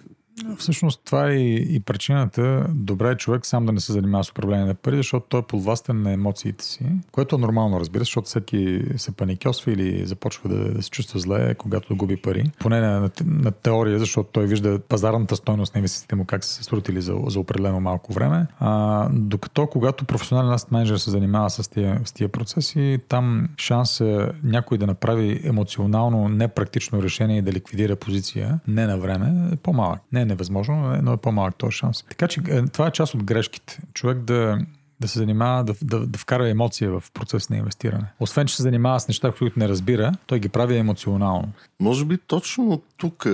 Всъщност 0.57 1.01
това 1.05 1.29
е 1.29 1.33
и, 1.33 1.75
и 1.75 1.79
причината 1.79 2.65
добре 2.69 3.11
е 3.11 3.15
човек 3.15 3.45
сам 3.45 3.65
да 3.65 3.71
не 3.71 3.79
се 3.79 3.91
занимава 3.91 4.23
с 4.23 4.29
управление 4.29 4.65
на 4.65 4.73
пари, 4.73 4.97
защото 4.97 5.25
той 5.29 5.39
е 5.39 5.43
подвластен 5.43 6.01
на 6.01 6.11
емоциите 6.11 6.65
си, 6.65 6.85
което 7.11 7.35
е 7.35 7.39
нормално, 7.39 7.79
разбира 7.79 8.05
се, 8.05 8.09
защото 8.09 8.27
всеки 8.27 8.81
се 8.97 9.11
паникьосва 9.11 9.71
или 9.71 10.05
започва 10.05 10.49
да, 10.49 10.73
да 10.73 10.83
се 10.83 10.89
чувства 10.89 11.19
зле, 11.19 11.55
когато 11.55 11.95
губи 11.95 12.17
пари. 12.17 12.51
Поне 12.59 12.79
на, 12.81 12.99
на, 12.99 13.09
на 13.25 13.51
теория, 13.51 13.99
защото 13.99 14.29
той 14.31 14.45
вижда 14.45 14.79
пазарната 14.79 15.35
стойност 15.35 15.75
на 15.75 15.79
инвестициите 15.79 16.15
му 16.15 16.25
как 16.25 16.43
са 16.43 16.53
се 16.53 16.63
срутили 16.63 17.01
за, 17.01 17.15
за 17.27 17.39
определено 17.39 17.79
малко 17.79 18.13
време. 18.13 18.47
А, 18.59 19.09
докато 19.13 19.67
когато 19.67 20.05
професионален 20.05 20.51
аст 20.51 20.71
менеджер 20.71 20.97
се 20.97 21.11
занимава 21.11 21.49
с 21.49 21.69
тия, 21.69 22.01
с 22.05 22.11
тия 22.11 22.29
процеси, 22.29 22.99
там 23.09 23.49
шанс 23.57 24.01
някой 24.43 24.77
да 24.77 24.88
направи 24.88 25.41
емоционално 25.43 26.29
непрактично 26.29 27.03
решение 27.03 27.38
и 27.38 27.41
да 27.41 27.51
ликвидира 27.51 27.95
позиция 27.95 28.59
не 28.67 28.88
на 28.88 28.97
време 28.97 29.49
е 29.53 29.55
по-малък. 29.55 30.01
Не 30.11 30.25
невъзможно, 30.28 30.99
но 31.03 31.13
е 31.13 31.17
по-малък 31.17 31.55
този 31.55 31.78
шанс. 31.78 32.03
Така 32.09 32.28
че 32.28 32.41
е, 32.49 32.65
това 32.65 32.88
е 32.88 32.91
част 32.91 33.13
от 33.13 33.23
грешките. 33.23 33.80
Човек 33.93 34.17
да, 34.17 34.59
да 34.99 35.07
се 35.07 35.19
занимава, 35.19 35.63
да, 35.63 35.73
да, 35.82 36.07
да 36.07 36.19
вкара 36.19 36.49
емоция 36.49 36.91
в 36.91 37.03
процес 37.13 37.49
на 37.49 37.57
инвестиране. 37.57 38.05
Освен, 38.19 38.47
че 38.47 38.55
се 38.55 38.61
занимава 38.61 38.99
с 38.99 39.07
неща, 39.07 39.32
които 39.38 39.59
не 39.59 39.69
разбира, 39.69 40.11
той 40.28 40.39
ги 40.39 40.49
прави 40.49 40.78
емоционално. 40.78 41.51
Може 41.80 42.05
би 42.05 42.17
точно 42.17 42.82
тук, 42.97 43.28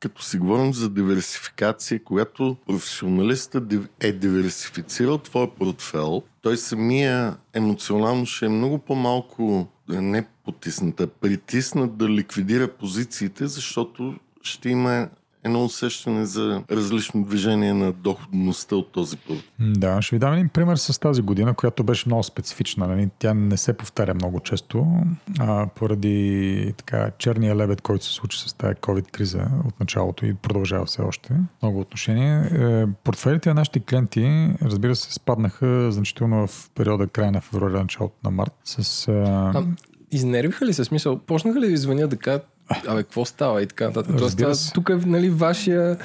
като 0.00 0.22
си 0.22 0.38
говорим 0.38 0.74
за 0.74 0.90
диверсификация, 0.90 2.04
когато 2.04 2.56
професионалистът 2.66 3.74
е 4.00 4.12
диверсифицирал 4.12 5.18
твой 5.18 5.50
портфел, 5.50 6.22
той 6.42 6.56
самия 6.56 7.36
емоционално 7.54 8.26
ще 8.26 8.46
е 8.46 8.48
много 8.48 8.78
по-малко 8.78 9.68
не 9.88 10.26
потисната, 10.44 11.06
притиснат 11.06 11.96
да 11.96 12.08
ликвидира 12.08 12.68
позициите, 12.68 13.46
защото 13.46 14.14
ще 14.42 14.68
има 14.68 15.08
едно 15.44 15.64
усещане 15.64 16.26
за 16.26 16.62
различно 16.70 17.24
движение 17.24 17.74
на 17.74 17.92
доходността 17.92 18.76
от 18.76 18.92
този 18.92 19.16
път. 19.16 19.36
Да, 19.60 20.02
ще 20.02 20.16
ви 20.16 20.20
дам 20.20 20.32
един 20.32 20.48
пример 20.48 20.76
с 20.76 21.00
тази 21.00 21.22
година, 21.22 21.54
която 21.54 21.84
беше 21.84 22.08
много 22.08 22.22
специфична. 22.22 22.86
Нали? 22.86 23.08
Тя 23.18 23.34
не 23.34 23.56
се 23.56 23.72
повтаря 23.72 24.14
много 24.14 24.40
често, 24.40 24.86
а, 25.38 25.66
поради 25.74 26.72
така, 26.76 27.10
черния 27.18 27.56
лебед, 27.56 27.80
който 27.80 28.04
се 28.04 28.12
случи 28.12 28.40
с 28.40 28.52
тази 28.52 28.74
COVID-криза 28.74 29.46
от 29.66 29.80
началото 29.80 30.26
и 30.26 30.34
продължава 30.34 30.84
все 30.84 31.02
още. 31.02 31.34
Много 31.62 31.80
отношения. 31.80 32.40
Е, 32.44 32.86
портфелите 33.04 33.48
на 33.48 33.54
нашите 33.54 33.80
клиенти, 33.80 34.50
разбира 34.62 34.96
се, 34.96 35.14
спаднаха 35.14 35.92
значително 35.92 36.46
в 36.46 36.70
периода 36.74 37.06
края 37.06 37.32
на 37.32 37.40
февруари, 37.40 37.72
началото 37.72 38.14
на 38.24 38.30
март. 38.30 38.52
С, 38.64 39.08
а, 39.08 39.12
А, 39.54 39.64
изнервиха 40.12 40.66
ли 40.66 40.72
се? 40.72 40.84
Смисъл, 40.84 41.18
почнаха 41.18 41.60
ли 41.60 41.64
да 41.64 41.70
ви 41.70 41.76
звънят 41.76 42.10
да 42.10 42.16
кажат, 42.16 42.48
абе, 42.86 43.02
какво 43.02 43.24
става 43.24 43.62
и 43.62 43.66
така 43.66 43.86
нататък? 43.86 44.16
Тоест, 44.18 44.74
тук 44.74 44.88
е 44.88 44.94
нали, 44.94 45.30
вашия, 45.30 45.96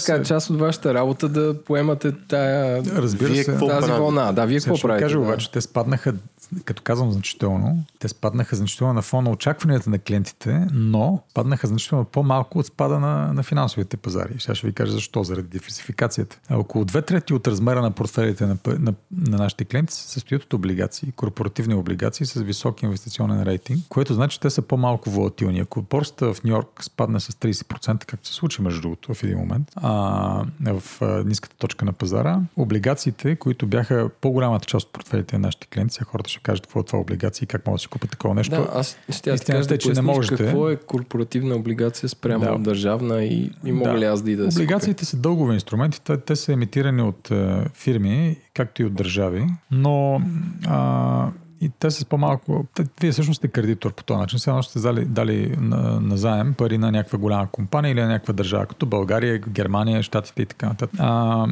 се. 0.00 0.28
част 0.28 0.50
от 0.50 0.58
вашата 0.58 0.94
работа 0.94 1.28
да 1.28 1.62
поемате 1.64 2.12
тая, 2.28 2.82
разбира 2.84 3.28
Вие 3.28 3.44
се. 3.44 3.58
тази 3.58 3.92
вълна. 3.92 4.32
Да, 4.32 4.44
вие 4.44 4.60
какво 4.60 4.78
правите? 4.78 5.04
кажа 5.04 5.18
да. 5.18 5.24
обаче, 5.24 5.50
те 5.50 5.60
спаднаха, 5.60 6.14
като 6.64 6.82
казвам 6.82 7.12
значително, 7.12 7.84
те 7.98 8.08
спаднаха 8.08 8.56
значително 8.56 8.92
на 8.92 9.02
фона 9.02 9.30
очакванията 9.30 9.90
на 9.90 9.98
клиентите, 9.98 10.66
но 10.72 11.22
паднаха 11.34 11.66
значително 11.66 12.04
по-малко 12.04 12.58
от 12.58 12.66
спада 12.66 13.00
на, 13.00 13.32
на 13.32 13.42
финансовите 13.42 13.96
пазари. 13.96 14.34
Сега 14.38 14.54
ще 14.54 14.66
ви 14.66 14.72
кажа 14.72 14.92
защо, 14.92 15.24
заради 15.24 15.48
диверсификацията. 15.48 16.38
Около 16.50 16.84
две 16.84 17.02
трети 17.02 17.34
от 17.34 17.48
размера 17.48 17.82
на 17.82 17.90
портфелите 17.90 18.46
на, 18.46 18.56
на, 18.66 18.94
на 19.12 19.36
нашите 19.36 19.64
клиенти 19.64 19.94
се 19.94 20.08
състоят 20.08 20.44
от 20.44 20.52
облигации, 20.52 21.12
корпоративни 21.12 21.74
облигации 21.74 22.26
с 22.26 22.40
висок 22.40 22.82
инвестиционен 22.82 23.42
рейтинг, 23.42 23.84
което 23.88 24.14
значи, 24.14 24.34
че 24.34 24.40
те 24.40 24.50
са 24.50 24.62
по-малко 24.62 25.10
волатилни. 25.10 25.60
Ако 25.60 25.82
борста 25.82 26.34
в 26.34 26.44
Нью 26.44 26.54
Йорк 26.54 26.84
спадне 26.84 27.20
с 27.20 27.32
30%, 27.32 28.04
както 28.04 28.28
се 28.28 28.34
случи 28.34 28.62
между 28.62 28.80
другото 28.80 29.14
в 29.14 29.22
един 29.22 29.38
момент, 29.38 29.72
а, 29.76 30.44
в 30.60 31.02
а, 31.02 31.06
ниската 31.06 31.56
точка 31.56 31.84
на 31.84 31.92
пазара, 31.92 32.40
облигациите, 32.56 33.36
които 33.36 33.66
бяха 33.66 34.10
по-голямата 34.20 34.66
част 34.66 34.86
от 34.86 34.92
портфелите 34.92 35.38
на 35.38 35.46
нашите 35.46 35.66
клиенти, 35.66 36.04
хората 36.04 36.30
ще 36.34 36.42
кажат 36.42 36.66
какво 36.66 36.80
е 36.80 36.82
това 36.84 36.98
облигации 36.98 37.44
и 37.44 37.46
как 37.46 37.66
могат 37.66 37.78
да 37.78 37.82
си 37.82 37.88
купят 37.88 38.10
такова 38.10 38.34
нещо. 38.34 38.54
Да, 38.56 38.68
аз 38.74 38.88
ще 38.90 39.00
Истината 39.08 39.44
кажа 39.44 39.68
да 39.68 39.74
е, 39.74 39.78
че 39.78 39.92
не 39.92 40.02
можете. 40.02 40.36
какво 40.44 40.68
е 40.70 40.76
корпоративна 40.76 41.54
облигация 41.54 42.08
спрямо 42.08 42.44
Да. 42.44 42.58
държавна 42.58 43.24
и, 43.24 43.50
и 43.64 43.72
мога 43.72 43.90
Да. 43.90 43.98
ли 43.98 44.04
аз 44.04 44.22
да 44.22 44.30
и 44.30 44.36
да 44.36 44.44
Облигациите 44.44 45.04
са 45.04 45.16
дългови 45.16 45.54
инструменти, 45.54 46.00
те, 46.00 46.16
те 46.16 46.36
са 46.36 46.52
емитирани 46.52 47.02
от 47.02 47.30
е, 47.30 47.64
фирми, 47.74 48.36
както 48.54 48.82
и 48.82 48.84
от 48.84 48.94
държави, 48.94 49.46
но 49.70 50.22
а, 50.66 51.28
и 51.60 51.70
те 51.78 51.90
са 51.90 52.00
с 52.00 52.04
по-малко... 52.04 52.66
Те, 52.74 52.84
вие 53.00 53.12
всъщност 53.12 53.38
сте 53.38 53.48
кредитор 53.48 53.92
по 53.94 54.04
този 54.04 54.18
начин. 54.18 54.38
Сега 54.38 54.62
сте 54.62 54.80
дали, 54.80 55.04
дали 55.04 55.56
на, 55.60 56.00
на 56.00 56.16
заем 56.16 56.54
пари 56.54 56.78
на 56.78 56.92
някаква 56.92 57.18
голяма 57.18 57.48
компания 57.50 57.92
или 57.92 58.00
на 58.00 58.08
някаква 58.08 58.34
държава, 58.34 58.66
като 58.66 58.86
България, 58.86 59.38
Германия, 59.38 60.02
Штатите 60.02 60.42
и 60.42 60.46
така 60.46 60.68
нататък. 60.68 61.00
А, 61.02 61.46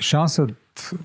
шансът 0.00 0.50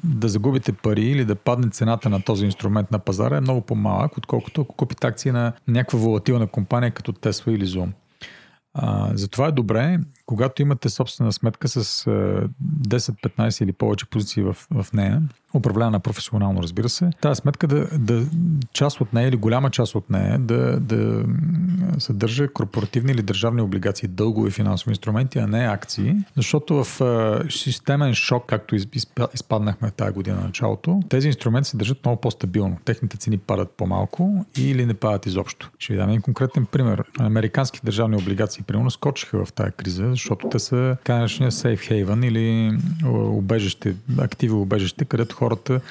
да 0.03 0.29
загубите 0.29 0.71
пари 0.71 1.05
или 1.05 1.25
да 1.25 1.35
падне 1.35 1.69
цената 1.69 2.09
на 2.09 2.21
този 2.21 2.45
инструмент 2.45 2.91
на 2.91 2.99
пазара 2.99 3.37
е 3.37 3.41
много 3.41 3.61
по-малък, 3.61 4.17
отколкото 4.17 4.61
ако 4.61 4.75
купите 4.75 5.07
акции 5.07 5.31
на 5.31 5.53
някаква 5.67 5.99
волатилна 5.99 6.47
компания 6.47 6.91
като 6.91 7.13
Tesla 7.13 7.51
или 7.51 7.67
Zoom. 7.67 7.89
А, 8.73 9.11
затова 9.13 9.47
е 9.47 9.51
добре, 9.51 9.99
когато 10.25 10.61
имате 10.61 10.89
собствена 10.89 11.31
сметка 11.31 11.67
с 11.67 12.07
а, 12.07 12.11
10, 12.11 12.49
15 13.37 13.63
или 13.63 13.71
повече 13.71 14.05
позиции 14.05 14.43
в, 14.43 14.57
в 14.71 14.93
нея, 14.93 15.21
управлявана 15.55 15.99
професионално, 15.99 16.63
разбира 16.63 16.89
се, 16.89 17.09
тази 17.21 17.39
сметка 17.39 17.67
да, 17.67 17.87
да 17.97 18.25
част 18.73 19.01
от 19.01 19.13
нея 19.13 19.27
или 19.27 19.35
голяма 19.35 19.69
част 19.69 19.95
от 19.95 20.09
нея 20.09 20.39
да, 20.39 20.79
да 20.79 21.25
съдържа 21.97 22.47
корпоративни 22.53 23.11
или 23.11 23.21
държавни 23.21 23.61
облигации, 23.61 24.07
дългови 24.07 24.51
финансови 24.51 24.91
инструменти, 24.91 25.39
а 25.39 25.47
не 25.47 25.65
акции, 25.67 26.15
защото 26.35 26.83
в 26.83 27.01
системен 27.49 28.13
шок, 28.13 28.43
както 28.47 28.75
из, 28.75 28.85
изпа- 28.85 29.33
изпаднахме 29.33 29.91
тази 29.91 30.13
година 30.13 30.37
на 30.37 30.43
началото, 30.43 30.99
тези 31.09 31.27
инструменти 31.27 31.69
се 31.69 31.77
държат 31.77 32.05
много 32.05 32.21
по-стабилно. 32.21 32.77
Техните 32.85 33.17
цени 33.17 33.37
падат 33.37 33.71
по-малко 33.77 34.45
или 34.57 34.85
не 34.85 34.93
падат 34.93 35.25
изобщо. 35.25 35.71
Ще 35.79 35.93
ви 35.93 35.99
дам 35.99 36.09
един 36.09 36.21
конкретен 36.21 36.65
пример. 36.65 37.03
Американски 37.19 37.79
държавни 37.83 38.15
облигации, 38.15 38.63
примерно, 38.63 38.91
скочиха 38.91 39.45
в 39.45 39.53
тази 39.53 39.71
криза, 39.71 40.09
защото 40.09 40.49
те 40.49 40.59
са 40.59 40.97
така 40.97 41.17
наречения 41.17 41.51
safe 41.51 42.05
haven 42.05 42.27
или 42.27 42.77
убежище, 43.13 43.95
активи 44.17 44.53
убежище, 44.53 45.05
където 45.05 45.35
хората 45.45 45.81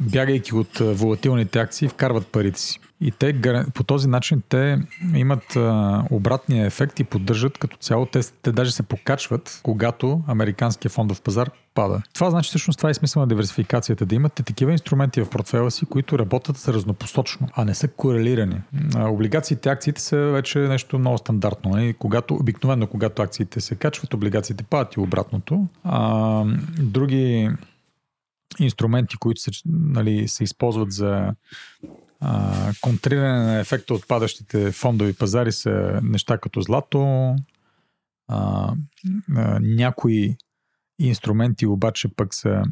бягайки 0.00 0.54
от 0.54 0.78
волатилните 0.78 1.58
акции, 1.58 1.88
вкарват 1.88 2.26
парите 2.26 2.60
си. 2.60 2.80
И 3.00 3.10
те 3.10 3.40
по 3.74 3.84
този 3.84 4.08
начин 4.08 4.42
те 4.48 4.78
имат 5.14 5.56
а, 5.56 6.02
обратния 6.10 6.66
ефект 6.66 7.00
и 7.00 7.04
поддържат 7.04 7.58
като 7.58 7.76
цяло. 7.76 8.06
Те, 8.06 8.20
те 8.42 8.52
даже 8.52 8.72
се 8.72 8.82
покачват, 8.82 9.60
когато 9.62 10.22
американския 10.26 10.90
фондов 10.90 11.22
пазар 11.22 11.50
пада. 11.74 12.02
Това 12.14 12.30
значи 12.30 12.48
всъщност 12.48 12.76
това 12.78 12.90
е 12.90 12.94
смисъл 12.94 13.20
на 13.20 13.26
диверсификацията, 13.26 14.06
да 14.06 14.14
имате 14.14 14.42
такива 14.42 14.72
инструменти 14.72 15.20
в 15.22 15.30
портфела 15.30 15.70
си, 15.70 15.86
които 15.86 16.18
работят 16.18 16.56
с 16.56 16.68
разнопосочно, 16.68 17.48
а 17.54 17.64
не 17.64 17.74
са 17.74 17.88
корелирани. 17.88 18.60
А, 18.94 19.08
облигациите, 19.08 19.68
акциите 19.68 20.00
са 20.00 20.16
вече 20.16 20.58
нещо 20.58 20.98
много 20.98 21.18
стандартно. 21.18 21.70
Нали? 21.70 21.94
Когато, 21.98 22.34
обикновено, 22.34 22.86
когато 22.86 23.22
акциите 23.22 23.60
се 23.60 23.74
качват, 23.74 24.14
облигациите 24.14 24.64
падат 24.64 24.94
и 24.94 25.00
обратното. 25.00 25.66
А, 25.84 26.44
други 26.78 27.50
инструменти, 28.60 29.16
които 29.16 29.40
се, 29.40 29.50
нали, 29.66 30.28
се 30.28 30.44
използват 30.44 30.92
за 30.92 31.34
а, 32.20 32.72
контриране 32.80 33.44
на 33.44 33.58
ефекта 33.58 33.94
от 33.94 34.08
падащите 34.08 34.72
фондови 34.72 35.12
пазари 35.12 35.52
са 35.52 36.00
неща 36.02 36.38
като 36.38 36.60
злато, 36.60 37.34
а, 38.28 38.72
а, 39.36 39.58
някои 39.60 40.36
инструменти 40.98 41.66
обаче 41.66 42.08
пък 42.08 42.34
са 42.34 42.62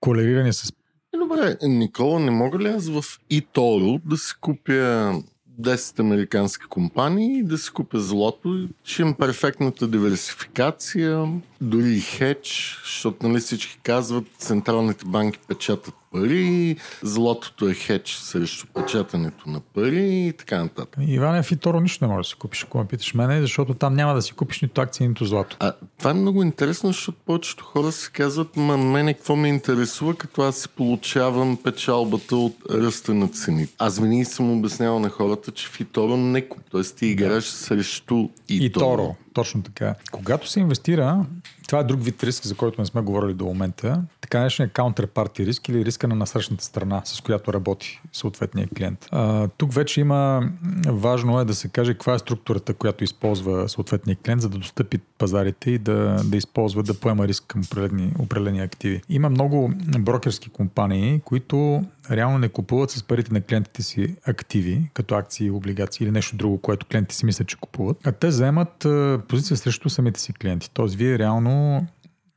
колерирани 0.00 0.52
с 0.52 0.72
Добре, 1.18 1.56
Никола, 1.62 2.20
не 2.20 2.30
мога 2.30 2.58
ли 2.58 2.68
аз 2.68 2.88
в 2.88 3.02
eToro 3.30 4.00
да 4.04 4.16
си 4.16 4.34
купя 4.40 5.14
10 5.60 6.00
американски 6.00 6.64
компании, 6.66 7.42
да 7.42 7.58
си 7.58 7.70
купя 7.70 8.00
злото, 8.00 8.68
ще 8.84 9.02
имам 9.02 9.14
перфектната 9.14 9.88
диверсификация, 9.88 11.28
дори 11.60 11.92
и 11.92 12.00
хедж, 12.00 12.80
защото 12.84 13.28
нали 13.28 13.40
всички 13.40 13.78
казват, 13.82 14.24
централните 14.38 15.04
банки 15.04 15.38
печатат 15.48 15.94
пари, 16.12 16.76
злотото 17.02 17.68
е 17.68 17.74
хедж 17.74 18.14
срещу 18.14 18.66
печатането 18.74 19.50
на 19.50 19.60
пари 19.60 20.26
и 20.26 20.32
така 20.32 20.62
нататък. 20.62 21.00
Иване, 21.06 21.42
в 21.42 21.52
Иторо 21.52 21.80
нищо 21.80 22.04
не 22.04 22.12
можеш 22.12 22.28
да 22.28 22.30
си 22.30 22.38
купиш, 22.38 22.64
ако 22.64 22.78
ме 22.78 22.84
питаш 22.84 23.14
мене, 23.14 23.40
защото 23.40 23.74
там 23.74 23.94
няма 23.94 24.14
да 24.14 24.22
си 24.22 24.32
купиш 24.32 24.60
нито 24.60 24.80
акции, 24.80 25.08
нито 25.08 25.24
злато. 25.24 25.56
А 25.60 25.72
това 25.98 26.10
е 26.10 26.14
много 26.14 26.42
интересно, 26.42 26.88
защото 26.88 27.18
повечето 27.26 27.64
хора 27.64 27.92
си 27.92 28.10
казват, 28.12 28.56
ма 28.56 28.76
мене 28.76 29.14
какво 29.14 29.36
ме 29.36 29.48
интересува, 29.48 30.14
като 30.14 30.42
аз 30.42 30.56
си 30.56 30.68
получавам 30.68 31.58
печалбата 31.64 32.36
от 32.36 32.56
ръста 32.70 33.14
на 33.14 33.28
цените. 33.28 33.74
Аз 33.78 33.98
винаги 33.98 34.24
съм 34.24 34.58
обяснявал 34.58 34.98
на 35.00 35.08
хората, 35.08 35.50
че 35.50 35.68
в 35.68 35.80
Иторо 35.80 36.16
не 36.16 36.48
куп. 36.48 36.60
Тоест 36.70 36.96
ти 36.96 37.06
играеш 37.06 37.44
да. 37.44 37.50
срещу 37.50 38.28
Иторо. 38.48 38.92
Иторо. 38.92 39.16
Точно 39.34 39.62
така. 39.62 39.94
Когато 40.12 40.48
се 40.48 40.60
инвестира, 40.60 41.26
това 41.70 41.80
е 41.80 41.84
друг 41.84 42.04
вид 42.04 42.22
риск, 42.22 42.46
за 42.46 42.54
който 42.54 42.80
не 42.80 42.86
сме 42.86 43.00
говорили 43.00 43.34
до 43.34 43.44
момента. 43.44 44.02
Така 44.20 44.38
наречен 44.38 44.68
counterparty 44.68 45.46
риск 45.46 45.68
или 45.68 45.84
риска 45.84 46.08
на 46.08 46.14
насрещната 46.14 46.64
страна, 46.64 47.02
с 47.04 47.20
която 47.20 47.52
работи 47.52 48.00
съответния 48.12 48.68
клиент. 48.76 49.08
А, 49.12 49.48
тук 49.48 49.72
вече 49.72 50.00
има 50.00 50.50
важно 50.86 51.40
е 51.40 51.44
да 51.44 51.54
се 51.54 51.68
каже 51.68 51.92
каква 51.92 52.14
е 52.14 52.18
структурата, 52.18 52.74
която 52.74 53.04
използва 53.04 53.68
съответния 53.68 54.16
клиент, 54.16 54.42
за 54.42 54.48
да 54.48 54.58
достъпи 54.58 54.98
пазарите 55.18 55.70
и 55.70 55.78
да, 55.78 56.16
да 56.24 56.36
използва, 56.36 56.82
да 56.82 56.94
поема 56.94 57.28
риск 57.28 57.44
към 57.46 57.62
определени, 57.66 58.12
определени 58.18 58.60
активи. 58.60 59.02
Има 59.08 59.30
много 59.30 59.72
брокерски 59.98 60.48
компании, 60.48 61.20
които 61.24 61.84
реално 62.10 62.38
не 62.38 62.48
купуват 62.48 62.90
с 62.90 63.02
парите 63.02 63.32
на 63.32 63.40
клиентите 63.40 63.82
си 63.82 64.16
активи, 64.26 64.90
като 64.94 65.14
акции, 65.14 65.50
облигации 65.50 66.04
или 66.04 66.10
нещо 66.10 66.36
друго, 66.36 66.60
което 66.60 66.86
клиентите 66.86 67.14
си 67.14 67.26
мислят, 67.26 67.48
че 67.48 67.56
купуват, 67.56 68.06
а 68.06 68.12
те 68.12 68.30
заемат 68.30 68.86
позиция 69.28 69.56
срещу 69.56 69.90
самите 69.90 70.20
си 70.20 70.32
клиенти. 70.32 70.70
Тоест, 70.74 70.94
вие 70.94 71.18
реално 71.18 71.86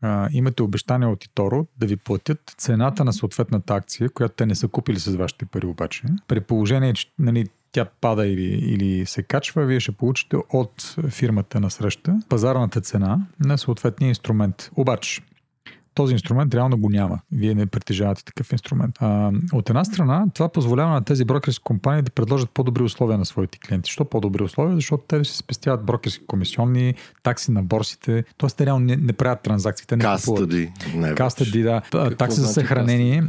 а, 0.01 0.29
имате 0.31 0.63
обещание 0.63 1.07
от 1.07 1.25
Иторо 1.25 1.67
да 1.77 1.85
ви 1.85 1.95
платят 1.95 2.55
цената 2.57 3.05
на 3.05 3.13
съответната 3.13 3.73
акция, 3.73 4.09
която 4.09 4.35
те 4.35 4.45
не 4.45 4.55
са 4.55 4.67
купили 4.67 4.99
с 4.99 5.15
вашите 5.15 5.45
пари 5.45 5.65
обаче. 5.65 6.03
При 6.27 6.41
положение, 6.41 6.93
че 6.93 7.07
нали, 7.19 7.47
тя 7.71 7.85
пада 7.85 8.27
или, 8.27 8.43
или 8.43 9.05
се 9.05 9.23
качва, 9.23 9.65
вие 9.65 9.79
ще 9.79 9.91
получите 9.91 10.37
от 10.49 10.95
фирмата 11.09 11.59
на 11.59 11.71
среща 11.71 12.19
пазарната 12.29 12.81
цена 12.81 13.27
на 13.39 13.57
съответния 13.57 14.07
инструмент. 14.07 14.69
Обаче, 14.75 15.21
този 15.93 16.13
инструмент 16.13 16.55
реално 16.55 16.77
го 16.77 16.89
няма. 16.89 17.19
Вие 17.31 17.55
не 17.55 17.65
притежавате 17.65 18.25
такъв 18.25 18.51
инструмент. 18.51 18.95
А, 18.99 19.31
от 19.53 19.69
една 19.69 19.85
страна, 19.85 20.25
това 20.33 20.49
позволява 20.49 20.93
на 20.93 21.03
тези 21.03 21.25
брокерски 21.25 21.63
компании 21.63 22.01
да 22.01 22.11
предложат 22.11 22.49
по-добри 22.49 22.83
условия 22.83 23.17
на 23.17 23.25
своите 23.25 23.57
клиенти. 23.59 23.91
Що 23.91 24.05
по-добри 24.05 24.43
условия? 24.43 24.75
Защото 24.75 25.03
те 25.07 25.23
се 25.23 25.37
спестяват 25.37 25.85
брокерски 25.85 26.25
комисионни, 26.25 26.95
такси 27.23 27.51
на 27.51 27.63
борсите. 27.63 28.23
Тоест, 28.37 28.57
те 28.57 28.65
реално 28.65 28.85
не, 28.85 28.95
не 28.95 29.13
правят 29.13 29.41
транзакции. 29.41 29.87
Те 29.87 29.95
не 29.95 30.03
Кастади. 30.03 30.71
Кастади, 31.15 31.63
да. 31.63 31.81
Такси 32.17 32.39
за 32.39 32.45
значи 32.45 32.53
съхранение. 32.53 33.23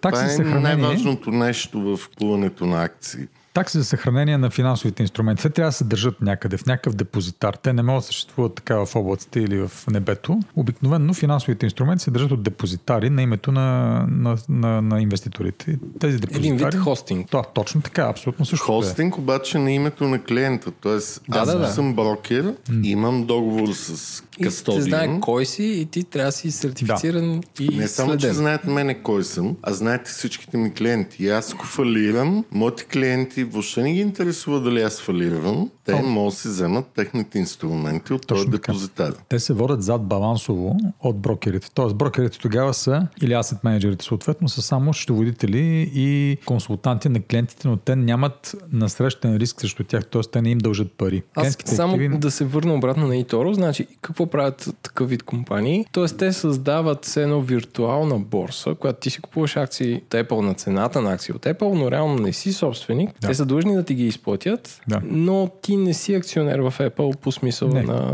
Такси 0.00 0.26
за 0.26 0.32
е 0.32 0.36
съхранение. 0.36 0.76
най-важното 0.76 1.30
нещо 1.30 1.96
в 1.96 2.08
купуването 2.08 2.66
на 2.66 2.82
акции 2.84 3.26
такси 3.54 3.78
за 3.78 3.84
съхранение 3.84 4.38
на 4.38 4.50
финансовите 4.50 5.02
инструменти. 5.02 5.42
Те 5.42 5.50
трябва 5.50 5.68
да 5.68 5.72
се 5.72 5.84
държат 5.84 6.20
някъде, 6.20 6.56
в 6.56 6.66
някакъв 6.66 6.94
депозитар. 6.94 7.54
Те 7.54 7.72
не 7.72 7.82
могат 7.82 8.02
да 8.02 8.06
съществуват 8.06 8.54
така 8.54 8.84
в 8.84 8.96
облаците 8.96 9.40
или 9.40 9.58
в 9.58 9.70
небето. 9.90 10.40
Обикновено 10.56 11.14
финансовите 11.14 11.66
инструменти 11.66 12.04
се 12.04 12.10
държат 12.10 12.30
от 12.30 12.42
депозитари 12.42 13.10
на 13.10 13.22
името 13.22 13.52
на, 13.52 13.98
на, 14.10 14.36
на, 14.48 14.82
на 14.82 15.00
инвеститорите. 15.00 15.78
Тези 16.00 16.18
депозитари... 16.18 16.48
Един 16.48 16.66
вид 16.66 16.74
хостинг. 16.74 17.30
Да, 17.30 17.42
точно 17.42 17.80
така, 17.80 18.02
абсолютно 18.02 18.44
също. 18.44 18.66
Хостинг 18.66 19.18
обаче 19.18 19.58
на 19.58 19.72
името 19.72 20.04
на 20.04 20.22
клиента. 20.22 20.70
Тоест, 20.70 21.22
да, 21.28 21.38
аз 21.38 21.52
да, 21.52 21.58
да. 21.58 21.68
съм 21.68 21.94
брокер, 21.94 22.44
mm. 22.44 22.86
имам 22.86 23.24
договор 23.24 23.68
с 23.72 24.22
кастодиан. 24.42 24.80
И 24.80 24.82
знае 24.82 25.20
кой 25.20 25.46
си 25.46 25.64
и 25.64 25.86
ти 25.86 26.04
трябва 26.04 26.28
да 26.28 26.32
си 26.32 26.50
сертифициран 26.50 27.40
да. 27.40 27.64
и 27.64 27.68
Не 27.68 27.88
само, 27.88 28.10
следен. 28.10 28.30
че 28.30 28.34
знаят 28.34 28.64
мене 28.64 29.02
кой 29.02 29.24
съм, 29.24 29.56
а 29.62 29.72
знаете 29.72 30.10
всичките 30.10 30.56
ми 30.56 30.74
клиенти. 30.74 31.24
И 31.24 31.28
аз 31.28 31.52
ако 31.52 31.66
фалирам, 31.66 32.44
моите 32.50 32.84
клиенти 32.84 33.43
въобще 33.44 33.82
не 33.82 33.92
ги 33.92 34.00
интересува 34.00 34.60
дали 34.60 34.80
аз 34.82 35.00
фалирам. 35.00 35.70
Те 35.84 35.94
О. 35.94 36.02
могат 36.02 36.34
да 36.34 36.40
си 36.40 36.48
вземат 36.48 36.86
техните 36.86 37.38
инструменти 37.38 38.12
от 38.12 38.26
този 38.26 38.46
депозитар. 38.46 39.14
Те 39.28 39.38
се 39.38 39.52
водят 39.52 39.82
зад 39.82 40.02
балансово 40.02 40.76
от 41.00 41.18
брокерите. 41.18 41.68
Тоест 41.74 41.96
брокерите 41.96 42.38
тогава 42.38 42.74
са, 42.74 43.06
или 43.22 43.32
асет 43.32 43.64
менеджерите 43.64 44.04
съответно, 44.04 44.48
са 44.48 44.62
само 44.62 44.94
счетоводители 44.94 45.90
и 45.94 46.36
консултанти 46.44 47.08
на 47.08 47.20
клиентите, 47.20 47.68
но 47.68 47.76
те 47.76 47.96
нямат 47.96 48.54
насрещен 48.72 49.36
риск 49.36 49.60
срещу 49.60 49.84
тях, 49.84 50.06
т.е. 50.06 50.22
те 50.32 50.42
не 50.42 50.50
им 50.50 50.58
дължат 50.58 50.92
пари. 50.92 51.22
Аз 51.34 51.56
само 51.64 51.92
активи... 51.92 52.18
да 52.18 52.30
се 52.30 52.44
върна 52.44 52.74
обратно 52.74 53.06
на 53.06 53.14
eToro, 53.14 53.52
значи 53.52 53.86
какво 54.02 54.26
правят 54.26 54.74
такъв 54.82 55.08
вид 55.08 55.22
компании? 55.22 55.86
Тоест 55.92 56.18
те 56.18 56.32
създават 56.32 57.04
се 57.04 57.22
едно 57.22 57.40
виртуална 57.40 58.18
борса, 58.18 58.74
която 58.74 59.00
ти 59.00 59.10
си 59.10 59.20
купуваш 59.20 59.56
акции 59.56 59.94
от 59.94 60.14
Apple 60.14 60.40
на 60.40 60.54
цената 60.54 61.00
на 61.02 61.12
акции 61.12 61.34
от 61.34 61.42
Apple, 61.42 61.74
но 61.74 61.90
реално 61.90 62.14
не 62.14 62.32
си 62.32 62.52
собственик. 62.52 63.10
Да. 63.20 63.28
Те 63.28 63.34
са 63.34 63.46
длъжни 63.46 63.74
да 63.74 63.82
ти 63.82 63.94
ги 63.94 64.06
изплатят, 64.06 64.80
да. 64.88 65.00
но 65.04 65.50
ти 65.62 65.73
не 65.76 65.94
си 65.94 66.14
акционер 66.14 66.58
в 66.58 66.74
Apple 66.78 67.16
по 67.16 67.32
смисъл 67.32 67.68
не. 67.68 67.82
на, 67.82 67.92
на 67.92 68.12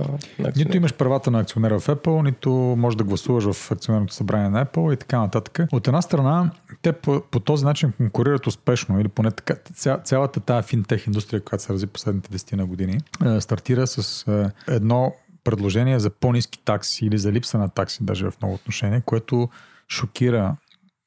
акционер. 0.49 0.53
Нито 0.57 0.77
имаш 0.77 0.95
правата 0.95 1.31
на 1.31 1.41
акционер 1.41 1.71
в 1.71 1.87
Apple, 1.87 2.25
нито 2.25 2.51
можеш 2.51 2.97
да 2.97 3.05
гласуваш 3.05 3.45
в 3.45 3.71
акционерното 3.71 4.15
събрание 4.15 4.49
на 4.49 4.67
Apple 4.67 4.95
и 4.95 4.97
така 4.97 5.19
нататък. 5.19 5.69
От 5.73 5.89
една 5.89 6.03
страна, 6.03 6.51
те 6.83 6.93
по, 6.93 7.23
по 7.31 7.41
този 7.41 7.65
начин 7.65 7.93
конкурират 7.93 8.47
успешно, 8.47 9.01
или 9.01 9.09
поне 9.09 9.31
така, 9.31 9.55
ця, 9.75 9.99
цялата 9.99 10.41
тази 10.41 10.69
финтех 10.69 11.07
индустрия, 11.07 11.41
която 11.41 11.65
се 11.65 11.73
рази 11.73 11.87
последните 11.87 12.39
10 12.39 12.57
на 12.57 12.67
години, 12.67 12.99
е, 13.27 13.41
стартира 13.41 13.87
с 13.87 14.27
е, 14.29 14.73
едно 14.75 15.13
предложение 15.45 15.99
за 15.99 16.11
по-низки 16.11 16.59
такси 16.65 17.07
или 17.07 17.19
за 17.19 17.33
липса 17.33 17.59
на 17.59 17.69
такси 17.69 18.05
даже 18.05 18.31
в 18.31 18.35
много 18.43 18.55
отношения, 18.55 19.03
което 19.03 19.49
шокира 19.89 20.57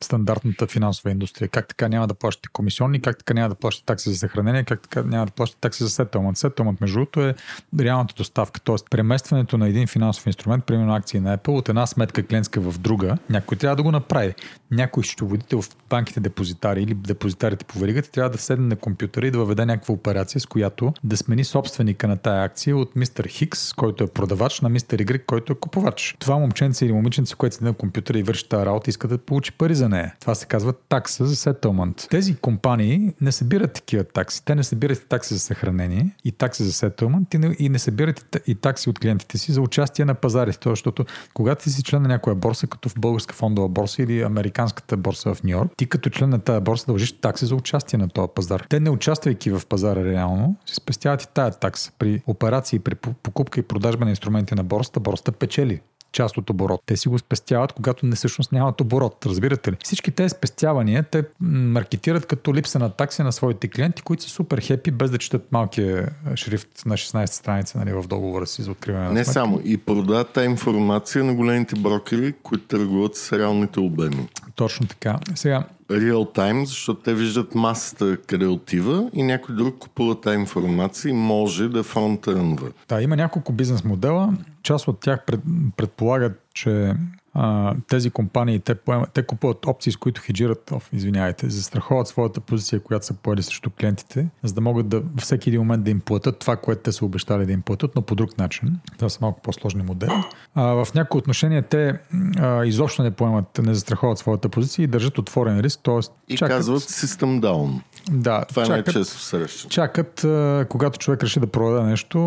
стандартната 0.04 0.68
финансова 0.68 1.12
индустрия. 1.12 1.50
Как 1.50 1.68
така 1.68 1.88
няма 1.88 2.08
да 2.08 2.14
плащате 2.14 2.50
комисионни, 2.54 3.02
как 3.02 3.18
така 3.18 3.34
няма 3.34 3.50
да 3.50 3.56
плащате 3.56 3.86
такси 3.86 4.10
за 4.10 4.18
съхранение, 4.18 4.64
как 4.64 4.82
така 4.82 5.04
няма 5.04 5.26
да 5.26 5.32
плащате 5.32 5.62
такси 5.62 5.84
за 5.84 5.90
сетълмент. 5.90 6.38
Сетълмент, 6.38 6.82
между 6.82 6.96
другото, 6.96 7.22
е 7.22 7.36
реалната 7.80 8.14
доставка. 8.18 8.60
Тоест, 8.60 8.86
преместването 8.90 9.58
на 9.58 9.68
един 9.68 9.88
финансов 9.88 10.28
инструмент, 10.28 10.66
примерно 10.66 10.96
акции 10.96 11.20
на 11.20 11.38
Apple, 11.38 11.58
от 11.58 11.70
една 11.70 11.88
сметка 11.88 12.24
клиентска 12.24 12.62
в 12.62 12.78
друга, 12.80 13.18
някой 13.30 13.58
трябва 13.58 13.76
да 13.76 13.84
го 13.84 13.92
направи. 13.92 14.34
Някой 14.72 15.04
счетоводител 15.04 15.62
в 15.62 15.70
банките 15.90 16.20
депозитари 16.20 16.84
или 16.84 16.94
депозитарите 16.94 17.66
по 17.66 17.80
веригата 17.80 18.12
трябва 18.12 18.30
да 18.30 18.38
седне 18.38 18.68
на 18.68 18.76
компютъра 18.76 19.28
и 19.28 19.32
да 19.32 19.38
въведе 19.38 19.66
някаква 19.66 19.94
операция, 19.94 20.42
с 20.42 20.46
която 20.46 20.94
да 21.04 21.18
смени 21.18 21.44
собственика 21.44 22.08
на 22.08 22.18
тая 22.18 22.44
акция 22.44 22.78
от 22.78 22.96
мистер 22.96 23.28
Хикс, 23.28 23.74
който 23.74 24.04
е 24.04 24.08
продавач, 24.08 24.62
на 24.62 24.70
мистер 24.70 25.00
Y, 25.00 25.26
който 25.26 25.54
е 25.54 25.56
купувач. 25.56 26.16
Това 26.20 26.38
момченце 26.38 26.86
или 26.86 26.94
момиченце, 26.94 27.36
което 27.36 27.56
седи 27.56 27.66
на 27.66 27.74
компютъра 27.74 28.20
и 28.20 28.24
върши 28.24 28.50
тази 28.50 28.66
работа, 28.66 28.90
иска 28.90 29.08
да 29.08 29.18
получи 29.18 29.52
пари 29.52 29.76
за 29.76 29.90
нея. 29.94 30.16
Това 30.20 30.36
се 30.36 30.46
казва 30.46 30.74
такса 30.74 31.26
за 31.26 31.36
сетълмент. 31.36 32.08
Тези 32.10 32.36
компании 32.36 33.14
не 33.22 33.32
събират 33.32 33.74
такива 33.74 34.04
такси. 34.04 34.46
Те 34.46 34.56
не 34.56 34.64
събират 34.64 35.06
такси 35.10 35.34
за 35.34 35.40
съхранение 35.40 36.16
и 36.26 36.32
такси 36.32 36.64
за 36.64 36.74
сетълмент 36.74 37.34
и 37.34 37.38
не, 37.38 37.56
и 37.60 37.70
не 37.70 37.80
събират 37.80 38.38
и 38.48 38.56
такси 38.56 38.90
от 38.90 39.00
клиентите 39.00 39.38
си 39.38 39.52
за 39.52 39.62
участие 39.62 40.06
на 40.06 40.14
пазарите. 40.14 40.70
Защото 40.70 41.06
когато 41.34 41.64
ти 41.64 41.70
си 41.70 41.84
член 41.84 42.02
на 42.02 42.08
някоя 42.08 42.36
борса, 42.36 42.68
като 42.68 42.90
в 42.90 42.94
българска 42.98 43.34
фондова 43.34 43.70
борса 43.70 44.04
или 44.04 44.22
американската 44.22 44.98
борса 44.98 45.34
в 45.34 45.44
Нью 45.44 45.52
Йорк, 45.52 45.72
ти 45.78 45.86
като 45.86 46.10
член 46.10 46.30
на 46.30 46.40
тази 46.40 46.62
борса 46.62 46.86
дължиш 46.86 47.12
такси 47.12 47.46
за 47.46 47.56
участие 47.56 48.00
на 48.00 48.10
този 48.10 48.32
пазар. 48.36 48.66
Те 48.70 48.80
не 48.80 48.90
участвайки 48.90 49.52
в 49.52 49.62
пазара 49.70 50.04
реално, 50.04 50.56
си 50.66 50.76
спестяват 50.76 51.24
и 51.24 51.28
тая 51.34 51.52
такса. 51.52 51.92
При 52.00 52.22
операции, 52.28 52.80
при 52.80 52.96
покупка 52.96 53.60
и 53.60 53.64
продажба 53.64 54.06
на 54.06 54.12
инструменти 54.12 54.56
на 54.56 54.64
борсата, 54.64 55.00
борсата 55.00 55.32
печели 55.32 55.82
част 56.14 56.38
от 56.38 56.50
оборот. 56.50 56.82
Те 56.86 56.98
си 56.98 57.10
го 57.10 57.20
спестяват, 57.20 57.74
когато 57.74 58.06
не 58.06 58.16
всъщност 58.16 58.52
нямат 58.52 58.82
оборот. 58.82 59.26
Разбирате 59.26 59.72
ли? 59.72 59.78
Всички 59.84 60.12
тези 60.12 60.30
спестявания 60.30 61.04
те 61.04 61.24
маркетират 61.42 62.26
като 62.26 62.54
липса 62.56 62.80
на 62.80 62.90
такси 62.90 63.24
на 63.24 63.32
своите 63.32 63.68
клиенти, 63.68 64.02
които 64.02 64.24
са 64.24 64.30
супер 64.30 64.62
хепи, 64.62 64.92
без 64.92 65.12
да 65.12 65.18
четат 65.18 65.52
малкия 65.52 66.10
шрифт 66.36 66.86
на 66.86 66.98
16 66.98 67.26
страница 67.26 67.78
нали, 67.80 67.94
в 67.94 68.04
договора 68.08 68.48
си 68.48 68.62
за 68.62 68.72
откриване 68.72 69.06
на 69.06 69.14
Не 69.14 69.24
сметка. 69.24 69.34
само. 69.34 69.62
И 69.66 69.78
продават 69.78 70.30
тази 70.30 70.50
информация 70.50 71.24
на 71.24 71.34
големите 71.34 71.76
брокери, 71.76 72.34
които 72.44 72.68
търгуват 72.68 73.16
с 73.16 73.38
реалните 73.38 73.80
обеми. 73.80 74.28
Точно 74.56 74.88
така. 74.88 75.20
Сега, 75.36 75.64
Реал 76.02 76.26
тайм, 76.26 76.66
защото 76.66 77.02
те 77.02 77.14
виждат 77.14 77.56
масата 77.56 78.18
къде 78.28 78.46
отива 78.46 79.10
и 79.14 79.24
някой 79.24 79.56
друг 79.56 79.78
купува 79.80 80.22
тази 80.22 80.40
информация 80.40 81.10
и 81.10 81.14
може 81.14 81.70
да 81.70 81.84
фронтърнва. 81.84 82.68
Да, 82.90 83.02
има 83.02 83.16
няколко 83.16 83.54
бизнес 83.54 83.84
модела. 83.84 84.34
Част 84.64 84.88
от 84.88 85.00
тях 85.00 85.26
пред, 85.26 85.40
предполагат, 85.78 86.42
че 86.54 86.94
а, 87.34 87.76
тези 87.88 88.10
компании, 88.10 88.60
те, 88.60 88.76
поемат, 88.76 89.10
те 89.14 89.24
купуват 89.24 89.66
опции, 89.66 89.92
с 89.92 89.98
които 89.98 90.22
хеджират, 90.22 90.72
оф, 90.72 90.90
извинявайте, 90.94 91.50
застраховат 91.50 92.08
своята 92.08 92.40
позиция, 92.40 92.80
която 92.80 93.06
са 93.06 93.14
поели 93.14 93.44
срещу 93.44 93.70
клиентите, 93.70 94.28
за 94.44 94.54
да 94.54 94.62
могат 94.62 94.88
да 94.88 95.04
всеки 95.18 95.50
един 95.50 95.62
момент 95.62 95.84
да 95.84 95.92
им 95.92 96.00
платят 96.00 96.40
това, 96.40 96.56
което 96.56 96.82
те 96.82 96.92
са 96.92 97.06
обещали 97.06 97.46
да 97.46 97.52
им 97.52 97.62
платят, 97.62 97.92
но 97.96 98.02
по 98.02 98.16
друг 98.16 98.38
начин. 98.38 98.80
Това 98.98 99.10
са 99.10 99.18
малко 99.22 99.42
по-сложни 99.42 99.84
модели. 99.84 100.12
А, 100.56 100.64
в 100.64 100.88
някои 100.96 101.20
отношения 101.20 101.64
те 101.64 102.00
а, 102.40 102.66
изобщо 102.66 103.04
не 103.04 103.12
поемат, 103.12 103.60
не 103.64 103.74
застраховат 103.74 104.18
своята 104.18 104.50
позиция 104.50 104.84
и 104.84 104.88
държат 104.88 105.18
отворен 105.18 105.60
риск, 105.60 105.80
т.е. 105.84 106.00
И 106.34 106.38
чакат... 106.38 106.58
казват 106.58 106.82
system 106.82 107.40
down. 107.40 107.82
Да, 108.12 108.46
Това 108.46 108.64
е 108.64 108.66
чакат, 108.66 108.88
най-често 108.88 109.20
срещано. 109.20 109.70
чакат, 109.70 110.24
а, 110.24 110.66
когато 110.70 111.00
човек 111.00 111.24
реши 111.24 111.40
да 111.40 111.48
продаде 111.48 111.90
нещо, 111.90 112.20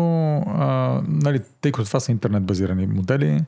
а, 0.47 1.01
нали, 1.07 1.39
тъй 1.61 1.71
като 1.71 1.85
това 1.85 1.99
са 1.99 2.11
интернет 2.11 2.43
базирани 2.43 2.87
модели, 2.87 3.41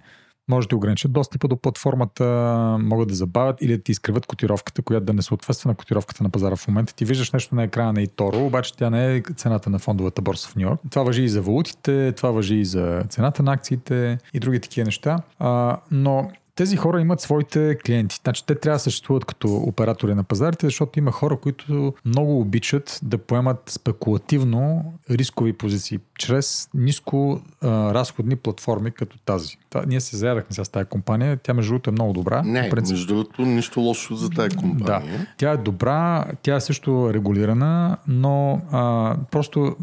може 0.49 0.67
да 0.67 0.75
ограничат 0.75 1.11
достъпа 1.11 1.47
до 1.47 1.57
платформата, 1.57 2.25
могат 2.81 3.07
да 3.07 3.15
забавят 3.15 3.61
или 3.61 3.77
да 3.77 3.83
ти 3.83 3.91
изкриват 3.91 4.25
котировката, 4.25 4.81
която 4.81 5.05
да 5.05 5.13
не 5.13 5.21
съответства 5.21 5.69
на 5.69 5.75
котировката 5.75 6.23
на 6.23 6.29
пазара 6.29 6.55
в 6.55 6.67
момента. 6.67 6.95
Ти 6.95 7.05
виждаш 7.05 7.31
нещо 7.31 7.55
на 7.55 7.63
екрана 7.63 7.93
на 7.93 8.05
eToro, 8.05 8.47
обаче 8.47 8.75
тя 8.77 8.89
не 8.89 9.15
е 9.15 9.21
цената 9.35 9.69
на 9.69 9.79
фондовата 9.79 10.21
борса 10.21 10.49
в 10.49 10.55
Нью 10.55 10.69
Йорк. 10.69 10.81
Това 10.91 11.03
въжи 11.03 11.23
и 11.23 11.29
за 11.29 11.41
валутите, 11.41 12.11
това 12.11 12.31
въжи 12.31 12.55
и 12.55 12.65
за 12.65 13.03
цената 13.09 13.43
на 13.43 13.53
акциите 13.53 14.17
и 14.33 14.39
други 14.39 14.59
такива 14.59 14.85
неща. 14.85 15.19
А, 15.39 15.77
но 15.91 16.31
тези 16.59 16.77
хора 16.77 17.01
имат 17.01 17.21
своите 17.21 17.77
клиенти. 17.85 18.19
Значи 18.23 18.45
те 18.45 18.55
трябва 18.55 18.75
да 18.75 18.79
съществуват 18.79 19.25
като 19.25 19.55
оператори 19.55 20.15
на 20.15 20.23
пазарите, 20.23 20.67
защото 20.67 20.99
има 20.99 21.11
хора, 21.11 21.37
които 21.37 21.93
много 22.05 22.39
обичат 22.39 22.99
да 23.03 23.17
поемат 23.17 23.57
спекулативно 23.69 24.93
рискови 25.11 25.53
позиции 25.53 25.99
чрез 26.17 26.69
ниско 26.73 27.41
а, 27.61 27.93
разходни 27.93 28.35
платформи 28.35 28.91
като 28.91 29.17
тази. 29.17 29.57
Та, 29.69 29.83
ние 29.87 30.01
се 30.01 30.17
заядахме 30.17 30.65
с 30.65 30.71
тази 30.71 30.85
компания. 30.85 31.37
Тя 31.43 31.53
между 31.53 31.71
другото 31.71 31.89
е 31.89 31.93
много 31.93 32.13
добра. 32.13 32.43
Не, 32.43 32.69
принцип, 32.69 32.93
между 32.93 33.07
другото, 33.07 33.41
нищо 33.41 33.79
лошо 33.79 34.15
за 34.15 34.29
тази 34.29 34.49
да, 34.49 34.57
компания. 34.57 35.27
тя 35.37 35.51
е 35.51 35.57
добра, 35.57 36.25
тя 36.41 36.55
е 36.55 36.61
също 36.61 37.13
регулирана, 37.13 37.97
но 38.07 38.61
а, 38.71 39.15
просто 39.31 39.75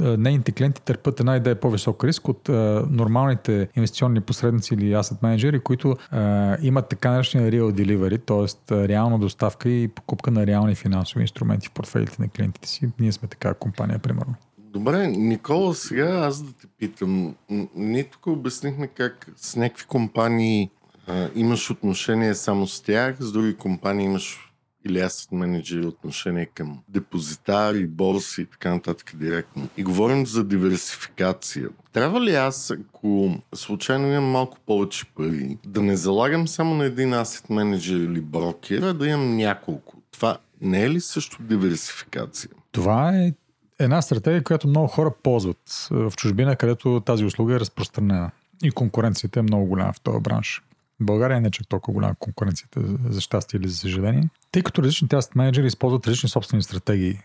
а, 0.00 0.16
нейните 0.16 0.52
клиенти 0.52 0.82
търпят 0.82 1.20
една 1.20 1.36
идея 1.36 1.60
по-висок 1.60 2.04
риск 2.04 2.28
от 2.28 2.48
а, 2.48 2.86
нормалните 2.90 3.68
инвестиционни 3.76 4.20
посредници 4.20 4.74
или 4.74 4.92
asset 4.92 5.22
менеджери, 5.22 5.60
които 5.60 5.96
а, 6.10 6.23
имат 6.62 6.88
така 6.88 7.10
наречения 7.10 7.52
real 7.52 7.72
delivery, 7.72 8.26
т.е. 8.26 8.88
реална 8.88 9.18
доставка 9.18 9.68
и 9.68 9.88
покупка 9.88 10.30
на 10.30 10.46
реални 10.46 10.74
финансови 10.74 11.22
инструменти 11.22 11.68
в 11.68 11.70
портфелите 11.70 12.22
на 12.22 12.28
клиентите 12.28 12.68
си. 12.68 12.90
Ние 13.00 13.12
сме 13.12 13.28
такава 13.28 13.54
компания, 13.54 13.98
примерно. 13.98 14.34
Добре, 14.58 15.06
Никола, 15.06 15.74
сега 15.74 16.08
аз 16.08 16.42
да 16.42 16.52
те 16.52 16.66
питам. 16.78 17.34
Ние 17.76 18.04
тук 18.04 18.26
обяснихме 18.26 18.86
как 18.86 19.28
с 19.36 19.56
някакви 19.56 19.84
компании 19.86 20.70
а, 21.06 21.28
имаш 21.34 21.70
отношение 21.70 22.34
само 22.34 22.66
с 22.66 22.80
тях, 22.82 23.16
с 23.18 23.32
други 23.32 23.56
компании 23.56 24.06
имаш 24.06 24.53
или 24.84 25.00
аз 25.00 25.28
менеджери 25.32 25.86
отношение 25.86 26.46
към 26.46 26.78
депозитари, 26.88 27.86
борси 27.86 28.42
и 28.42 28.46
така 28.46 28.74
нататък 28.74 29.12
директно. 29.14 29.68
И 29.76 29.82
говорим 29.82 30.26
за 30.26 30.44
диверсификация. 30.44 31.68
Трябва 31.92 32.20
ли 32.20 32.34
аз, 32.34 32.70
ако 32.70 33.36
случайно 33.54 34.08
имам 34.08 34.24
малко 34.24 34.58
повече 34.66 35.04
пари, 35.04 35.58
да 35.66 35.82
не 35.82 35.96
залагам 35.96 36.48
само 36.48 36.74
на 36.74 36.84
един 36.84 37.12
асет 37.12 37.50
менеджер 37.50 37.96
или 37.96 38.20
брокер, 38.20 38.82
а 38.82 38.94
да 38.94 39.08
имам 39.08 39.36
няколко? 39.36 39.96
Това 40.10 40.38
не 40.60 40.82
е 40.82 40.90
ли 40.90 41.00
също 41.00 41.42
диверсификация? 41.42 42.50
Това 42.72 43.16
е 43.16 43.32
една 43.78 44.02
стратегия, 44.02 44.42
която 44.42 44.68
много 44.68 44.86
хора 44.86 45.12
ползват 45.22 45.88
в 45.90 46.12
чужбина, 46.16 46.56
където 46.56 47.02
тази 47.06 47.24
услуга 47.24 47.54
е 47.54 47.60
разпространена. 47.60 48.30
И 48.62 48.70
конкуренцията 48.70 49.38
е 49.38 49.42
много 49.42 49.66
голяма 49.66 49.92
в 49.92 50.00
този 50.00 50.20
бранш. 50.20 50.62
В 51.00 51.04
България 51.04 51.40
не 51.40 51.48
е 51.48 51.50
чак 51.50 51.68
толкова 51.68 51.94
голяма 51.94 52.14
конкуренцията, 52.18 52.80
за 53.08 53.20
щастие 53.20 53.58
или 53.58 53.68
за 53.68 53.76
съжаление. 53.76 54.28
Тъй 54.52 54.62
като 54.62 54.82
различните 54.82 55.16
асет 55.16 55.34
менеджери 55.34 55.66
използват 55.66 56.06
различни 56.06 56.28
собствени 56.28 56.62
стратегии 56.62 57.18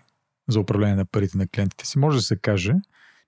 за 0.50 0.60
управление 0.60 0.96
на 0.96 1.06
парите 1.06 1.38
на 1.38 1.48
клиентите 1.48 1.88
си, 1.88 2.00
може 2.00 2.18
да 2.18 2.22
се 2.22 2.36
каже, 2.36 2.74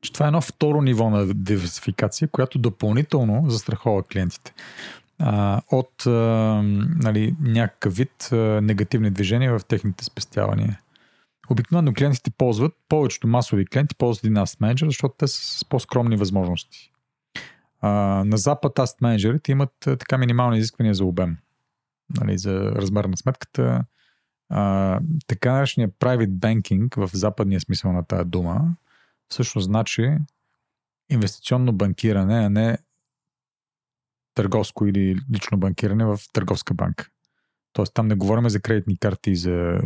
че 0.01 0.13
това 0.13 0.25
е 0.25 0.27
едно 0.27 0.41
второ 0.41 0.81
ниво 0.81 1.09
на 1.09 1.33
диверсификация, 1.33 2.27
която 2.27 2.59
допълнително 2.59 3.49
застрахова 3.49 4.03
клиентите 4.03 4.53
а, 5.19 5.61
от 5.71 6.05
а, 6.05 6.11
нали, 7.03 7.35
някакъв 7.41 7.95
вид 7.95 8.29
а, 8.31 8.35
негативни 8.61 9.11
движения 9.11 9.59
в 9.59 9.65
техните 9.65 10.03
спестявания. 10.03 10.79
Обикновено 11.49 11.93
клиентите 11.93 12.31
ползват, 12.31 12.73
повечето 12.89 13.27
масови 13.27 13.65
клиенти 13.65 13.95
ползват 13.95 14.23
един 14.23 14.35
Manager, 14.35 14.85
защото 14.85 15.15
те 15.17 15.27
са 15.27 15.57
с 15.57 15.65
по-скромни 15.65 16.17
възможности. 16.17 16.90
На 17.83 18.37
Запад 18.37 18.75
Asset 18.75 19.01
менеджерите 19.01 19.51
имат 19.51 19.73
така 19.79 20.17
минимални 20.17 20.57
изисквания 20.57 20.93
за 20.93 21.05
обем, 21.05 21.37
нали, 22.19 22.37
за 22.37 22.71
размер 22.71 23.05
на 23.05 23.17
сметката. 23.17 23.85
А, 24.49 24.99
така 25.27 25.53
наречения 25.53 25.89
private 25.89 26.29
banking 26.29 27.07
в 27.07 27.09
западния 27.13 27.59
смисъл 27.59 27.91
на 27.91 28.05
тази 28.05 28.29
дума 28.29 28.75
всъщност 29.29 29.65
значи 29.65 30.17
инвестиционно 31.09 31.73
банкиране, 31.73 32.45
а 32.45 32.49
не 32.49 32.77
търговско 34.33 34.85
или 34.85 35.15
лично 35.33 35.57
банкиране 35.57 36.05
в 36.05 36.19
търговска 36.33 36.73
банка. 36.73 37.09
Тоест 37.73 37.93
там 37.93 38.07
не 38.07 38.15
говорим 38.15 38.49
за 38.49 38.59
кредитни 38.59 38.97
карти 38.97 39.31
и 39.31 39.35
за 39.35 39.51
е, 39.51 39.79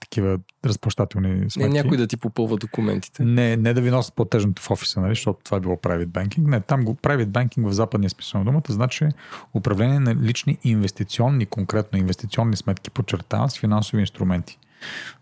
такива 0.00 0.38
разплащателни 0.64 1.28
Не, 1.28 1.50
сметки. 1.50 1.72
някой 1.72 1.96
да 1.96 2.06
ти 2.06 2.16
попълва 2.16 2.56
документите. 2.56 3.24
Не, 3.24 3.56
не 3.56 3.74
да 3.74 3.80
ви 3.80 3.90
носят 3.90 4.14
платежното 4.14 4.62
в 4.62 4.70
офиса, 4.70 5.00
нали, 5.00 5.10
защото 5.10 5.40
това 5.44 5.56
е 5.56 5.60
било 5.60 5.76
private 5.76 6.06
banking. 6.06 6.46
Не, 6.46 6.60
там 6.60 6.84
го 6.84 6.94
private 6.94 7.26
banking 7.26 7.68
в 7.68 7.72
западния 7.72 8.10
смисъл 8.10 8.38
на 8.38 8.44
думата 8.44 8.62
значи 8.68 9.08
управление 9.54 10.00
на 10.00 10.14
лични 10.14 10.58
инвестиционни, 10.64 11.46
конкретно 11.46 11.98
инвестиционни 11.98 12.56
сметки, 12.56 12.90
подчертавам, 12.90 13.50
с 13.50 13.58
финансови 13.58 14.00
инструменти. 14.00 14.58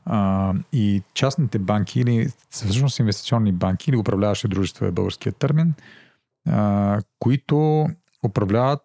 А, 0.04 0.54
и 0.72 1.02
частните 1.14 1.58
банки 1.58 2.00
или 2.00 2.28
всъщност 2.50 2.98
инвестиционни 2.98 3.52
банки 3.52 3.90
или 3.90 3.96
управляващи 3.96 4.48
дружества 4.48 4.86
е 4.86 4.90
българският 4.90 5.36
термин, 5.36 5.74
а, 6.48 7.00
които 7.18 7.86
управляват 8.24 8.82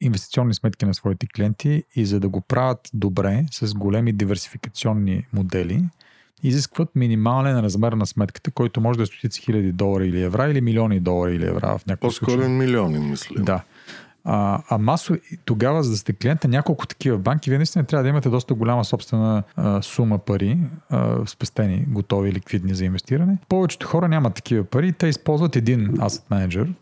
инвестиционни 0.00 0.54
сметки 0.54 0.84
на 0.84 0.94
своите 0.94 1.26
клиенти 1.26 1.84
и 1.96 2.06
за 2.06 2.20
да 2.20 2.28
го 2.28 2.40
правят 2.40 2.90
добре 2.94 3.46
с 3.50 3.74
големи 3.74 4.12
диверсификационни 4.12 5.26
модели, 5.32 5.84
изискват 6.42 6.88
минимален 6.94 7.60
размер 7.60 7.92
на 7.92 8.06
сметката, 8.06 8.50
който 8.50 8.80
може 8.80 8.96
да 8.96 9.02
е 9.02 9.06
стотици 9.06 9.40
хиляди 9.40 9.72
долари 9.72 10.08
или 10.08 10.22
евра 10.22 10.50
или 10.50 10.60
милиони 10.60 11.00
долари 11.00 11.34
или 11.34 11.46
евра 11.46 11.78
в 11.78 11.86
някакъв 11.86 12.00
По-скоро 12.00 12.30
случай. 12.30 12.48
милиони, 12.48 12.98
мисля. 12.98 13.42
Да. 13.42 13.62
А, 14.24 14.62
а 14.68 14.78
масо, 14.78 15.16
тогава, 15.44 15.82
за 15.82 15.90
да 15.90 15.96
сте 15.96 16.12
клиента 16.12 16.48
няколко 16.48 16.86
такива 16.86 17.18
банки, 17.18 17.50
вие 17.50 17.58
наистина 17.58 17.84
трябва 17.84 18.02
да 18.02 18.08
имате 18.08 18.28
доста 18.28 18.54
голяма 18.54 18.84
собствена 18.84 19.42
а, 19.56 19.82
сума 19.82 20.18
пари, 20.18 20.58
а, 20.90 21.26
спестени, 21.26 21.84
готови, 21.88 22.32
ликвидни 22.32 22.74
за 22.74 22.84
инвестиране. 22.84 23.38
Повечето 23.48 23.86
хора 23.86 24.08
нямат 24.08 24.34
такива 24.34 24.64
пари, 24.64 24.92
те 24.92 25.06
използват 25.06 25.56
един 25.56 25.88
asset 25.88 26.22
менеджер, 26.30 26.72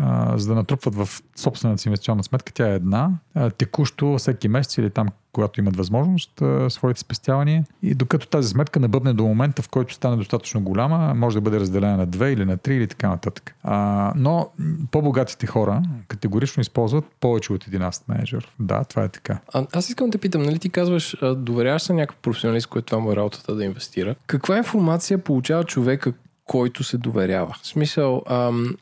а, 0.00 0.38
за 0.38 0.48
да 0.48 0.54
натрупват 0.54 0.94
в 0.94 1.22
собствената 1.36 1.82
си 1.82 1.88
инвестиционна 1.88 2.24
сметка. 2.24 2.52
Тя 2.52 2.68
е 2.68 2.74
една. 2.74 3.10
А, 3.34 3.50
текущо 3.50 4.18
всеки 4.18 4.48
месец 4.48 4.78
или 4.78 4.90
там, 4.90 5.08
когато 5.32 5.60
имат 5.60 5.76
възможност, 5.76 6.42
а, 6.42 6.70
своите 6.70 7.00
спестявания. 7.00 7.64
И 7.82 7.94
докато 7.94 8.26
тази 8.26 8.48
сметка 8.48 8.80
набъбне 8.80 9.12
до 9.12 9.24
момента, 9.24 9.62
в 9.62 9.68
който 9.68 9.94
стане 9.94 10.16
достатъчно 10.16 10.60
голяма, 10.60 11.14
може 11.14 11.36
да 11.36 11.40
бъде 11.40 11.60
разделена 11.60 11.96
на 11.96 12.06
две 12.06 12.32
или 12.32 12.44
на 12.44 12.56
три 12.56 12.76
или 12.76 12.86
така 12.86 13.08
нататък. 13.08 13.54
А, 13.62 14.12
но 14.16 14.48
по-богатите 14.90 15.46
хора 15.46 15.82
категорично 16.08 16.60
използват 16.60 17.04
повече 17.20 17.52
от 17.52 17.66
един 17.66 17.80
asset 17.80 18.02
менеджер. 18.08 18.52
Да, 18.60 18.84
това 18.84 19.04
е 19.04 19.08
така. 19.08 19.38
А, 19.52 19.66
аз 19.72 19.88
искам 19.88 20.10
да 20.10 20.18
питам, 20.18 20.42
нали 20.42 20.58
ти 20.58 20.70
казваш, 20.70 21.16
доверяваш 21.36 21.82
се 21.82 21.92
на 21.92 21.98
някакъв 21.98 22.22
професионалист, 22.22 22.66
който 22.66 22.86
това 22.86 22.98
му 22.98 23.12
е 23.12 23.16
работата 23.16 23.54
да 23.54 23.64
инвестира. 23.64 24.14
Каква 24.26 24.56
информация 24.56 25.18
получава 25.18 25.64
човека, 25.64 26.12
който 26.44 26.84
се 26.84 26.98
доверява? 26.98 27.54
В 27.62 27.66
смисъл, 27.66 28.22
ам, 28.26 28.76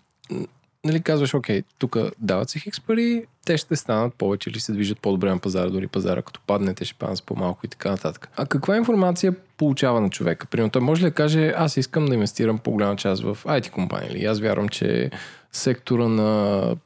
нали 0.84 1.00
казваш, 1.00 1.34
окей, 1.34 1.62
тук 1.78 1.96
дават 2.18 2.50
се 2.50 2.58
хикс 2.58 2.80
пари, 2.80 3.24
те 3.44 3.56
ще 3.56 3.76
станат 3.76 4.14
повече 4.14 4.50
или 4.50 4.60
се 4.60 4.72
движат 4.72 5.00
по-добре 5.00 5.30
на 5.30 5.38
пазара, 5.38 5.70
дори 5.70 5.86
пазара 5.86 6.22
като 6.22 6.40
падне, 6.46 6.74
те 6.74 6.84
ще 6.84 6.94
паднат 6.94 7.24
по-малко 7.24 7.66
и 7.66 7.68
така 7.68 7.90
нататък. 7.90 8.28
А 8.36 8.46
каква 8.46 8.76
информация 8.76 9.34
получава 9.56 10.00
на 10.00 10.10
човека? 10.10 10.46
Примерно, 10.46 10.70
той 10.70 10.82
може 10.82 11.00
ли 11.00 11.04
да 11.04 11.14
каже, 11.14 11.54
аз 11.56 11.76
искам 11.76 12.06
да 12.06 12.14
инвестирам 12.14 12.58
по-голяма 12.58 12.96
част 12.96 13.22
в 13.22 13.38
IT 13.44 13.70
компания 13.70 14.12
или 14.12 14.24
аз 14.24 14.40
вярвам, 14.40 14.68
че 14.68 15.10
сектора 15.52 16.08
на 16.08 16.76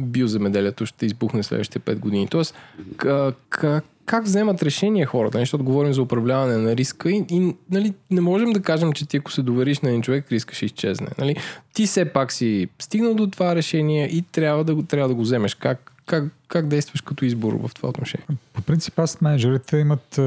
биоземеделието 0.00 0.86
ще 0.86 1.06
избухне 1.06 1.42
следващите 1.42 1.80
5 1.80 1.98
години. 1.98 2.28
Тоест, 2.28 2.54
как, 2.96 3.64
как 4.06 4.24
вземат 4.24 4.62
решение 4.62 5.06
хората, 5.06 5.38
нали, 5.38 5.42
защото 5.42 5.64
говорим 5.64 5.92
за 5.92 6.02
управляване 6.02 6.56
на 6.56 6.76
риска 6.76 7.10
и, 7.10 7.24
и 7.30 7.54
нали, 7.70 7.94
не 8.10 8.20
можем 8.20 8.52
да 8.52 8.62
кажем, 8.62 8.92
че 8.92 9.08
ти 9.08 9.16
ако 9.16 9.32
се 9.32 9.42
довериш 9.42 9.80
на 9.80 9.88
един 9.88 10.02
човек, 10.02 10.32
риска 10.32 10.54
ще 10.54 10.64
изчезне. 10.64 11.08
Нали? 11.18 11.36
Ти 11.74 11.86
все 11.86 12.04
пак 12.04 12.32
си 12.32 12.68
стигнал 12.78 13.14
до 13.14 13.26
това 13.26 13.56
решение 13.56 14.06
и 14.06 14.22
трябва 14.22 14.64
да 14.64 14.86
трябва 14.86 15.08
да 15.08 15.14
го 15.14 15.22
вземеш. 15.22 15.54
Как, 15.54 15.92
как, 16.06 16.24
как 16.48 16.66
действаш 16.66 17.00
като 17.00 17.24
избор 17.24 17.52
в 17.52 17.74
това 17.74 17.88
отношение? 17.88 18.26
По 18.52 18.62
принцип, 18.62 18.98
аз 18.98 19.20
менеджерите 19.20 19.76
имат 19.76 20.20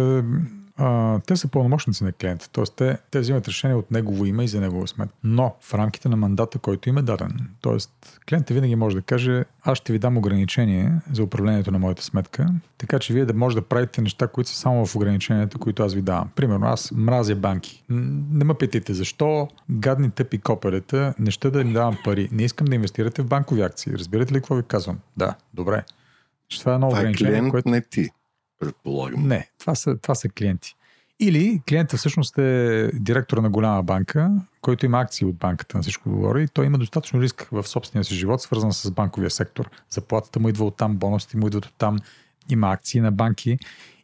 а, 0.78 1.20
те 1.20 1.36
са 1.36 1.48
пълномощници 1.48 2.04
на 2.04 2.12
клиента, 2.12 2.50
т.е. 2.50 2.64
Те, 2.76 2.98
те 3.12 3.20
взимат 3.20 3.48
решение 3.48 3.76
от 3.76 3.92
негово 3.92 4.26
име 4.26 4.44
и 4.44 4.48
за 4.48 4.62
негово 4.62 4.88
смет. 4.88 5.10
Но 5.24 5.56
в 5.62 5.74
рамките 5.74 6.10
на 6.10 6.16
мандата, 6.16 6.60
който 6.60 6.90
им 6.90 6.98
е 6.98 7.02
даден, 7.02 7.50
т.е. 7.62 7.78
клиентът 8.30 8.56
винаги 8.56 8.76
може 8.76 8.96
да 8.96 9.02
каже, 9.02 9.46
аз 9.64 9.78
ще 9.78 9.94
ви 9.94 10.00
дам 10.00 10.18
ограничение 10.18 10.92
за 11.12 11.24
управлението 11.24 11.72
на 11.72 11.80
моята 11.80 12.04
сметка, 12.04 12.48
така 12.78 13.00
че 13.00 13.14
вие 13.14 13.26
да 13.26 13.34
може 13.34 13.56
да 13.56 13.62
правите 13.62 14.02
неща, 14.02 14.28
които 14.28 14.50
са 14.50 14.56
само 14.56 14.86
в 14.86 14.96
ограниченията, 14.96 15.58
които 15.58 15.84
аз 15.84 15.94
ви 15.94 16.02
давам. 16.02 16.30
Примерно, 16.36 16.66
аз 16.66 16.92
мразя 16.92 17.36
банки. 17.36 17.84
Не 17.90 18.44
ме 18.44 18.54
питайте 18.54 18.94
защо 18.94 19.48
гадни 19.70 20.12
тъпи 20.12 20.38
копелета 20.38 21.14
не 21.20 21.32
ще 21.32 21.50
да 21.52 21.64
ми 21.64 21.74
давам 21.74 21.98
пари. 22.04 22.30
Не 22.32 22.44
искам 22.44 22.68
да 22.68 22.76
инвестирате 22.76 23.22
в 23.22 23.26
банкови 23.26 23.62
акции. 23.62 23.94
Разбирате 23.94 24.34
ли 24.34 24.38
какво 24.38 24.56
ви 24.56 24.64
казвам? 24.64 25.00
Да, 25.18 25.36
добре. 25.54 25.84
Това 26.60 26.72
е 26.72 26.76
едно 26.76 26.88
е 26.88 26.90
ограничение, 26.90 27.34
клиент, 27.34 27.52
което... 27.52 27.70
не 27.70 27.82
ти, 27.82 28.10
предполагам. 28.60 29.28
Не, 29.28 29.50
това 29.60 29.76
са, 29.76 29.98
това 29.98 30.16
са 30.16 30.30
клиенти. 30.30 30.76
Или 31.20 31.62
клиентът 31.70 32.00
всъщност 32.00 32.38
е 32.38 32.92
директор 32.94 33.38
на 33.38 33.50
голяма 33.50 33.84
банка, 33.84 34.32
който 34.62 34.86
има 34.86 35.00
акции 35.00 35.26
от 35.26 35.36
банката 35.36 35.78
на 35.78 35.82
всичко 35.82 36.10
говори 36.10 36.44
и 36.44 36.48
той 36.48 36.66
има 36.66 36.78
достатъчно 36.78 37.22
риск 37.22 37.48
в 37.52 37.68
собствения 37.68 38.04
си 38.04 38.16
живот, 38.16 38.42
свързан 38.42 38.74
с 38.74 38.92
банковия 38.92 39.30
сектор. 39.30 39.70
Заплатата 39.90 40.40
му 40.40 40.50
идва 40.50 40.66
от 40.66 40.78
там, 40.78 40.98
бонусите 40.98 41.38
му 41.38 41.48
идват 41.48 41.66
от 41.66 41.74
там, 41.78 42.00
има 42.50 42.72
акции 42.72 43.02
на 43.02 43.12
банки 43.12 43.60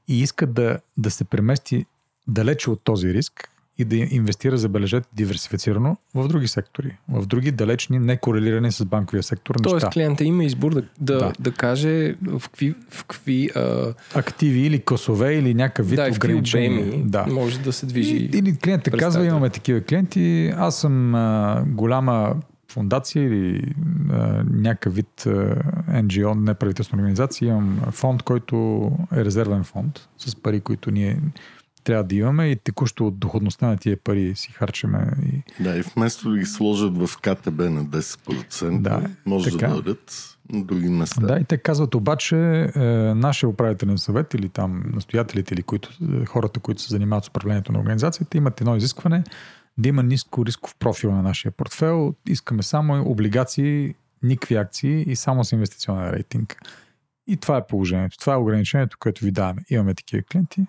и 0.07 0.21
иска 0.21 0.47
да, 0.47 0.79
да 0.97 1.11
се 1.11 1.23
премести 1.23 1.85
далече 2.27 2.69
от 2.69 2.83
този 2.83 3.13
риск 3.13 3.49
и 3.79 3.85
да 3.85 3.95
инвестира, 3.95 4.57
забележете, 4.57 5.07
диверсифицирано 5.13 5.97
в 6.15 6.27
други 6.27 6.47
сектори, 6.47 6.97
в 7.09 7.25
други 7.25 7.51
далечни, 7.51 7.99
не 7.99 8.17
корелирани 8.17 8.71
с 8.71 8.85
банковия 8.85 9.23
сектор 9.23 9.55
Тоест 9.55 9.73
неща. 9.73 9.89
клиента 9.89 10.23
има 10.23 10.43
избор 10.43 10.73
да, 10.73 10.81
да, 10.81 11.17
Да. 11.17 11.33
да. 11.39 11.51
каже 11.51 12.15
в 12.21 12.39
какви, 12.39 12.75
в 12.89 13.05
какви, 13.05 13.49
а, 13.55 13.93
Активи 14.15 14.59
или 14.59 14.79
косове 14.79 15.33
или 15.33 15.53
някакъв 15.53 15.89
вид 15.89 15.97
да, 15.97 16.11
ограничения. 16.15 17.03
Да. 17.05 17.25
може 17.25 17.59
да 17.59 17.73
се 17.73 17.85
движи. 17.85 18.15
И, 18.15 18.37
или 18.37 18.57
клиентът 18.57 18.97
казва, 18.97 19.25
имаме 19.25 19.49
такива 19.49 19.81
клиенти, 19.81 20.53
аз 20.57 20.79
съм 20.79 21.15
а, 21.15 21.63
голяма 21.67 22.35
фундация 22.71 23.23
или 23.23 23.73
а, 24.11 24.43
някакъв 24.49 24.95
вид 24.95 25.25
а, 25.25 25.29
NGO, 25.89 26.33
неправителствена 26.33 27.01
организация, 27.01 27.47
имам 27.47 27.79
фонд, 27.91 28.23
който 28.23 28.91
е 29.13 29.25
резервен 29.25 29.63
фонд 29.63 30.09
с 30.17 30.35
пари, 30.35 30.59
които 30.59 30.91
ние 30.91 31.19
трябва 31.83 32.03
да 32.03 32.15
имаме 32.15 32.47
и 32.47 32.55
текущо 32.55 33.07
от 33.07 33.19
доходността 33.19 33.67
на 33.67 33.77
тия 33.77 33.97
пари 33.97 34.35
си 34.35 34.51
харчиме. 34.51 35.11
И... 35.33 35.63
Да, 35.63 35.77
и 35.77 35.81
вместо 35.81 36.31
да 36.31 36.37
ги 36.37 36.45
сложат 36.45 36.97
в 36.97 37.17
КТБ 37.17 37.59
на 37.59 37.85
10%, 37.85 38.81
Да, 38.81 39.01
може 39.25 39.51
така. 39.51 39.67
да 39.67 39.75
дадат 39.75 40.37
на 40.51 40.63
други 40.63 40.89
места. 40.89 41.21
Да, 41.21 41.39
и 41.39 41.43
те 41.43 41.57
казват 41.57 41.95
обаче, 41.95 42.35
е, 42.75 42.79
нашия 43.15 43.49
управителен 43.49 43.97
съвет 43.97 44.33
или 44.33 44.49
там 44.49 44.83
настоятелите 44.93 45.53
или 45.53 45.63
които, 45.63 45.89
е, 46.21 46.25
хората, 46.25 46.59
които 46.59 46.81
се 46.81 46.89
занимават 46.89 47.25
с 47.25 47.27
управлението 47.27 47.71
на 47.71 47.79
организацията, 47.79 48.37
имат 48.37 48.61
едно 48.61 48.75
изискване 48.75 49.23
да 49.77 49.89
има 49.89 50.03
ниско 50.03 50.45
рисков 50.45 50.75
профил 50.75 51.11
на 51.11 51.21
нашия 51.21 51.51
портфел. 51.51 52.13
Искаме 52.27 52.63
само 52.63 53.03
облигации, 53.11 53.95
никакви 54.23 54.55
акции 54.55 55.03
и 55.07 55.15
само 55.15 55.43
с 55.43 55.51
инвестиционен 55.51 56.09
рейтинг. 56.09 56.61
И 57.27 57.37
това 57.37 57.57
е 57.57 57.67
положението. 57.67 58.17
Това 58.17 58.33
е 58.33 58.37
ограничението, 58.37 58.97
което 58.99 59.25
ви 59.25 59.31
даваме. 59.31 59.61
Имаме 59.69 59.93
такива 59.93 60.23
клиенти, 60.23 60.65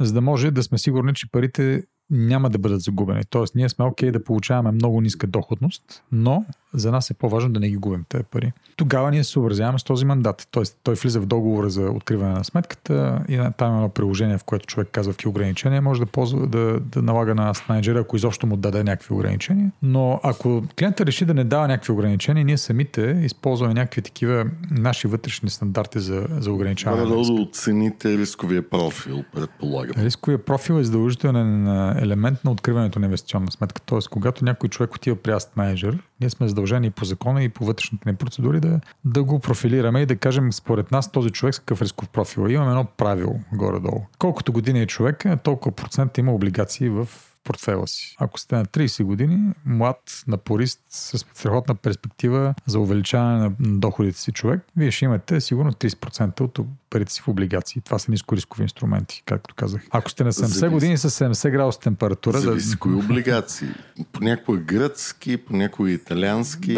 за 0.00 0.12
да 0.12 0.20
може 0.20 0.50
да 0.50 0.62
сме 0.62 0.78
сигурни, 0.78 1.14
че 1.14 1.30
парите 1.30 1.82
няма 2.10 2.50
да 2.50 2.58
бъдат 2.58 2.80
загубени. 2.80 3.22
Тоест, 3.30 3.54
ние 3.54 3.68
сме 3.68 3.84
окей 3.84 4.10
да 4.10 4.24
получаваме 4.24 4.72
много 4.72 5.00
ниска 5.00 5.26
доходност, 5.26 6.02
но 6.12 6.44
за 6.76 6.92
нас 6.92 7.10
е 7.10 7.14
по-важно 7.14 7.52
да 7.52 7.60
не 7.60 7.68
ги 7.68 7.76
губим 7.76 8.04
тези 8.08 8.24
пари. 8.24 8.52
Тогава 8.76 9.10
ние 9.10 9.24
се 9.24 9.30
съобразяваме 9.30 9.78
с 9.78 9.84
този 9.84 10.04
мандат. 10.04 10.48
Тоест, 10.50 10.78
той 10.82 10.94
влиза 10.94 11.20
в 11.20 11.26
договора 11.26 11.70
за 11.70 11.82
откриване 11.82 12.32
на 12.32 12.44
сметката 12.44 13.24
и 13.28 13.36
там 13.36 13.68
има 13.68 13.76
едно 13.76 13.88
приложение, 13.88 14.38
в 14.38 14.44
което 14.44 14.66
човек 14.66 14.88
казва 14.92 15.12
какви 15.12 15.28
ограничения 15.28 15.82
може 15.82 16.00
да, 16.00 16.06
ползва, 16.06 16.46
да, 16.46 16.80
да 16.80 17.02
налага 17.02 17.34
на 17.34 17.52
менеджера, 17.68 18.00
ако 18.00 18.16
изобщо 18.16 18.46
му 18.46 18.56
даде 18.56 18.84
някакви 18.84 19.14
ограничения. 19.14 19.72
Но 19.82 20.20
ако 20.22 20.62
клиента 20.78 21.06
реши 21.06 21.24
да 21.24 21.34
не 21.34 21.44
дава 21.44 21.68
някакви 21.68 21.92
ограничения, 21.92 22.44
ние 22.44 22.58
самите 22.58 23.20
използваме 23.22 23.74
някакви 23.74 24.02
такива 24.02 24.44
наши 24.70 25.08
вътрешни 25.08 25.50
стандарти 25.50 26.00
за, 26.00 26.26
за 26.30 26.52
ограничаване. 26.52 27.02
риска. 27.02 27.34
да 27.34 27.42
оцените 27.42 28.18
рисковия 28.18 28.70
профил, 28.70 29.24
предполагам. 29.34 30.04
Рисковия 30.04 30.44
профил 30.44 30.74
е 30.74 30.84
задължителен 30.84 31.68
елемент 31.98 32.44
на 32.44 32.50
откриването 32.50 32.98
на 32.98 33.06
инвестиционна 33.06 33.52
сметка. 33.52 33.80
Тоест, 33.80 34.08
когато 34.08 34.44
някой 34.44 34.68
човек 34.68 34.94
отива 34.94 35.16
при 35.16 35.30
аст 35.30 35.56
менеджер, 35.56 35.98
ние 36.20 36.30
сме 36.30 36.48
задължени 36.48 36.90
по 36.90 37.04
закона 37.04 37.42
и 37.42 37.48
по 37.48 37.64
вътрешните 37.64 38.10
ни 38.10 38.16
процедури 38.16 38.60
да, 38.60 38.80
да 39.04 39.24
го 39.24 39.38
профилираме 39.38 40.00
и 40.00 40.06
да 40.06 40.16
кажем 40.16 40.52
според 40.52 40.90
нас 40.90 41.12
този 41.12 41.30
човек 41.30 41.54
с 41.54 41.58
какъв 41.58 41.82
рисков 41.82 42.08
профил. 42.08 42.46
е. 42.48 42.52
Имаме 42.52 42.70
едно 42.70 42.84
правило 42.84 43.40
горе-долу. 43.52 44.00
Колкото 44.18 44.52
години 44.52 44.82
е 44.82 44.86
човек, 44.86 45.24
толкова 45.42 45.76
процент 45.76 46.18
има 46.18 46.32
облигации 46.32 46.88
в 46.88 47.08
портфела 47.44 47.88
си. 47.88 48.16
Ако 48.18 48.40
сте 48.40 48.56
на 48.56 48.64
30 48.64 49.04
години, 49.04 49.52
млад, 49.66 50.22
напорист, 50.26 50.80
с 50.88 51.18
страхотна 51.18 51.74
перспектива 51.74 52.54
за 52.66 52.80
увеличаване 52.80 53.38
на 53.38 53.52
доходите 53.58 54.18
си 54.18 54.32
човек, 54.32 54.60
вие 54.76 54.90
ще 54.90 55.04
имате 55.04 55.40
сигурно 55.40 55.72
30% 55.72 56.40
от 56.40 56.58
парите 56.90 57.12
си 57.12 57.22
в 57.22 57.28
облигации. 57.28 57.82
Това 57.84 57.98
са 57.98 58.10
нискорискови 58.10 58.62
инструменти, 58.62 59.22
както 59.26 59.54
казах. 59.54 59.82
Ако 59.90 60.10
сте 60.10 60.24
на 60.24 60.32
70 60.32 60.44
Зависи. 60.44 60.74
години 60.74 60.98
с 60.98 61.10
70 61.10 61.50
градуса 61.50 61.80
температура, 61.80 62.40
Зависи 62.40 62.76
кои 62.76 62.94
облигации. 62.94 63.68
Понякога 64.12 64.58
гръцки, 64.58 65.36
понякога 65.36 65.90
италиански, 65.90 66.74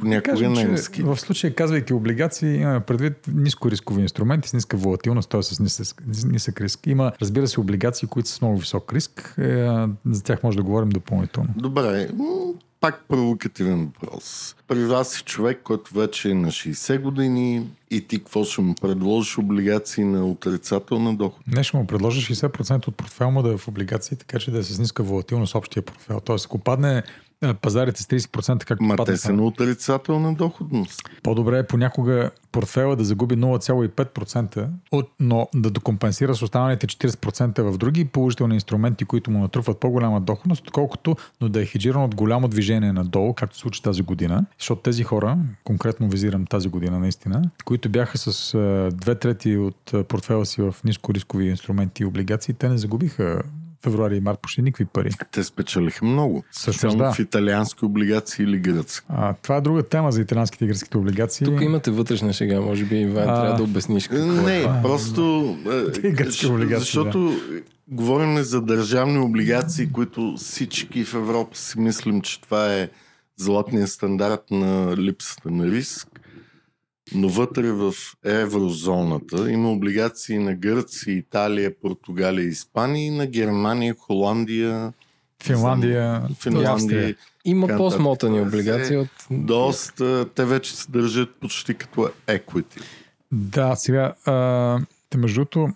понякога 0.00 0.22
кажем, 0.22 0.52
немски. 0.52 1.02
В 1.02 1.16
случая, 1.16 1.54
казвайки 1.54 1.92
облигации, 1.92 2.56
имаме 2.56 2.80
предвид 2.80 3.14
нискорискови 3.34 4.02
инструменти 4.02 4.48
с 4.48 4.52
ниска 4.52 4.76
волатилност, 4.76 5.30
т.е. 5.30 5.42
с 5.42 5.60
нисък, 5.60 6.02
нисък 6.24 6.60
риск. 6.60 6.86
Има, 6.86 7.12
разбира 7.20 7.48
се, 7.48 7.60
облигации, 7.60 8.08
които 8.08 8.28
са 8.28 8.34
с 8.34 8.40
много 8.40 8.58
висок 8.58 8.92
риск. 8.92 9.34
Е, 9.38 9.68
за 10.06 10.22
тях 10.24 10.42
може 10.42 10.56
да 10.56 10.62
говорим 10.62 10.88
допълнително. 10.88 11.48
Добре, 11.56 12.08
пак 12.80 13.04
провокативен 13.08 13.84
въпрос. 13.86 14.56
При 14.68 14.84
вас 14.84 15.12
си 15.12 15.22
човек, 15.22 15.60
който 15.64 15.94
вече 15.94 16.30
е 16.30 16.34
на 16.34 16.48
60 16.48 17.00
години 17.00 17.66
и 17.90 18.00
ти 18.00 18.18
какво 18.18 18.44
ще 18.44 18.60
му 18.60 18.74
предложиш 18.74 19.38
облигации 19.38 20.04
на 20.04 20.26
отрицателна 20.26 21.16
доход? 21.16 21.40
Не 21.46 21.64
ще 21.64 21.76
му 21.76 21.86
предложа 21.86 22.20
60% 22.20 22.88
от 22.88 22.96
портфел 22.96 23.30
му 23.30 23.42
да 23.42 23.52
е 23.52 23.56
в 23.56 23.68
облигации, 23.68 24.16
така 24.16 24.38
че 24.38 24.50
да 24.50 24.58
е 24.58 24.62
с 24.62 24.78
ниска 24.78 25.02
волатилност 25.02 25.54
общия 25.54 25.82
портфел. 25.82 26.20
Тоест, 26.20 26.46
ако 26.46 26.58
падне 26.58 26.98
е, 26.98 27.02
пазарите 27.60 28.02
с 28.02 28.06
30%, 28.06 28.64
както 28.64 28.84
Ма 28.84 28.96
падне 28.96 29.14
те 29.14 29.20
са 29.20 29.32
на 29.32 29.42
отрицателна 29.42 30.34
доходност. 30.34 31.10
По-добре 31.22 31.58
е 31.58 31.66
понякога 31.66 32.30
портфела 32.52 32.96
да 32.96 33.04
загуби 33.04 33.36
0,5%, 33.36 34.68
от, 34.92 35.10
но 35.20 35.48
да 35.54 35.70
докомпенсира 35.70 36.34
с 36.34 36.42
останалите 36.42 36.86
40% 36.86 37.62
в 37.62 37.78
други 37.78 38.04
положителни 38.04 38.54
инструменти, 38.54 39.04
които 39.04 39.30
му 39.30 39.38
натрупват 39.38 39.80
по-голяма 39.80 40.20
доходност, 40.20 40.66
отколкото 40.66 41.16
но 41.40 41.48
да 41.48 41.62
е 41.62 41.66
хеджиран 41.66 42.02
от 42.02 42.14
голямо 42.14 42.48
движение 42.48 42.92
надолу, 42.92 43.34
както 43.34 43.56
се 43.56 43.60
случи 43.60 43.82
тази 43.82 44.02
година. 44.02 44.44
Защото 44.58 44.82
тези 44.82 45.04
хора, 45.04 45.38
конкретно 45.64 46.08
визирам 46.08 46.46
тази 46.46 46.68
година 46.68 46.98
наистина, 46.98 47.42
които 47.64 47.88
бяха 47.88 48.18
с 48.18 48.54
а, 48.54 48.90
две 48.92 49.14
трети 49.14 49.56
от 49.56 49.94
а, 49.94 50.04
портфела 50.04 50.46
си 50.46 50.62
в 50.62 50.74
нискорискови 50.84 51.48
инструменти 51.48 52.02
и 52.02 52.06
облигации, 52.06 52.54
те 52.54 52.68
не 52.68 52.78
загубиха 52.78 53.42
февруари 53.84 54.16
и 54.16 54.20
март 54.20 54.38
почти 54.42 54.62
никакви 54.62 54.84
пари. 54.84 55.10
Те 55.32 55.44
спечелиха 55.44 56.04
много. 56.04 56.44
Специално 56.52 56.98
да. 56.98 57.12
в 57.12 57.18
италиански 57.18 57.84
облигации 57.84 58.42
или 58.42 58.58
гръцки. 58.58 59.06
А, 59.08 59.34
това 59.34 59.56
е 59.56 59.60
друга 59.60 59.82
тема 59.82 60.12
за 60.12 60.20
италианските 60.20 60.64
и 60.64 60.68
гръцките 60.68 60.96
облигации. 60.96 61.44
Тук 61.44 61.60
имате 61.60 61.90
вътрешна 61.90 62.32
шега, 62.32 62.60
може 62.60 62.84
би, 62.84 62.96
Иван, 62.96 63.22
А. 63.22 63.40
трябва 63.40 63.56
да 63.56 63.62
обясниш 63.62 64.08
какво 64.08 64.26
Не, 64.26 64.58
е 64.58 64.62
това. 64.62 64.82
просто... 64.82 65.56
е, 65.88 65.92
Те 65.92 66.10
гръцки 66.10 66.46
облигации, 66.46 66.78
Защото 66.78 67.32
говорим 67.88 68.42
за 68.42 68.60
държавни 68.62 69.18
облигации, 69.18 69.92
които 69.92 70.34
всички 70.36 71.04
в 71.04 71.14
Европа 71.14 71.56
си 71.56 71.80
мислим, 71.80 72.20
че 72.20 72.40
това 72.40 72.74
е 72.74 72.88
златния 73.36 73.86
стандарт 73.86 74.40
на 74.50 74.96
липсата 74.96 75.50
на 75.50 75.66
риск. 75.66 76.08
Но 77.14 77.28
вътре 77.28 77.72
в 77.72 77.94
еврозоната 78.24 79.50
има 79.50 79.70
облигации 79.70 80.38
на 80.38 80.54
Гърция, 80.54 81.14
Италия, 81.14 81.80
Португалия, 81.80 82.44
Испания 82.44 83.06
и 83.06 83.10
на 83.10 83.26
Германия, 83.26 83.94
Холандия, 83.98 84.92
Финландия, 85.42 86.22
Финландия. 86.40 87.16
Има 87.44 87.68
по-смотани 87.76 88.40
облигации 88.40 88.96
от... 88.96 89.08
Доста, 89.30 90.26
те 90.34 90.44
вече 90.44 90.76
се 90.76 90.90
държат 90.90 91.34
почти 91.40 91.74
като 91.74 92.10
equity. 92.26 92.82
Да, 93.32 93.76
сега 93.76 94.14
а, 94.24 94.32
между 95.16 95.40
другото, 95.40 95.68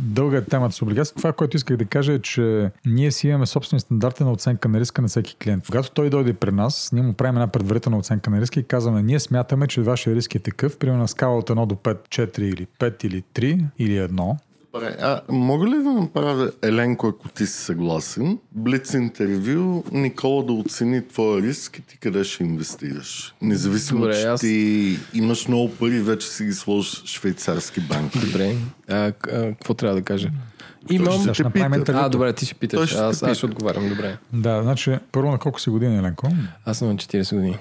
дълга 0.00 0.36
е 0.36 0.44
темата 0.44 0.74
с 0.74 0.82
облигация. 0.82 1.16
Това, 1.16 1.32
което 1.32 1.56
исках 1.56 1.76
да 1.76 1.84
кажа 1.84 2.12
е, 2.12 2.18
че 2.18 2.70
ние 2.86 3.12
си 3.12 3.28
имаме 3.28 3.46
собствени 3.46 3.80
стандарти 3.80 4.24
на 4.24 4.32
оценка 4.32 4.68
на 4.68 4.80
риска 4.80 5.02
на 5.02 5.08
всеки 5.08 5.36
клиент. 5.36 5.66
Когато 5.66 5.90
той 5.90 6.10
дойде 6.10 6.32
при 6.32 6.52
нас, 6.52 6.90
ние 6.92 7.02
му 7.02 7.12
правим 7.12 7.36
една 7.36 7.46
предварителна 7.46 7.98
оценка 7.98 8.30
на 8.30 8.40
риска 8.40 8.60
и 8.60 8.64
казваме, 8.64 9.02
ние 9.02 9.20
смятаме, 9.20 9.66
че 9.66 9.82
вашия 9.82 10.16
риск 10.16 10.34
е 10.34 10.38
такъв, 10.38 10.78
примерно 10.78 11.00
на 11.00 11.08
скала 11.08 11.38
от 11.38 11.50
1 11.50 11.66
до 11.66 11.74
5, 11.74 12.08
4 12.08 12.40
или 12.40 12.66
5 12.78 13.04
или 13.04 13.22
3 13.34 13.64
или 13.78 14.00
1. 14.00 14.36
Добре, 14.74 14.96
а 15.00 15.20
мога 15.28 15.66
ли 15.66 15.82
да 15.82 15.90
направя, 15.92 16.50
Еленко, 16.62 17.06
ако 17.06 17.28
ти 17.28 17.46
си 17.46 17.52
съгласен, 17.52 18.38
блиц 18.52 18.94
интервю, 18.94 19.84
Никола 19.92 20.44
да 20.44 20.52
оцени 20.52 21.08
твоя 21.08 21.42
риск 21.42 21.78
и 21.78 21.82
ти 21.82 21.98
къде 21.98 22.24
ще 22.24 22.44
инвестираш? 22.44 23.34
Независимо, 23.42 24.00
Добре, 24.00 24.14
че 24.20 24.26
аз- 24.26 24.40
ти 24.40 24.98
имаш 25.14 25.48
много 25.48 25.70
пари, 25.74 26.00
вече 26.00 26.28
си 26.28 26.44
ги 26.44 26.52
сложиш 26.52 27.02
в 27.02 27.06
швейцарски 27.06 27.80
банки. 27.80 28.18
Добре. 28.18 28.56
А, 28.88 29.12
какво 29.12 29.74
трябва 29.74 29.96
да 29.96 30.02
кажа? 30.02 30.30
Имам... 30.90 31.20
ще 31.22 31.34
Ще 31.34 31.42
те 31.42 31.58
направим. 31.58 31.84
А, 31.88 32.08
добре, 32.08 32.32
ти 32.32 32.46
ще 32.46 32.54
питаш. 32.54 32.90
ще 32.90 32.98
Аз, 32.98 33.22
аз 33.22 33.36
ще 33.36 33.46
отговарям, 33.46 33.88
добре. 33.88 34.16
Да, 34.32 34.62
значи, 34.62 34.98
първо 35.12 35.30
на 35.30 35.38
колко 35.38 35.60
си 35.60 35.70
години, 35.70 35.98
Еленко? 35.98 36.28
Аз 36.64 36.78
съм 36.78 36.88
на 36.88 36.96
40 36.96 37.34
години. 37.36 37.58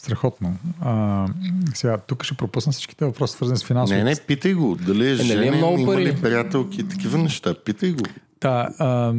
Страхотно. 0.00 0.56
А, 0.80 1.26
сега, 1.74 1.98
тук 1.98 2.24
ще 2.24 2.34
пропусна 2.34 2.72
всичките 2.72 3.04
въпроси, 3.04 3.32
свързани 3.32 3.58
с 3.58 3.64
финансово. 3.64 3.98
Не, 3.98 4.04
не, 4.04 4.16
питай 4.26 4.54
го. 4.54 4.76
Дали 4.76 5.08
е 5.08 5.14
нали 5.14 5.20
е 5.20 5.24
женен, 5.24 5.56
много 5.56 5.78
има 5.78 5.92
пари? 5.92 6.04
ли 6.04 6.20
приятелки 6.22 6.88
такива 6.88 7.18
неща. 7.18 7.54
Питай 7.64 7.92
го. 7.92 8.04
Да, 8.40 8.68
а, 8.78 9.12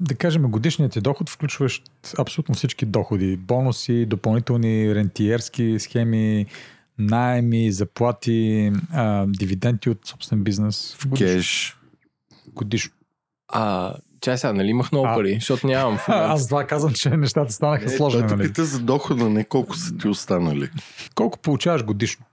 да 0.00 0.14
кажем, 0.14 0.42
годишният 0.42 0.92
ти 0.92 1.00
доход 1.00 1.30
включващ 1.30 1.82
абсолютно 2.18 2.54
всички 2.54 2.86
доходи. 2.86 3.36
Бонуси, 3.36 4.06
допълнителни 4.06 4.94
рентиерски 4.94 5.76
схеми, 5.78 6.46
найеми, 6.98 7.72
заплати, 7.72 8.72
а, 8.92 9.26
дивиденти 9.28 9.90
от 9.90 10.06
собствен 10.06 10.44
бизнес. 10.44 10.96
Годишно. 11.06 11.36
Кеш. 11.36 11.76
годишно. 12.54 12.94
А, 13.48 13.94
чай 14.22 14.38
сега, 14.38 14.52
нали 14.52 14.68
имах 14.68 14.92
много 14.92 15.06
А. 15.06 15.14
пари, 15.14 15.34
защото 15.34 15.66
нямам. 15.66 15.98
аз 16.08 16.48
това 16.48 16.64
казвам, 16.64 16.92
че 16.92 17.10
нещата 17.10 17.52
станаха 17.52 17.84
Е, 17.84 17.88
сложни. 17.88 18.22
Нали? 18.22 18.42
пита 18.42 18.64
за 18.64 18.78
дохода, 18.78 19.30
не 19.30 19.44
колко 19.44 19.76
са 19.76 19.96
ти 19.96 20.08
останали. 20.08 20.68
Колко 21.14 21.38
получаваш 21.38 21.84
годишно? 21.84 22.24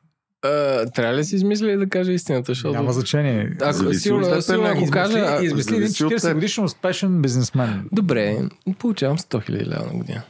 А, 0.42 0.50
трябва 0.86 1.14
ли 1.14 1.18
да 1.18 1.24
си 1.24 1.36
измисли 1.36 1.78
да 1.78 1.90
кажа 1.90 2.12
истината, 2.12 2.52
защото... 2.52 2.74
Няма 2.74 2.94
значение. 2.94 3.52
Ако, 3.62 3.74
Зависи 3.74 4.00
сигурно, 4.00 4.28
от 4.28 4.46
сигурно, 4.46 4.64
ако 4.64 4.72
Еленко. 4.74 4.92
кажа... 4.92 5.20
Измисли, 5.20 5.46
измисли 5.46 5.76
един 5.76 5.88
зависи 5.88 6.04
от 6.06 6.12
40 6.12 6.22
теб. 6.22 6.34
годишен 6.34 6.64
успешен 6.64 7.22
бизнесмен. 7.22 7.90
Добре, 7.92 8.38
получавам 8.80 9.18
100 9.18 9.50
000 9.50 9.66
лева 9.66 9.86
на 9.86 9.94
година. 9.94 10.22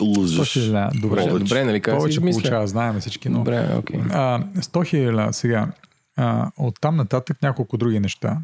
Лъжеш. 0.00 0.54
100 0.54 0.60
000 0.60 0.68
лева. 0.68 0.90
Добре, 0.94 1.08
Добре, 1.08 1.28
Повече. 1.28 1.44
добре 1.44 1.64
нали 1.64 1.80
как 1.80 1.96
Повече 1.96 2.18
измисля? 2.18 2.38
получава, 2.38 2.66
знаем 2.66 3.00
всички, 3.00 3.28
но... 3.28 3.38
Добре, 3.38 3.68
окей. 3.78 4.00
А, 4.10 4.40
100 4.56 4.60
000 4.62 5.12
лева. 5.12 5.32
Сега, 5.32 5.68
а, 6.16 6.50
оттам 6.56 6.96
нататък 6.96 7.36
няколко 7.42 7.76
други 7.76 8.00
неща. 8.00 8.36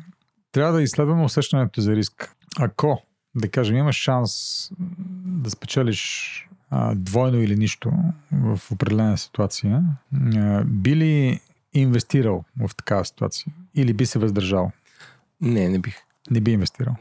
Трябва 0.53 0.73
да 0.73 0.83
изследваме 0.83 1.25
усещането 1.25 1.81
за 1.81 1.97
риск. 1.97 2.31
Ако, 2.59 3.03
да 3.35 3.51
кажем, 3.51 3.77
имаш 3.77 3.97
шанс 3.97 4.71
да 5.25 5.51
спечелиш 5.51 6.49
а, 6.71 6.95
двойно 6.95 7.39
или 7.43 7.57
нищо 7.57 7.93
в 8.33 8.61
определена 8.71 9.19
ситуация, 9.19 9.85
а, 10.37 10.65
би 10.65 10.97
ли 10.97 11.41
инвестирал 11.73 12.45
в 12.57 12.71
такава 12.77 13.05
ситуация? 13.05 13.53
Или 13.75 13.93
би 13.93 14.07
се 14.07 14.19
въздържал? 14.19 14.73
Не, 15.41 15.69
не 15.69 15.79
бих. 15.79 15.97
Не 16.31 16.41
би 16.41 16.53
инвестирал. 16.53 16.97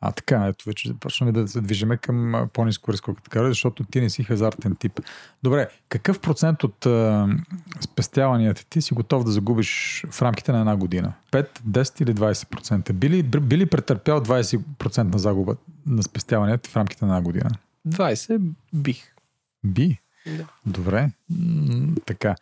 А 0.00 0.12
така, 0.12 0.46
ето 0.46 0.64
вече 0.64 0.88
започваме 0.88 1.32
да 1.32 1.48
се 1.48 1.60
движиме 1.60 1.96
към 1.96 2.48
по-низко 2.52 2.92
риск, 2.92 3.04
като 3.04 3.22
така, 3.22 3.48
защото 3.48 3.84
ти 3.84 4.00
не 4.00 4.10
си 4.10 4.24
хазартен 4.24 4.76
тип. 4.76 5.00
Добре, 5.42 5.68
какъв 5.88 6.20
процент 6.20 6.64
от 6.64 6.86
а, 6.86 7.28
спестяванията 7.80 8.64
ти 8.64 8.82
си 8.82 8.94
готов 8.94 9.24
да 9.24 9.30
загубиш 9.30 10.04
в 10.10 10.22
рамките 10.22 10.52
на 10.52 10.60
една 10.60 10.76
година? 10.76 11.12
5, 11.32 11.60
10 11.60 12.02
или 12.02 12.14
20%? 12.14 12.92
Би 12.92 13.10
ли, 13.10 13.22
би 13.22 13.58
ли 13.58 13.66
претърпял 13.66 14.20
20% 14.20 15.02
на 15.02 15.18
загуба 15.18 15.56
на 15.86 16.02
спестяванията 16.02 16.70
в 16.70 16.76
рамките 16.76 17.04
на 17.04 17.12
една 17.12 17.22
година? 17.22 17.50
20 17.88 18.40
бих. 18.74 19.14
Би. 19.64 19.98
Да. 20.26 20.44
Добре. 20.66 21.10
М, 21.30 21.94
така. 22.06 22.34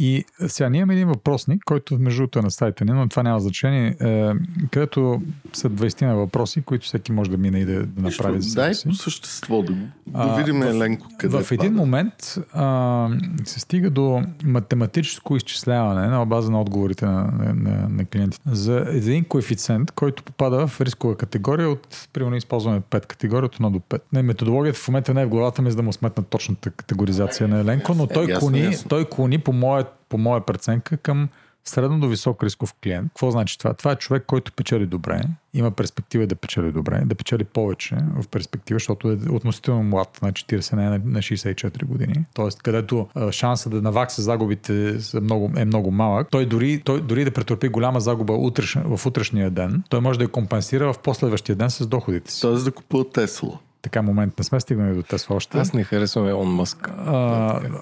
И 0.00 0.24
сега 0.40 0.68
ние 0.68 0.78
имаме 0.78 0.94
един 0.94 1.08
въпросник, 1.08 1.62
който 1.64 1.98
между 1.98 2.18
другото 2.18 2.38
е 2.38 2.42
на 2.42 2.50
сайта 2.50 2.84
ни, 2.84 2.92
но 2.92 3.08
това 3.08 3.22
няма 3.22 3.40
значение, 3.40 3.96
е, 4.00 4.30
където 4.70 5.22
са 5.52 5.70
20 5.70 6.02
на 6.02 6.16
въпроси, 6.16 6.62
които 6.62 6.86
всеки 6.86 7.12
може 7.12 7.30
да 7.30 7.36
мине 7.36 7.58
и 7.58 7.64
да, 7.64 7.82
да 7.82 8.02
направи 8.02 8.40
за 8.40 8.50
себе 8.50 8.62
Дай 8.62 8.74
си. 8.74 8.88
по 8.88 8.94
същество 8.94 9.62
да, 9.62 9.72
да 9.72 9.78
А, 10.14 10.36
видим 10.36 10.60
в- 10.60 10.66
Еленко 10.66 11.06
къде 11.18 11.38
В 11.38 11.52
един 11.52 11.58
пада. 11.66 11.76
момент 11.76 12.14
а, 12.52 13.08
се 13.44 13.60
стига 13.60 13.90
до 13.90 14.22
математическо 14.44 15.36
изчисляване 15.36 16.06
на 16.08 16.26
база 16.26 16.50
на 16.50 16.60
отговорите 16.60 17.06
на, 17.06 17.12
на, 17.12 17.54
на, 17.54 17.88
на 17.88 18.04
клиентите 18.04 18.42
за 18.46 18.84
един 18.88 19.24
коефициент, 19.24 19.90
който 19.90 20.22
попада 20.22 20.66
в 20.66 20.80
рискова 20.80 21.16
категория 21.16 21.70
от, 21.70 22.08
примерно, 22.12 22.36
използваме 22.36 22.80
5 22.80 23.06
категория 23.06 23.46
от 23.46 23.56
1 23.56 23.70
до 23.70 23.78
5. 23.80 24.00
Не, 24.12 24.22
методологията 24.22 24.78
в 24.78 24.88
момента 24.88 25.14
не 25.14 25.22
е 25.22 25.26
в 25.26 25.28
главата 25.28 25.62
ми, 25.62 25.70
за 25.70 25.76
да 25.76 25.82
му 25.82 25.92
сметна 25.92 26.22
точната 26.22 26.70
категоризация 26.70 27.48
на 27.48 27.58
Еленко, 27.58 27.94
но 27.94 28.06
той, 28.06 28.24
ясно, 28.24 28.40
клони, 28.40 28.60
ясно. 28.60 28.88
той 28.88 29.04
клони 29.04 29.38
по 29.38 29.52
моя, 29.52 29.84
по 30.08 30.18
моя 30.18 30.46
преценка 30.46 30.96
към 30.96 31.28
средно 31.64 32.00
до 32.00 32.08
висок 32.08 32.42
рисков 32.42 32.74
клиент. 32.82 33.08
Какво 33.08 33.30
значи 33.30 33.58
това? 33.58 33.74
Това 33.74 33.92
е 33.92 33.96
човек, 33.96 34.24
който 34.26 34.52
печели 34.52 34.86
добре, 34.86 35.20
има 35.54 35.70
перспектива 35.70 36.26
да 36.26 36.34
печели 36.34 36.72
добре, 36.72 37.02
да 37.04 37.14
печели 37.14 37.44
повече 37.44 37.96
в 38.20 38.28
перспектива, 38.28 38.76
защото 38.76 39.10
е 39.10 39.18
относително 39.30 39.82
млад, 39.82 40.18
на 40.22 40.32
40, 40.32 40.76
не 40.76 40.84
на 40.84 40.90
на 40.90 41.18
64 41.18 41.84
години. 41.84 42.24
Тоест, 42.34 42.62
където 42.62 43.08
шанса 43.30 43.70
да 43.70 43.82
навакса 43.82 44.22
загубите 44.22 45.00
са 45.00 45.20
много, 45.20 45.52
е 45.56 45.64
много 45.64 45.90
малък. 45.90 46.28
Той 46.30 46.46
дори, 46.46 46.82
той 46.84 47.00
дори 47.00 47.24
да 47.24 47.30
претърпи 47.30 47.68
голяма 47.68 48.00
загуба 48.00 48.32
утреш, 48.32 48.78
в 48.84 49.06
утрешния 49.06 49.50
ден, 49.50 49.82
той 49.88 50.00
може 50.00 50.18
да 50.18 50.24
я 50.24 50.28
компенсира 50.28 50.92
в 50.92 50.98
последващия 50.98 51.56
ден 51.56 51.70
с 51.70 51.86
доходите 51.86 52.32
си. 52.32 52.40
Тоест 52.40 52.64
да 52.64 52.72
купува 52.72 53.10
Тесла. 53.10 53.58
Така 53.88 54.02
момент 54.02 54.38
не 54.38 54.44
сме 54.44 54.60
стигнали 54.60 54.94
до 54.94 55.02
Тесла 55.02 55.36
още. 55.36 55.58
Аз 55.58 55.72
не 55.72 55.84
харесвам 55.84 56.28
Елон 56.28 56.48
Мъск. 56.48 56.90
А, 57.06 57.12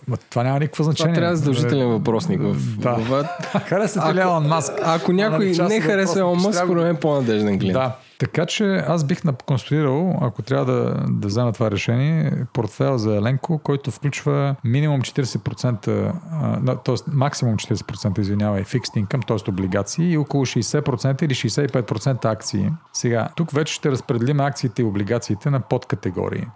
ма, 0.09 0.17
това 0.31 0.43
няма 0.43 0.59
никакво 0.59 0.83
Това 0.83 0.85
значение. 0.85 1.15
трябва 1.15 1.29
да 1.29 1.33
е 1.33 1.37
задължителен 1.37 1.89
въпросник 1.89 2.41
в... 2.43 2.79
Да. 2.79 2.91
в... 2.91 3.29
Харесате 3.61 4.07
ли 4.07 4.19
Ако- 4.19 4.29
Елон 4.29 4.47
Маск? 4.47 4.73
Ако 4.83 5.13
някой 5.13 5.47
не 5.69 5.81
харесва 5.81 6.21
Елон 6.21 6.39
Мъск, 6.39 6.59
според 6.59 6.83
мен 6.83 6.97
е 6.97 7.01
по-надежден 7.01 7.59
клиент. 7.59 7.73
Да. 7.73 7.97
Така 8.19 8.47
че 8.47 8.77
аз 8.77 9.05
бих 9.05 9.19
конструирал, 9.47 10.19
ако 10.21 10.43
трябва 10.43 10.73
да, 10.73 11.05
да 11.09 11.29
взема 11.29 11.53
това 11.53 11.71
решение, 11.71 12.45
портфел 12.53 12.99
за 12.99 13.17
Еленко, 13.17 13.59
който 13.59 13.91
включва 13.91 14.57
минимум 14.65 15.01
40%, 15.01 16.13
а, 16.31 16.61
да, 16.61 16.77
т.е. 16.77 16.95
максимум 17.07 17.57
40%, 17.57 18.19
извинявай, 18.19 18.65
fixed 18.65 19.07
income, 19.07 19.27
т.е. 19.27 19.51
облигации 19.51 20.13
и 20.13 20.19
около 20.19 20.47
60% 20.47 21.23
или 21.23 21.35
65% 21.35 22.25
акции. 22.25 22.71
Сега, 22.93 23.29
тук 23.37 23.51
вече 23.51 23.75
ще 23.75 23.91
разпределим 23.91 24.41
акциите 24.41 24.83
и 24.83 24.85
облигациите 24.85 25.51
на 25.51 25.61
подкатегории. 25.61 26.47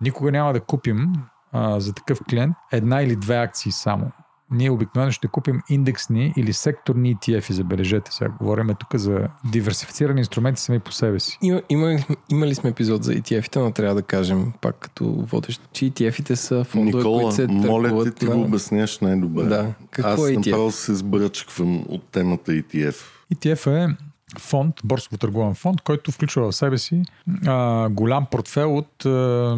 Никога 0.00 0.32
няма 0.32 0.52
да 0.52 0.60
купим 0.60 1.12
а, 1.52 1.80
за 1.80 1.94
такъв 1.94 2.20
клиент 2.30 2.56
една 2.72 3.02
или 3.02 3.16
две 3.16 3.36
акции 3.36 3.72
само. 3.72 4.10
Ние 4.50 4.70
обикновено 4.70 5.12
ще 5.12 5.28
купим 5.28 5.60
индексни 5.68 6.32
или 6.36 6.52
секторни 6.52 7.16
ETF, 7.16 7.52
забележете 7.52 8.12
сега. 8.12 8.30
Говорим 8.38 8.70
тук 8.78 8.94
за 8.94 9.28
диверсифицирани 9.44 10.20
инструменти 10.20 10.60
сами 10.60 10.78
по 10.78 10.92
себе 10.92 11.20
си. 11.20 11.38
Има, 11.42 11.62
има, 11.68 11.98
имали 12.30 12.54
сме 12.54 12.70
епизод 12.70 13.04
за 13.04 13.12
ETF-ите, 13.12 13.56
но 13.56 13.70
трябва 13.70 13.94
да 13.94 14.02
кажем 14.02 14.52
пак 14.60 14.76
като 14.76 15.12
водещ, 15.12 15.62
че 15.72 15.84
ETF-ите 15.84 16.34
са 16.34 16.64
фондове, 16.64 16.98
Никола, 16.98 17.22
които 17.22 17.34
се 17.34 17.46
моля 17.46 17.82
ти, 17.82 17.88
търгуват 17.88 18.16
ти 18.16 18.26
на... 18.26 18.36
го 18.36 18.42
обясняш 18.42 18.98
най-добре. 18.98 19.44
Да. 19.44 19.74
Какво 19.90 20.22
Аз 20.22 20.30
е 20.30 20.36
ETF? 20.36 20.36
направо 20.36 20.70
се 20.70 20.94
сбръчквам 20.94 21.84
от 21.88 22.02
темата 22.02 22.52
ETF. 22.52 22.96
ETF 23.34 23.66
е 23.66 23.96
фонд, 24.38 24.74
борсово 24.84 25.16
търговен 25.16 25.54
фонд, 25.54 25.80
който 25.80 26.12
включва 26.12 26.50
в 26.50 26.56
себе 26.56 26.78
си 26.78 27.02
а, 27.46 27.88
голям 27.88 28.26
портфел 28.30 28.76
от 28.76 29.06
а, 29.06 29.56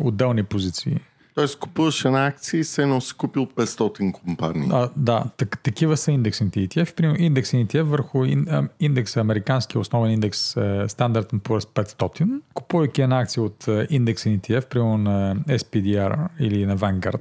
отделни 0.00 0.42
позиции. 0.42 1.00
Тоест 1.34 1.58
купуваш 1.58 2.04
една 2.04 2.26
акция 2.26 2.60
и 2.60 2.64
се 2.64 2.82
едно 2.82 3.00
си 3.00 3.14
купил 3.14 3.46
500 3.46 4.12
компании. 4.12 4.68
А, 4.72 4.88
да, 4.96 5.24
так, 5.36 5.62
такива 5.62 5.96
са 5.96 6.12
индексните 6.12 6.60
ETF. 6.60 6.94
Примерно 6.94 7.16
индексен 7.24 7.66
ETF 7.66 7.82
върху 7.82 8.24
ин, 8.24 8.46
а, 8.50 8.68
индекса, 8.80 9.20
американския 9.20 9.80
основен 9.80 10.10
индекс 10.12 10.56
е, 10.56 10.60
Standard 10.60 11.32
Poor's 11.32 11.84
500, 11.94 12.40
купувайки 12.54 13.02
една 13.02 13.18
акция 13.20 13.42
от 13.42 13.68
е, 13.68 13.86
индексен 13.90 14.40
ETF, 14.40 14.66
примерно 14.66 14.98
на 14.98 15.36
SPDR 15.48 16.28
или 16.40 16.66
на 16.66 16.78
Vanguard, 16.78 17.20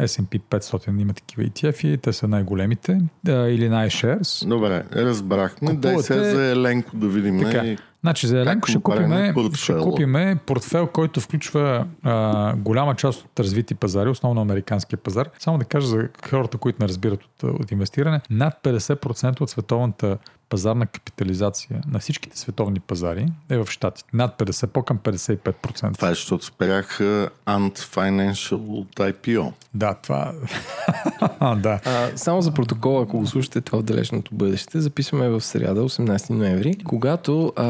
е, 0.00 0.06
S&P 0.06 0.40
500 0.40 1.00
има 1.00 1.12
такива 1.14 1.42
ETF 1.42 1.86
и 1.86 1.98
те 1.98 2.12
са 2.12 2.28
най-големите, 2.28 3.00
или 3.26 3.68
на 3.68 3.86
iShares. 3.86 4.48
Добре, 4.48 4.84
разбрахме. 4.92 5.74
Дай 5.74 5.94
Купувате- 5.94 6.06
сега 6.06 6.24
за 6.24 6.44
Еленко 6.44 6.96
да 6.96 7.08
видим. 7.08 7.40
Така. 7.40 7.76
Значи 8.04 8.26
за 8.26 8.40
Еленко 8.40 8.68
ще 8.68 8.80
купиме, 8.80 9.34
ще 9.54 9.78
купиме 9.78 10.36
портфел, 10.46 10.86
който 10.86 11.20
включва 11.20 11.86
а, 12.02 12.56
голяма 12.56 12.94
част 12.94 13.24
от 13.24 13.40
развити 13.40 13.74
пазари, 13.74 14.08
основно 14.08 14.40
американския 14.40 14.98
пазар. 14.98 15.30
Само 15.38 15.58
да 15.58 15.64
кажа 15.64 15.86
за 15.86 16.08
хората, 16.30 16.58
които 16.58 16.82
не 16.82 16.88
разбират 16.88 17.24
от, 17.24 17.42
от 17.42 17.72
инвестиране, 17.72 18.20
над 18.30 18.54
50% 18.62 19.40
от 19.40 19.50
световната 19.50 20.18
пазарна 20.48 20.86
капитализация 20.86 21.80
на 21.88 21.98
всичките 21.98 22.38
световни 22.38 22.80
пазари 22.80 23.26
е 23.50 23.58
в 23.58 23.66
Штатите. 23.70 24.08
Над 24.12 24.38
50, 24.38 24.66
по-към 24.66 24.98
55%. 24.98 25.94
Това 25.94 26.08
е, 26.08 26.10
защото 26.10 26.44
спрях 26.44 26.98
Ant 27.46 27.78
Financial 27.78 28.68
от 28.68 28.94
IPO. 28.94 29.52
Да, 29.74 29.94
това... 29.94 30.32
да. 31.56 31.80
А, 31.84 32.16
само 32.16 32.42
за 32.42 32.50
протокола, 32.50 33.02
ако 33.02 33.18
го 33.18 33.26
слушате 33.26 33.60
това 33.60 33.78
в 33.78 33.82
далечното 33.82 34.34
бъдеще, 34.34 34.80
записваме 34.80 35.28
в 35.28 35.40
сряда, 35.40 35.80
18 35.80 36.30
ноември, 36.30 36.74
когато 36.84 37.52
а, 37.56 37.68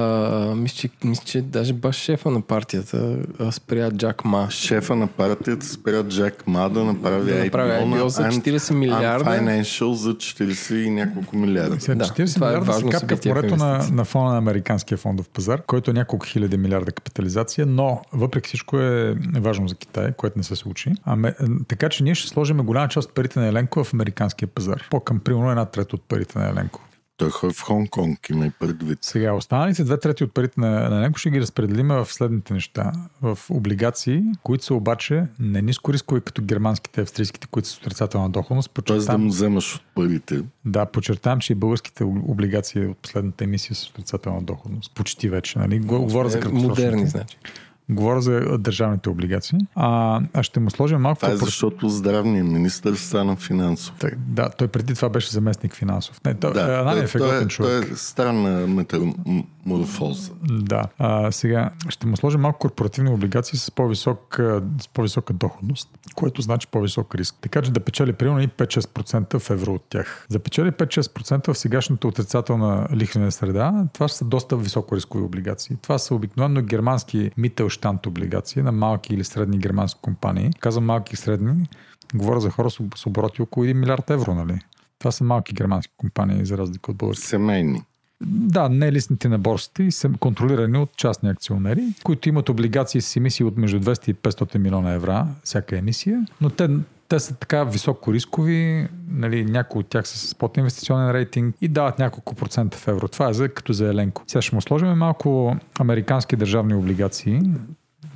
мисля, 0.55 0.77
че, 0.77 0.89
мисля, 1.05 1.25
че 1.25 1.43
даже 1.43 1.73
баш 1.73 1.97
шефа 1.97 2.31
на 2.31 2.41
партията 2.41 3.17
спря 3.51 3.91
Джак 3.91 4.25
Ма. 4.25 4.47
Шефа 4.51 4.97
на 4.97 5.07
партията 5.07 5.67
спря 5.67 6.03
Джак 6.03 6.47
Ма 6.47 6.71
да 6.71 6.85
направи 6.85 7.33
Да 7.33 7.45
направи 7.45 7.71
IPO 7.71 8.07
за 8.07 8.23
40 8.23 8.75
милиарда. 8.75 9.31
Financial 9.31 9.93
за 9.93 10.15
40 10.15 10.75
и 10.75 10.91
няколко 10.91 11.37
милиарда. 11.37 11.77
Да, 11.77 12.05
40 12.05 12.35
това 12.35 12.64
е 12.65 12.75
милиарда 12.75 12.79
се 12.79 12.85
важно 12.85 12.91
капка 12.91 13.17
в 13.17 13.25
морето 13.25 13.57
на, 13.57 13.89
на 13.93 14.05
фона 14.05 14.33
на 14.33 14.39
американския 14.39 14.99
фондов 14.99 15.29
пазар, 15.29 15.63
който 15.63 15.91
е 15.91 15.95
няколко 15.95 16.27
хиляди 16.27 16.57
милиарда 16.57 16.93
капитализация, 16.93 17.67
но 17.67 18.03
въпреки 18.13 18.49
всичко 18.49 18.79
е 18.79 19.17
важно 19.35 19.69
за 19.69 19.75
Китай, 19.75 20.13
което 20.13 20.39
не 20.39 20.45
се 20.45 20.57
случи. 20.57 20.93
Аме, 21.05 21.35
така 21.69 21.89
че 21.89 22.05
ние 22.05 22.15
ще 22.15 22.29
сложим 22.29 22.57
голяма 22.57 22.89
част 22.89 23.09
от 23.09 23.15
парите 23.15 23.41
на 23.41 23.47
Еленко 23.47 23.85
в 23.85 23.95
американския 23.95 24.49
пазар. 24.49 24.83
По-към 24.91 25.21
примерно 25.21 25.51
една 25.51 25.65
трета 25.65 25.97
от 25.97 26.03
парите 26.03 26.39
на 26.39 26.49
Еленко. 26.49 26.81
Той 27.17 27.31
ходи 27.31 27.55
в 27.55 27.59
Хонг-Конг, 27.59 28.31
има 28.31 28.47
и 28.47 28.51
предвид. 28.51 28.99
Сега, 29.03 29.33
останалите 29.33 29.85
две 29.85 30.01
трети 30.01 30.25
от 30.25 30.35
парите 30.35 30.61
на, 30.61 30.91
на 30.91 30.97
Еленко 30.99 31.19
ще 31.19 31.31
ги 31.31 31.41
разпределим 31.41 31.89
в 31.89 32.07
следните 32.07 32.55
неща. 32.55 32.93
В 33.23 33.39
облигации, 33.51 34.23
които 34.43 34.65
са 34.65 34.75
обаче 34.75 35.27
не 35.39 35.63
ниско 35.63 35.93
рискови, 35.93 36.21
като 36.21 36.43
германските, 36.43 37.01
австрийските, 37.01 37.47
които 37.47 37.69
са 37.69 37.75
с 37.75 37.79
отрицателна 37.79 38.31
доходност. 38.31 38.71
Тоест 38.85 39.07
да 39.07 39.19
му 39.19 39.29
вземаш 39.29 39.75
от 39.75 39.83
парите. 39.95 40.43
Да, 40.65 40.87
подчертавам, 40.87 41.41
че 41.41 41.53
и 41.53 41.57
българските 41.57 42.05
облигации 42.05 42.87
от 42.87 42.99
последната 42.99 43.45
емисия 43.45 43.77
с 43.77 43.89
отрицателна 43.89 44.43
доходност. 44.43 44.93
Почти 44.95 45.29
вече, 45.29 45.59
нали? 45.59 45.79
Го- 45.79 45.99
Говоря 46.01 46.29
за 46.29 46.39
Е, 46.39 46.41
краткосрочните. 46.41 46.83
Модерни, 46.83 47.07
значи. 47.07 47.37
Говоря 47.89 48.21
за 48.21 48.59
държавните 48.59 49.09
облигации. 49.09 49.59
А, 49.75 50.21
а 50.33 50.43
ще 50.43 50.61
му 50.61 50.71
сложим 50.71 51.01
малко... 51.01 51.21
Това 51.21 51.33
е 51.33 51.37
защото 51.37 51.89
здравният 51.89 52.47
министр 52.47 52.97
стана 52.97 53.37
финансов. 53.37 53.95
Так, 53.99 54.15
Да, 54.29 54.49
той 54.49 54.69
преди 54.69 54.95
това 54.95 55.09
беше 55.09 55.31
заместник 55.31 55.75
финансов. 55.75 56.21
Не, 56.25 56.35
той, 56.35 56.53
Да, 56.53 56.81
Ананиев 56.81 57.13
той, 57.13 57.29
е 57.29 57.31
той, 57.31 57.43
е, 57.43 57.49
той 57.83 57.93
е 57.93 57.97
странна 57.97 58.67
метаморфоза. 59.67 60.33
Да. 60.43 60.85
А, 60.99 61.33
сега 61.33 61.71
ще 61.89 62.07
му 62.07 62.17
сложим 62.17 62.41
малко 62.41 62.59
корпоративни 62.59 63.11
облигации 63.11 63.59
с, 63.59 63.71
по-висок, 63.71 64.41
с 64.81 64.89
по-висока 64.89 65.33
доходност, 65.33 65.91
което 66.15 66.43
значи 66.43 66.69
по-висок 66.69 67.15
риск. 67.15 67.37
Така 67.41 67.63
че 67.63 67.71
да 67.71 67.81
печели 67.81 68.13
примерно 68.13 68.41
и 68.41 68.49
5-6% 68.49 69.39
в 69.39 69.51
евро 69.51 69.75
от 69.75 69.85
тях. 69.89 70.27
За 70.29 70.39
печели 70.39 70.71
5-6% 70.71 71.53
в 71.53 71.59
сегашната 71.59 72.09
отрицателна 72.09 72.89
лихвена 72.95 73.33
среда, 73.33 73.87
това 73.93 74.09
са 74.09 74.25
доста 74.25 74.57
високо 74.57 74.97
рискови 74.97 75.25
облигации. 75.25 75.77
Това 75.83 75.99
са 75.99 76.15
обикновено 76.15 76.63
германски 76.63 77.31
Mittelstand 77.39 78.07
облигации 78.07 78.63
на 78.63 78.73
малки 78.73 79.15
или 79.15 79.25
средни 79.25 79.59
германски 79.59 80.01
компании. 80.03 80.51
Казвам 80.61 80.85
малки 80.85 81.15
и 81.15 81.17
средни, 81.17 81.69
говоря 82.15 82.41
за 82.41 82.51
хора 82.51 82.71
с 82.71 83.07
обороти 83.07 83.43
около 83.43 83.67
1 83.67 83.73
милиард 83.73 84.11
евро, 84.11 84.35
нали? 84.35 84.61
Това 84.99 85.13
са 85.13 85.25
малки 85.25 85.55
германски 85.55 85.93
компании, 85.97 86.45
за 86.45 86.59
разлика 86.59 86.91
от 86.91 86.97
български. 86.97 87.27
Семейни. 87.27 87.83
Да, 88.27 88.69
не 88.69 88.93
листните 88.93 89.29
на 89.29 89.39
борсите 89.39 89.91
са 89.91 90.11
контролирани 90.21 90.79
от 90.79 90.97
частни 90.97 91.29
акционери, 91.29 91.83
които 92.05 92.29
имат 92.29 92.49
облигации 92.49 93.01
с 93.01 93.17
емисии 93.17 93.47
от 93.47 93.57
между 93.57 93.81
200 93.81 94.09
и 94.09 94.15
500 94.15 94.59
милиона 94.59 94.93
евро 94.93 95.27
всяка 95.45 95.79
емисия, 95.79 96.27
но 96.41 96.51
те, 96.51 96.69
те 97.09 97.21
са 97.21 97.35
така 97.35 97.65
високо 97.65 98.13
рискови, 98.13 98.89
нали, 99.09 99.45
някои 99.45 99.81
от 99.81 99.87
тях 99.87 100.09
са 100.09 100.19
с 100.19 100.35
под 100.35 100.57
инвестиционен 100.57 101.11
рейтинг 101.11 101.57
и 101.61 101.69
дават 101.69 101.99
няколко 101.99 102.35
процента 102.35 102.79
в 102.79 102.89
евро. 102.89 103.09
Това 103.09 103.29
е 103.29 103.33
за, 103.33 103.49
като 103.49 103.73
за 103.73 103.89
Еленко. 103.89 104.23
Сега 104.27 104.43
ще 104.43 104.55
му 104.55 104.61
сложим 104.61 104.89
малко 104.89 105.57
американски 105.79 106.37
държавни 106.37 106.75
облигации, 106.75 107.41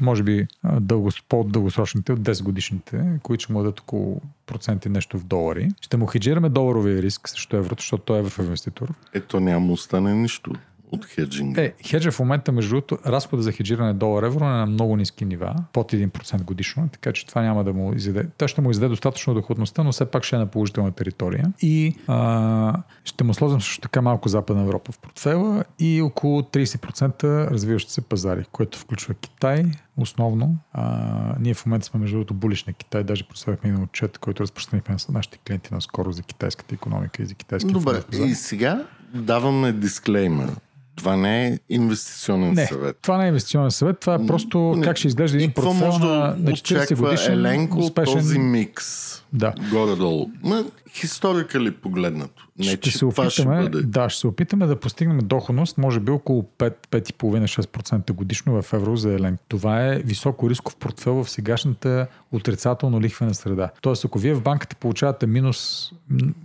може 0.01 0.23
би 0.23 0.47
дълго, 0.81 1.11
по-дългосрочните 1.29 2.13
от 2.13 2.21
10 2.21 2.43
годишните, 2.43 3.19
които 3.23 3.45
ще 3.45 3.53
му 3.53 3.59
дадат 3.59 3.81
около 3.81 4.21
проценти 4.47 4.89
нещо 4.89 5.19
в 5.19 5.25
долари. 5.25 5.69
Ще 5.81 5.97
му 5.97 6.07
хеджираме 6.07 6.49
доларовия 6.49 7.03
риск 7.03 7.29
срещу 7.29 7.57
еврото, 7.57 7.83
защото 7.83 8.03
той 8.03 8.17
е 8.17 8.21
евроинвеститор. 8.21 8.95
Ето 9.15 9.41
няма 9.41 9.73
остане 9.73 10.15
нищо 10.15 10.53
от 10.93 11.05
хеджинга. 11.05 11.63
Е, 11.63 11.73
хеджа 11.87 12.11
в 12.11 12.19
момента, 12.19 12.53
между 12.53 12.71
другото, 12.71 12.99
разхода 13.07 13.43
за 13.43 13.53
хеджиране 13.53 13.95
долар-евро 13.95 14.45
е 14.45 14.49
на 14.49 14.67
много 14.67 14.97
ниски 14.97 15.25
нива, 15.25 15.55
под 15.73 15.93
1% 15.93 16.45
годишно, 16.45 16.89
така 16.89 17.13
че 17.13 17.27
това 17.27 17.43
няма 17.43 17.65
да 17.65 17.73
му 17.73 17.95
изяде. 17.95 18.27
Той 18.39 18.49
ще 18.49 18.61
му 18.61 18.71
изяде 18.71 18.89
достатъчно 18.89 19.35
доходността, 19.35 19.83
но 19.83 19.93
все 19.93 20.07
пак 20.07 20.25
ще 20.25 20.37
е 20.37 20.39
на 20.39 20.47
положителна 20.47 20.93
територия. 20.93 21.53
И 21.63 21.95
а, 22.07 22.83
ще 23.05 23.25
му 23.25 23.35
сложим 23.35 23.61
също 23.61 23.81
така 23.81 24.03
малко 24.03 24.29
Западна 24.29 24.63
Европа 24.63 24.93
в 24.93 24.99
портфела 24.99 25.65
и 25.79 26.03
около 26.03 26.41
30% 26.41 27.51
развиващи 27.51 27.93
се 27.93 28.01
пазари, 28.01 28.45
което 28.53 28.79
включва 28.79 29.15
Китай, 29.15 29.65
основно. 29.97 30.57
А, 30.73 31.35
ние 31.41 31.55
в 31.55 31.67
момента 31.67 31.87
сме 31.87 32.01
между 32.01 32.17
другото 32.17 32.35
булиш 32.35 32.65
на 32.65 32.73
Китай, 32.73 33.05
даже 33.05 33.25
представихме 33.29 33.71
един 33.71 33.83
отчет, 33.83 34.19
който 34.19 34.43
разпространихме 34.43 34.95
на 34.95 35.15
нашите 35.15 35.39
клиенти 35.39 35.75
наскоро 35.75 36.13
за 36.13 36.23
китайската 36.23 36.75
економика 36.75 37.23
и 37.23 37.27
за 37.27 37.35
китайския 37.35 37.73
Добре, 37.73 38.03
и 38.13 38.35
сега 38.35 38.87
даваме 39.15 39.73
дисклеймер. 39.73 40.51
Това 40.99 41.17
не 41.17 41.47
е 41.49 41.59
инвестиционен 41.69 42.53
Не, 42.55 42.67
съвет. 42.67 42.97
това 43.03 43.17
не 43.19 43.25
е 43.25 43.29
инвестиционен 43.29 43.71
съвет, 43.71 44.01
това 44.01 44.15
е 44.15 44.27
просто 44.27 44.59
Не. 44.59 44.85
как 44.85 44.97
ще 44.97 45.09
изглежда 45.09 45.37
един 45.37 45.53
портфел 45.53 45.75
може 45.87 45.99
да 46.01 46.07
на 46.39 46.51
40 46.53 46.61
очаква 46.61 46.97
годишен 46.97 47.33
Еленко 47.33 47.79
успешен... 47.79 48.15
този 48.15 48.39
микс? 48.39 49.19
Да. 49.33 49.55
Горе-долу. 49.71 50.31
Ма, 50.43 50.65
историка 51.03 51.61
ли 51.61 51.71
погледнато? 51.71 52.48
Не, 52.59 52.65
ще 52.65 52.77
че 52.77 52.91
се 52.91 52.97
ще 52.97 53.05
опитаме, 53.05 53.63
бъде. 53.63 53.83
да, 53.83 54.09
ще 54.09 54.21
се 54.21 54.27
опитаме 54.27 54.67
да 54.67 54.81
постигнем 54.81 55.19
доходност, 55.19 55.79
може 55.79 56.01
би 56.01 56.11
около 56.11 56.43
5-5,5-6% 56.59 58.13
годишно 58.13 58.63
в 58.63 58.73
евро 58.73 58.97
за 58.97 59.13
Елен. 59.13 59.39
Това 59.49 59.87
е 59.87 59.99
високо 59.99 60.51
рисков 60.51 60.77
портфел 60.77 61.25
в 61.25 61.31
сегашната 61.31 62.07
отрицателно 62.33 63.01
лихвена 63.01 63.35
среда. 63.35 63.71
Тоест, 63.81 64.05
ако 64.05 64.19
вие 64.19 64.35
в 64.35 64.43
банката 64.43 64.77
получавате 64.77 65.27
минус, 65.27 65.91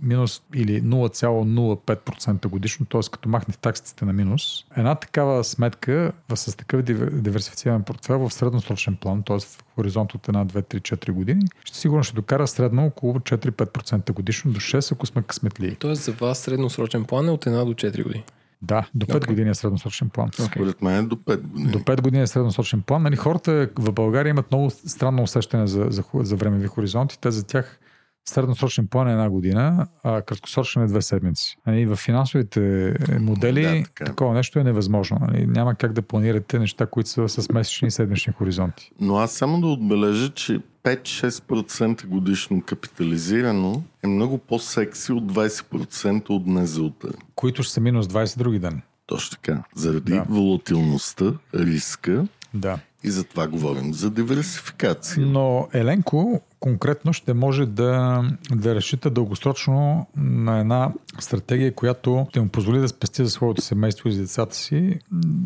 минус 0.02 0.42
или 0.54 0.82
0,05% 0.82 2.48
годишно, 2.48 2.86
т.е. 2.86 3.00
като 3.12 3.28
махнете 3.28 3.58
таксите 3.60 4.04
на 4.04 4.12
минус, 4.12 4.64
една 4.76 4.94
такава 4.94 5.44
сметка 5.44 6.12
с 6.34 6.56
такъв 6.56 6.82
дивер- 6.82 7.10
диверсифициран 7.10 7.82
портфел 7.82 8.28
в 8.28 8.34
средносрочен 8.34 8.96
план, 8.96 9.22
т.е. 9.22 9.40
в 9.40 9.64
хоризонт 9.74 10.14
от 10.14 10.26
1, 10.26 10.46
2, 10.46 10.74
3, 10.74 10.96
4 10.96 11.10
години, 11.10 11.42
ще 11.64 11.78
сигурно 11.78 12.02
ще 12.02 12.14
докара 12.14 12.46
средно 12.46 12.86
около 12.86 13.14
4-5% 13.14 14.12
годишно 14.12 14.52
до 14.52 14.60
6, 14.60 14.92
ако 14.92 15.06
сме 15.06 15.22
късметли. 15.22 15.76
Тоест 15.80 16.03
за 16.04 16.12
вас 16.12 16.38
средносрочен 16.38 17.04
план 17.04 17.28
е 17.28 17.30
от 17.30 17.44
1 17.44 17.64
до 17.64 17.74
4 17.74 18.02
години. 18.02 18.24
Да, 18.62 18.88
до 18.94 19.06
5 19.06 19.16
Окей. 19.16 19.28
години 19.28 19.50
е 19.50 19.54
средносрочен 19.54 20.08
план. 20.08 20.30
Според 20.32 20.82
мен 20.82 21.04
е 21.04 21.08
до 21.08 21.16
5 21.16 21.40
години. 21.40 21.70
До 21.70 21.78
5 21.78 22.00
години 22.00 22.22
е 22.22 22.26
средносрочен 22.26 22.82
план. 22.82 23.02
Нали, 23.02 23.16
хората 23.16 23.68
в 23.78 23.92
България 23.92 24.30
имат 24.30 24.50
много 24.50 24.70
странно 24.70 25.22
усещане 25.22 25.66
за, 25.66 25.86
за, 25.90 26.04
за 26.14 26.36
времеви 26.36 26.66
хоризонти. 26.66 27.18
Те 27.20 27.30
за 27.30 27.46
тях 27.46 27.80
средносрочен 28.24 28.86
план 28.86 29.08
е 29.08 29.12
една 29.12 29.30
година, 29.30 29.86
а 30.04 30.22
краткосрочен 30.22 30.82
е 30.82 30.86
две 30.86 31.02
седмици. 31.02 31.56
Нали, 31.66 31.86
в 31.86 31.96
финансовите 31.96 32.94
модели 33.20 33.62
Да, 33.62 33.82
така 33.84 34.04
такова 34.04 34.34
нещо 34.34 34.58
е 34.58 34.64
невъзможно. 34.64 35.18
Нали, 35.20 35.46
няма 35.46 35.74
как 35.74 35.92
да 35.92 36.02
планирате 36.02 36.58
неща, 36.58 36.86
които 36.86 37.10
са 37.10 37.28
с 37.28 37.48
месечни 37.52 37.88
и 37.88 37.90
седмични 37.90 38.32
хоризонти. 38.32 38.90
Но 39.00 39.16
аз 39.16 39.32
само 39.32 39.60
да 39.60 39.66
отбележа, 39.66 40.30
че 40.30 40.60
5-6% 40.84 42.06
годишно 42.06 42.62
капитализирано 42.62 43.82
е 44.02 44.06
много 44.06 44.38
по-секси 44.38 45.12
от 45.12 45.32
20% 45.32 46.30
от 46.30 46.46
НЗОТ. 46.46 47.04
Които 47.34 47.62
ще 47.62 47.72
са 47.72 47.80
минус 47.80 48.06
20 48.06 48.38
други 48.38 48.58
ден. 48.58 48.82
Точно 49.06 49.30
така. 49.30 49.62
Заради 49.74 50.12
Да. 50.12 50.24
волатилността, 50.28 51.32
риска 51.54 52.26
Да. 52.54 52.78
И 53.04 53.10
за 53.10 53.24
това 53.24 53.48
говорим 53.48 53.94
за 53.94 54.10
диверсификация. 54.10 55.26
Но 55.26 55.68
Еленко 55.72 56.40
конкретно 56.60 57.12
ще 57.12 57.34
може 57.34 57.66
да, 57.66 58.22
да 58.50 58.74
разчита 58.74 59.10
дългосрочно 59.10 60.06
на 60.16 60.58
една 60.58 60.92
стратегия, 61.18 61.74
която 61.74 62.26
ще 62.30 62.40
му 62.40 62.48
позволи 62.48 62.78
да 62.78 62.88
спести 62.88 63.24
за 63.24 63.30
своето 63.30 63.62
семейство 63.62 64.08
и 64.08 64.12
за 64.12 64.20
децата 64.20 64.56
си 64.56 64.98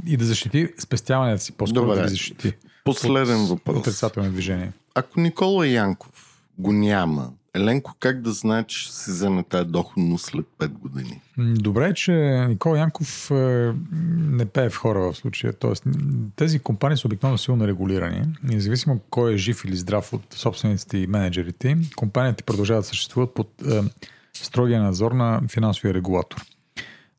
и 0.07 0.17
да 0.17 0.25
защити 0.25 0.69
спестяванията 0.79 1.43
си, 1.43 1.53
по-скоро 1.53 1.81
Добре. 1.81 1.97
да 1.97 2.03
ги 2.03 2.09
защити. 2.09 2.53
Последен 2.85 3.47
въпрос. 3.47 3.77
Отрицателни 3.77 4.31
движения. 4.31 4.73
Ако 4.95 5.21
Никола 5.21 5.67
Янков 5.67 6.41
го 6.59 6.73
няма, 6.73 7.31
Еленко 7.55 7.95
как 8.01 8.23
да 8.23 8.33
знае, 8.33 8.65
че 8.65 8.93
си 8.93 9.11
вземе 9.11 9.43
тази 9.43 9.71
доходност 9.71 10.25
след 10.25 10.47
5 10.59 10.69
години? 10.69 11.21
Добре 11.39 11.95
че 11.95 12.13
Никола 12.49 12.79
Янков 12.79 13.31
е, 13.31 13.75
не 14.17 14.47
пее 14.47 14.71
в 14.71 14.77
хора 14.77 15.01
в 15.01 15.15
случая. 15.15 15.53
Тоест, 15.53 15.85
тези 16.37 16.59
компании 16.59 16.99
са 16.99 17.07
обикновено 17.07 17.39
силно 17.39 17.67
регулирани. 17.67 18.23
Независимо 18.43 19.01
кой 19.11 19.35
е 19.35 19.37
жив 19.37 19.65
или 19.65 19.77
здрав 19.77 20.13
от 20.13 20.35
собствениците 20.35 20.99
и 20.99 21.07
менеджерите, 21.07 21.69
им, 21.69 21.83
компаниите 21.97 22.45
продължават 22.45 22.83
да 22.83 22.89
съществуват 22.89 23.35
под 23.35 23.63
е, 23.63 23.83
строгия 24.33 24.83
надзор 24.83 25.13
на 25.13 25.43
финансовия 25.49 25.95
регулатор. 25.95 26.43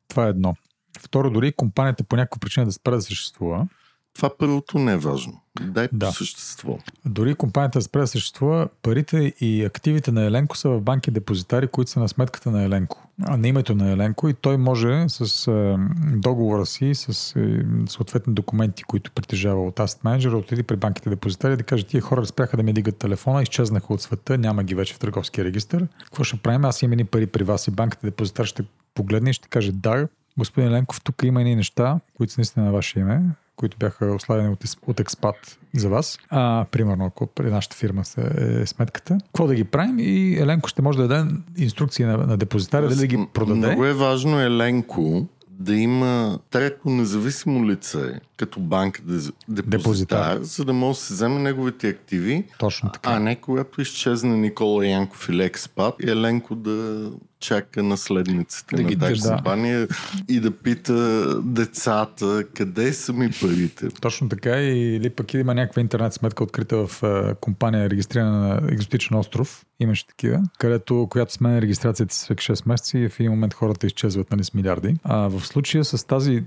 Това 0.08 0.26
е 0.26 0.30
едно. 0.30 0.54
Второ, 1.00 1.30
дори 1.30 1.52
компанията 1.52 2.04
по 2.04 2.16
някаква 2.16 2.38
причина 2.38 2.66
да 2.66 2.72
спре 2.72 2.90
да 2.90 3.02
съществува, 3.02 3.66
това 4.14 4.30
първото 4.38 4.78
не 4.78 4.92
е 4.92 4.96
важно. 4.96 5.40
Дай 5.60 5.88
Да. 5.92 6.06
по 6.06 6.12
същество. 6.12 6.78
Дори 7.04 7.34
компанията 7.34 7.82
спре 7.82 8.00
да 8.00 8.06
съществува, 8.06 8.68
парите 8.82 9.34
и 9.40 9.64
активите 9.64 10.12
на 10.12 10.24
Еленко 10.24 10.56
са 10.56 10.68
в 10.68 10.80
банки 10.80 11.10
депозитари, 11.10 11.66
които 11.66 11.90
са 11.90 12.00
на 12.00 12.08
сметката 12.08 12.50
на 12.50 12.62
Еленко. 12.64 13.06
А 13.22 13.36
на 13.36 13.48
името 13.48 13.74
на 13.74 13.90
Еленко 13.90 14.28
и 14.28 14.34
той 14.34 14.56
може 14.56 15.04
с 15.08 15.48
а, 15.48 15.76
договора 16.16 16.66
си, 16.66 16.94
с 16.94 17.36
а, 17.36 17.64
съответни 17.88 18.34
документи, 18.34 18.82
които 18.82 19.10
притежава 19.10 19.66
от 19.66 19.76
Asset 19.76 20.02
Manager, 20.04 20.38
отиде 20.38 20.62
при 20.62 20.76
банките 20.76 21.10
депозитари 21.10 21.56
да 21.56 21.62
каже, 21.62 21.86
тия 21.86 22.00
хора 22.00 22.26
спряха 22.26 22.56
да 22.56 22.62
ми 22.62 22.72
дигат 22.72 22.96
телефона, 22.96 23.42
изчезнаха 23.42 23.94
от 23.94 24.02
света, 24.02 24.38
няма 24.38 24.64
ги 24.64 24.74
вече 24.74 24.94
в 24.94 24.98
търговския 24.98 25.44
регистр. 25.44 25.78
Какво 26.04 26.24
ще 26.24 26.36
правим? 26.36 26.64
Аз 26.64 26.82
имам 26.82 27.06
пари 27.06 27.26
при 27.26 27.44
вас 27.44 27.68
и 27.68 27.70
банката 27.70 28.06
депозитар 28.06 28.44
ще 28.44 28.64
погледне 28.94 29.30
и 29.30 29.32
ще 29.32 29.48
каже, 29.48 29.72
да, 29.72 30.08
господин 30.40 30.68
Еленков, 30.68 31.00
тук 31.00 31.22
има 31.22 31.40
едни 31.40 31.56
неща, 31.56 32.00
които 32.16 32.32
са 32.32 32.40
наистина 32.40 32.66
на 32.66 32.72
ваше 32.72 32.98
име, 32.98 33.20
които 33.56 33.76
бяха 33.76 34.06
осладени 34.14 34.48
от, 34.48 34.64
от 34.86 35.00
експат 35.00 35.58
за 35.74 35.88
вас. 35.88 36.18
А, 36.30 36.64
примерно, 36.70 37.04
ако 37.06 37.26
при 37.26 37.50
нашата 37.50 37.76
фирма 37.76 38.02
е 38.38 38.66
сметката. 38.66 39.18
Какво 39.24 39.46
да 39.46 39.54
ги 39.54 39.64
правим? 39.64 39.98
И 39.98 40.36
Еленко 40.38 40.68
ще 40.68 40.82
може 40.82 40.98
да 40.98 41.08
даде 41.08 41.30
инструкции 41.56 42.04
на, 42.04 42.16
на 42.16 42.36
депозитаря 42.36 42.88
дали 42.88 42.98
да 42.98 43.06
ги 43.06 43.26
продаде. 43.34 43.60
Много 43.66 43.84
е 43.84 43.94
важно 43.94 44.40
Еленко 44.40 45.26
да 45.50 45.74
има 45.76 46.38
трето 46.50 46.88
независимо 46.90 47.66
лице, 47.70 48.20
като 48.36 48.60
банка 48.60 49.02
депозитар, 49.02 49.64
Депозитар. 49.64 50.38
за 50.40 50.64
да 50.64 50.72
може 50.72 50.98
да 50.98 51.04
се 51.04 51.14
вземе 51.14 51.38
неговите 51.38 51.88
активи, 51.88 52.44
Точно 52.58 52.92
така. 52.92 53.10
а 53.10 53.20
не 53.20 53.36
когато 53.36 53.80
изчезне 53.80 54.36
Никола 54.36 54.86
Янков 54.86 55.28
или 55.28 55.44
Експат, 55.44 55.94
и 56.04 56.10
Еленко 56.10 56.54
да 56.54 57.10
чака 57.40 57.82
наследниците 57.82 58.76
Да 58.76 58.82
на 58.82 58.96
държа. 58.96 59.22
компания 59.22 59.88
и 60.28 60.40
да 60.40 60.50
пита 60.50 61.26
децата 61.42 62.44
къде 62.54 62.92
са 62.92 63.12
ми 63.12 63.30
парите. 63.40 63.88
Точно 64.00 64.28
така 64.28 64.60
и 64.60 64.96
или 64.96 65.10
пък 65.10 65.34
има 65.34 65.54
някаква 65.54 65.80
интернет 65.80 66.14
сметка 66.14 66.44
открита 66.44 66.86
в 66.86 67.02
а, 67.02 67.34
компания 67.34 67.90
регистрирана 67.90 68.38
на 68.38 68.72
екзотичен 68.72 69.16
остров, 69.16 69.64
имаше 69.80 70.06
такива, 70.06 70.42
където, 70.58 71.06
която 71.10 71.32
сменя 71.32 71.60
регистрацията 71.60 72.14
си 72.14 72.24
всеки 72.24 72.52
6 72.52 72.68
месеца 72.68 72.98
и 72.98 73.08
в 73.08 73.20
един 73.20 73.32
момент 73.32 73.54
хората 73.54 73.86
изчезват 73.86 74.30
нали, 74.30 74.44
с 74.44 74.54
милиарди. 74.54 74.96
А 75.04 75.16
в 75.28 75.46
случая 75.46 75.84
с 75.84 76.06
тази 76.06 76.34
е, 76.34 76.42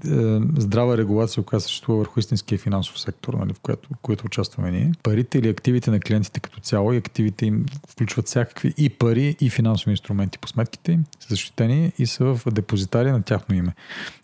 здрава 0.57 0.97
регулация, 0.97 1.43
която 1.43 1.63
съществува 1.63 1.99
върху 1.99 2.19
истинския 2.19 2.57
финансов 2.57 2.99
сектор, 2.99 3.33
нали, 3.33 3.53
в 3.53 3.59
която, 3.59 3.89
в 3.89 3.97
която 4.01 4.25
участваме 4.25 4.71
ние, 4.71 4.91
парите 5.03 5.37
или 5.37 5.49
активите 5.49 5.91
на 5.91 5.99
клиентите 5.99 6.39
като 6.39 6.59
цяло 6.59 6.93
и 6.93 6.97
активите 6.97 7.45
им 7.45 7.65
включват 7.89 8.27
всякакви 8.27 8.73
и 8.77 8.89
пари, 8.89 9.35
и 9.41 9.49
финансови 9.49 9.91
инструменти 9.91 10.39
по 10.39 10.47
сметките 10.47 10.82
им, 10.91 11.05
са 11.19 11.27
защитени 11.29 11.93
и 11.97 12.05
са 12.05 12.25
в 12.25 12.41
депозитари 12.51 13.11
на 13.11 13.23
тяхно 13.23 13.55
име. 13.55 13.73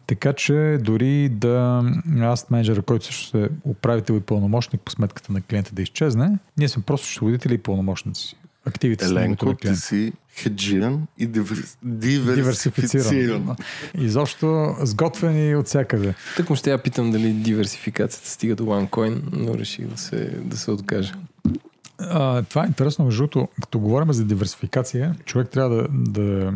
Така 0.07 0.33
че 0.33 0.77
дори 0.81 1.29
да 1.29 1.83
аз 2.21 2.49
менеджера, 2.49 2.81
който 2.81 3.05
също 3.05 3.37
е 3.37 3.49
управител 3.63 4.13
и 4.13 4.19
пълномощник 4.19 4.81
по 4.81 4.91
сметката 4.91 5.33
на 5.33 5.41
клиента 5.41 5.71
да 5.73 5.81
изчезне, 5.81 6.37
ние 6.57 6.69
сме 6.69 6.83
просто 6.83 7.07
счетоводители 7.07 7.53
и 7.53 7.57
пълномощници. 7.57 8.35
Активите 8.65 9.05
на 9.05 9.11
Еленко, 9.11 9.45
на 9.45 9.55
ти 9.55 9.61
клиента. 9.61 9.81
си 9.81 10.13
хеджиран 10.35 11.07
и 11.17 11.25
дивер... 11.25 11.63
Диверсифициран. 11.83 12.35
диверсифициран. 12.35 13.55
Изобщо 13.97 14.75
сготвени 14.81 15.55
от 15.55 15.67
всякъде. 15.67 16.13
Тък 16.37 16.49
му 16.49 16.55
ще 16.55 16.71
я 16.71 16.77
питам 16.77 17.11
дали 17.11 17.33
диверсификацията 17.33 18.29
стига 18.29 18.55
до 18.55 18.63
OneCoin, 18.63 19.21
но 19.31 19.57
реших 19.57 19.87
да 19.87 19.97
се, 19.97 20.39
да 20.43 20.57
се 20.57 20.71
откажа. 20.71 21.13
А, 21.99 22.43
това 22.43 22.63
е 22.63 22.67
интересно, 22.67 23.05
между 23.05 23.17
другото, 23.17 23.47
като 23.61 23.79
говорим 23.79 24.13
за 24.13 24.25
диверсификация, 24.25 25.15
човек 25.25 25.49
трябва 25.49 25.75
да, 25.75 25.87
да, 25.91 26.53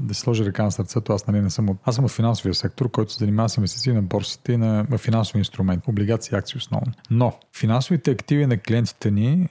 да 0.00 0.14
си 0.14 0.20
сложи 0.20 0.44
ръка 0.44 0.62
на 0.62 0.72
сърцето. 0.72 1.12
Аз, 1.12 1.26
нали, 1.26 1.40
не 1.40 1.50
съм 1.50 1.68
от, 1.68 1.76
аз 1.84 1.94
съм 1.94 2.04
от 2.04 2.10
финансовия 2.10 2.54
сектор, 2.54 2.90
който 2.90 3.12
се 3.12 3.18
занимава 3.18 3.48
с 3.48 3.56
инвестиции 3.56 3.92
на 3.92 4.02
борсите 4.02 4.52
и 4.52 4.56
на 4.56 4.86
финансови 4.98 5.38
инструменти, 5.38 5.90
облигации, 5.90 6.36
акции 6.36 6.58
основно. 6.58 6.92
Но 7.10 7.38
финансовите 7.56 8.10
активи 8.10 8.46
на 8.46 8.58
клиентите 8.58 9.10
ни 9.10 9.48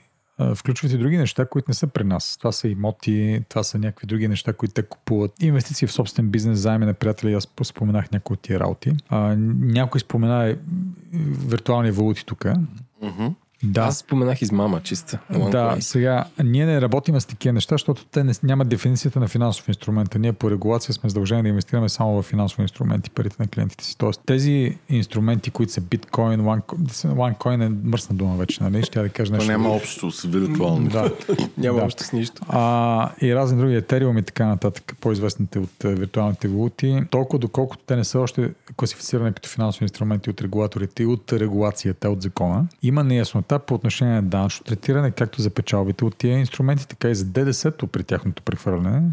включват 0.56 0.92
и 0.92 0.98
други 0.98 1.18
неща, 1.18 1.46
които 1.46 1.66
не 1.68 1.74
са 1.74 1.88
при 1.88 2.04
нас. 2.04 2.38
Това 2.38 2.52
са 2.52 2.68
имоти, 2.68 3.44
това 3.50 3.64
са 3.64 3.80
някакви 3.80 4.08
други 4.08 4.28
неща, 4.28 4.54
които 4.54 4.74
те 4.74 4.84
купуват. 4.84 5.44
Инвестиции 5.44 5.88
в 5.88 5.92
собствен 5.92 6.30
бизнес, 6.30 6.60
заеми 6.60 6.86
на 6.86 6.94
приятели, 6.94 7.34
аз 7.34 7.48
споменах 7.64 8.12
някои 8.12 8.34
от 8.34 8.40
тия 8.40 8.60
работи. 8.60 8.92
А, 9.10 9.36
някой 9.60 10.02
спомена 10.02 10.58
виртуални 11.48 11.92
валути 11.92 12.26
тук. 12.26 12.46
Мгм. 13.04 13.28
Да. 13.64 13.82
Аз 13.82 13.98
споменах 13.98 14.42
измама 14.42 14.82
чиста. 14.82 15.20
Да, 15.32 15.38
OneCoin. 15.38 15.80
сега... 15.80 16.26
ние 16.44 16.66
не 16.66 16.82
работим 16.82 17.20
с 17.22 17.26
такива 17.26 17.54
неща, 17.54 17.74
защото 17.76 18.06
те 18.06 18.24
не, 18.24 18.34
нямат 18.44 18.68
дефиницията 18.68 19.20
на 19.20 19.28
финансов 19.28 19.68
инструмент. 19.68 20.16
Ние 20.20 20.34
по 20.34 20.52
регулация 20.52 20.94
сме 20.94 21.10
задължени 21.10 21.42
да 21.42 21.50
инвестираме 21.50 21.90
само 21.90 22.22
в 22.22 22.26
финансови 22.26 22.62
инструменти, 22.62 23.10
парите 23.10 23.36
на 23.40 23.48
клиентите 23.48 23.86
си. 23.86 23.98
Тоест 23.98 24.22
тези 24.26 24.78
инструменти, 24.90 25.52
които 25.52 25.74
са 25.74 25.82
биткоин, 25.82 26.40
OneCoin, 26.40 26.88
OneCoin 27.06 27.66
е 27.66 27.70
мръсна 27.70 28.16
дума 28.16 28.36
вече, 28.36 28.64
нали? 28.64 28.84
Ще 28.84 29.00
я 29.00 29.04
да 29.04 29.10
кажа 29.10 29.34
нещо. 29.34 29.52
няма 29.52 29.64
друго. 29.64 29.76
общо 29.76 30.12
с 30.12 30.24
виртуални. 30.24 30.90
Да. 30.90 31.12
Няма 31.58 31.80
Да. 31.80 31.86
общо 31.86 32.04
с 32.04 32.14
нищо. 32.14 32.42
А, 32.50 33.10
и 33.22 33.36
разни 33.36 33.60
други 33.60 33.82
Ethereum 33.82 34.20
и 34.20 34.24
така 34.24 34.46
нататък, 34.46 34.96
по-известните 35.02 35.60
от 35.60 35.84
е, 35.84 35.96
виртуалните 35.96 36.48
валути, 36.48 37.02
толкова 37.10 37.40
доколкото 37.40 37.84
те 37.86 37.96
не 37.96 38.04
са 38.04 38.20
още 38.20 38.50
класифицирани 38.76 39.34
като 39.34 39.50
финансови 39.50 39.86
инструменти 39.86 40.30
от 40.30 40.42
регулаторите 40.42 41.04
и 41.04 41.06
от 41.06 41.34
регулацията, 41.34 42.10
от 42.10 42.22
закона, 42.22 42.68
има 42.84 43.04
неяснота 43.48 43.66
по 43.66 43.74
отношение 43.74 44.14
на 44.14 44.24
данъчно 44.24 44.64
третиране, 44.64 45.12
както 45.12 45.42
за 45.42 45.50
печалбите 45.50 46.06
от 46.06 46.18
тия 46.18 46.40
инструменти, 46.40 46.88
така 46.88 47.10
и 47.10 47.16
за 47.16 47.26
ДДС-то 47.26 47.88
при 47.88 48.04
тяхното 48.04 48.44
прехвърляне. 48.44 49.12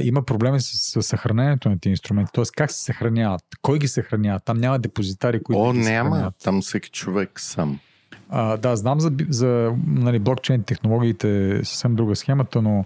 Има 0.00 0.22
проблеми 0.22 0.60
с, 0.60 1.02
с 1.02 1.02
съхранението 1.02 1.68
на 1.68 1.78
тези 1.78 1.90
инструменти, 1.90 2.32
т.е. 2.34 2.44
как 2.56 2.70
се 2.70 2.82
съхраняват, 2.82 3.42
кой 3.62 3.78
ги 3.78 3.88
съхранява, 3.88 4.40
там 4.40 4.58
няма 4.58 4.78
депозитари, 4.78 5.42
които 5.42 5.60
О, 5.60 5.72
ги 5.72 5.78
няма. 5.78 6.10
съхраняват. 6.10 6.34
Там 6.44 6.62
всеки 6.62 6.90
човек 6.90 7.40
сам. 7.40 7.80
А, 8.28 8.56
да, 8.56 8.76
знам 8.76 9.00
за, 9.00 9.10
за 9.28 9.72
нали, 9.86 10.18
блокчейн 10.18 10.62
технологиите 10.62 11.60
съвсем 11.64 11.94
друга 11.94 12.16
схемата, 12.16 12.62
но 12.62 12.84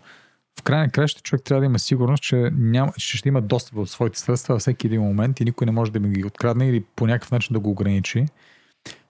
в 0.60 0.62
край 0.62 0.80
на 0.80 0.90
краща 0.90 1.22
човек 1.22 1.44
трябва 1.44 1.60
да 1.60 1.66
има 1.66 1.78
сигурност, 1.78 2.22
че, 2.22 2.50
няма, 2.56 2.92
че 2.98 3.16
ще 3.18 3.28
има 3.28 3.40
достъп 3.40 3.74
до 3.74 3.86
своите 3.86 4.18
средства 4.18 4.54
във 4.54 4.60
всеки 4.60 4.86
един 4.86 5.00
момент 5.00 5.40
и 5.40 5.44
никой 5.44 5.66
не 5.66 5.72
може 5.72 5.92
да 5.92 6.00
ми 6.00 6.08
ги 6.08 6.24
открадне 6.24 6.68
или 6.68 6.84
по 6.96 7.06
някакъв 7.06 7.30
начин 7.30 7.54
да 7.54 7.60
го 7.60 7.70
ограничи. 7.70 8.26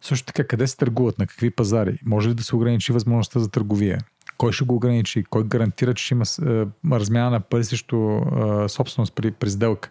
Също 0.01 0.27
така, 0.27 0.45
къде 0.45 0.67
се 0.67 0.77
търгуват, 0.77 1.19
на 1.19 1.27
какви 1.27 1.51
пазари? 1.51 1.99
Може 2.07 2.29
ли 2.29 2.35
да 2.35 2.43
се 2.43 2.57
ограничи 2.57 2.93
възможността 2.93 3.41
за 3.41 3.51
търговия? 3.51 3.99
Кой 4.39 4.53
ще 4.53 4.65
го 4.65 4.75
ограничи? 4.75 5.25
Кой 5.25 5.45
гарантира, 5.45 5.95
че 5.95 6.05
ще 6.05 6.15
има 6.15 6.25
е, 6.25 6.67
размяна 6.93 7.31
на 7.31 7.41
пари 7.41 7.65
срещу 7.65 7.97
е, 7.97 8.69
собственост 8.69 9.15
при, 9.15 9.31
при 9.31 9.51
сделка? 9.51 9.91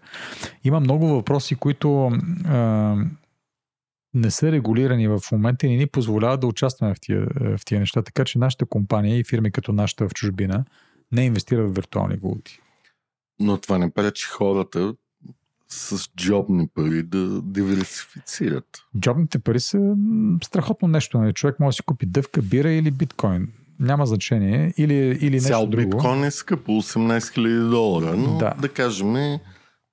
Има 0.63 0.80
много 0.80 1.07
въпроси, 1.07 1.55
които 1.55 2.11
е, 2.45 2.57
не 4.13 4.32
са 4.32 4.51
регулирани 4.51 5.07
в 5.07 5.19
момента 5.32 5.67
и 5.67 5.69
не 5.69 5.78
ни 5.78 5.88
позволяват 5.88 6.39
да 6.39 6.47
участваме 6.47 6.93
в 6.93 7.01
тия, 7.01 7.28
в 7.57 7.65
тия 7.65 7.80
неща. 7.80 8.01
Така 8.01 8.25
че 8.25 8.39
нашата 8.39 8.65
компания 8.65 9.19
и 9.19 9.23
фирми 9.23 9.51
като 9.51 9.73
нашата 9.73 10.09
в 10.09 10.13
чужбина 10.13 10.65
не 11.11 11.25
инвестират 11.25 11.71
в 11.71 11.75
виртуални 11.75 12.15
валути. 12.15 12.59
Но 13.39 13.57
това 13.57 13.78
не 13.78 13.91
пречи 13.91 14.28
хората 14.28 14.93
с 15.70 16.09
джобни 16.18 16.68
пари 16.68 17.03
да 17.03 17.41
диверсифицират. 17.41 18.65
Джобните 18.99 19.39
пари 19.39 19.59
са 19.59 19.95
страхотно 20.43 20.88
нещо. 20.88 21.18
Нали? 21.18 21.34
Човек 21.34 21.59
може 21.59 21.76
да 21.76 21.78
си 21.78 21.82
купи 21.82 22.05
дъвка, 22.05 22.41
бира 22.41 22.72
или 22.72 22.91
биткоин. 22.91 23.47
Няма 23.80 24.05
значение. 24.05 24.74
Или, 24.78 24.93
или 24.93 25.32
нещо 25.32 25.47
Цял 25.47 25.68
друго. 25.68 25.89
биткоин 25.89 26.24
е 26.24 26.32
скъпо, 26.32 26.72
18 26.72 27.20
000 27.20 27.70
долара, 27.70 28.18
но 28.18 28.38
Да. 28.38 28.53
да, 28.61 28.70
кажем, 28.70 29.39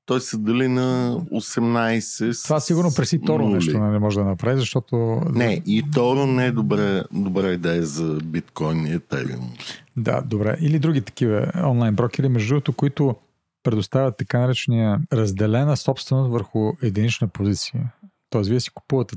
той 0.07 0.21
се 0.21 0.37
дели 0.37 0.69
на 0.69 1.19
18 1.33 2.33
с 2.33 2.43
Това 2.43 2.61
сигурно 2.61 2.91
преси 2.97 3.21
Торо 3.21 3.49
нещо 3.49 3.79
нали, 3.79 3.93
не 3.93 3.99
може 3.99 4.19
да 4.19 4.25
направи, 4.25 4.61
защото... 4.61 5.23
Не, 5.33 5.63
и 5.67 5.85
Торо 5.95 6.27
не 6.27 6.47
е 6.47 6.53
добре, 6.53 7.03
добра 7.13 7.49
идея 7.53 7.83
за 7.83 8.19
биткоин 8.25 8.87
и 8.87 8.93
етериум. 8.93 9.51
Да, 9.97 10.23
добре. 10.23 10.57
Или 10.61 10.79
други 10.79 11.01
такива 11.01 11.53
онлайн 11.65 11.95
брокери, 11.95 12.29
между 12.29 12.49
другото, 12.49 12.73
които 12.73 13.17
предоставят 13.65 14.17
така 14.17 14.39
наречения 14.39 15.01
разделена 15.13 15.77
собственост 15.77 16.33
върху 16.33 16.73
единична 16.83 17.29
позиция. 17.29 17.93
Тоест, 18.31 18.51
вие 18.51 18.61
си 18.61 18.71
купувате 18.71 19.17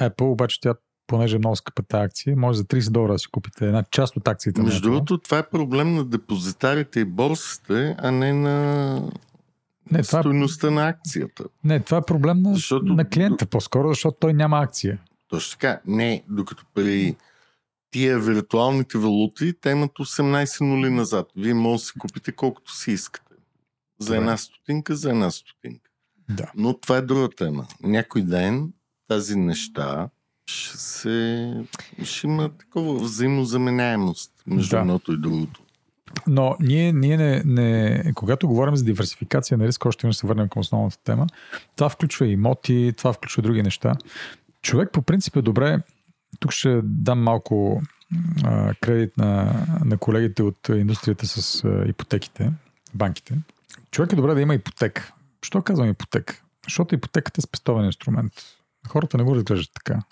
Apple, 0.00 0.22
обаче 0.22 0.60
тя, 0.60 0.74
понеже 1.06 1.36
е 1.36 1.38
много 1.38 1.56
скъпа 1.56 1.82
тази 1.82 2.04
акция, 2.04 2.36
може 2.36 2.58
за 2.58 2.64
30 2.64 2.90
долара 2.90 3.12
да 3.12 3.18
си 3.18 3.26
купите 3.32 3.66
една 3.66 3.84
част 3.90 4.16
от 4.16 4.28
акциите. 4.28 4.62
Между 4.62 4.80
другото, 4.80 5.18
това 5.18 5.38
е 5.38 5.48
проблем 5.48 5.94
на 5.94 6.04
депозитарите 6.04 7.00
и 7.00 7.04
борсите, 7.04 7.96
а 7.98 8.10
не 8.10 8.32
на 8.32 8.94
не, 9.90 10.02
това, 10.02 10.20
стоеността 10.20 10.70
на 10.70 10.88
акцията. 10.88 11.44
не, 11.64 11.80
това 11.80 11.98
е 11.98 12.02
проблем 12.02 12.42
на, 12.42 12.54
Защото- 12.54 12.92
на 12.92 13.08
клиента 13.08 13.46
по-скоро, 13.46 13.88
защото 13.88 14.16
той 14.20 14.34
няма 14.34 14.58
акция. 14.60 14.98
Точно 15.28 15.50
така. 15.58 15.80
Не, 15.86 16.22
докато 16.28 16.64
при 16.74 17.16
тия 17.90 18.18
виртуалните 18.18 18.98
валути, 18.98 19.54
те 19.60 19.70
имат 19.70 19.90
18 19.92 20.60
нули 20.60 20.90
назад. 20.90 21.26
Вие 21.36 21.54
може 21.54 21.80
да 21.80 21.86
си 21.86 21.92
купите 21.98 22.32
колкото 22.32 22.76
си 22.76 22.90
искате. 22.92 23.25
За 23.98 24.16
една 24.16 24.36
стотинка, 24.36 24.96
за 24.96 25.10
една 25.10 25.30
стотинка. 25.30 25.90
Да. 26.28 26.50
Но 26.56 26.78
това 26.78 26.96
е 26.96 27.02
друга 27.02 27.28
тема. 27.36 27.66
Някой 27.82 28.22
ден 28.22 28.72
тази 29.08 29.36
неща 29.36 30.08
ще 30.46 30.76
се... 30.78 31.54
ще 32.04 32.26
има 32.26 32.48
такова 32.48 32.94
взаимозаменяемост 33.00 34.32
между 34.46 34.76
Да. 34.76 34.80
едното 34.80 35.12
и 35.12 35.16
другото. 35.18 35.60
Но 36.26 36.56
ние, 36.60 36.92
ние 36.92 37.16
не, 37.16 37.42
не, 37.44 38.12
когато 38.14 38.48
говорим 38.48 38.76
за 38.76 38.84
диверсификация 38.84 39.58
на 39.58 39.66
риск, 39.66 39.84
още 39.84 40.12
ще 40.12 40.20
се 40.20 40.26
върнем 40.26 40.48
към 40.48 40.60
основната 40.60 40.98
тема, 41.04 41.26
това 41.76 41.88
включва 41.88 42.26
имоти, 42.26 42.92
това 42.96 43.12
включва 43.12 43.42
други 43.42 43.62
неща. 43.62 43.94
човек 44.62 44.90
по 44.92 45.02
принцип 45.02 45.36
е 45.36 45.42
добре. 45.42 45.78
Тук 46.40 46.52
ще 46.52 46.80
дам 46.84 47.22
малко 47.22 47.82
а, 48.44 48.74
кредит 48.74 49.16
на, 49.16 49.52
на 49.84 49.98
колегите 49.98 50.42
от 50.42 50.68
индустрията 50.68 51.26
с 51.26 51.64
а, 51.64 51.84
ипотеките, 51.88 52.52
банките. 52.94 53.34
Човек 53.90 54.12
е 54.12 54.16
добре 54.16 54.34
да 54.34 54.40
има 54.40 54.54
ипотека. 54.54 55.12
Що 55.42 55.62
казвам 55.62 55.88
ипотека? 55.88 56.42
Защото 56.64 56.94
ипотеката 56.94 57.40
е 57.40 57.42
спестовен 57.42 57.84
инструмент. 57.84 58.32
Хората 58.88 59.16
не 59.16 59.24
го 59.24 59.36
разглеждат 59.36 59.70
така. 59.74 60.02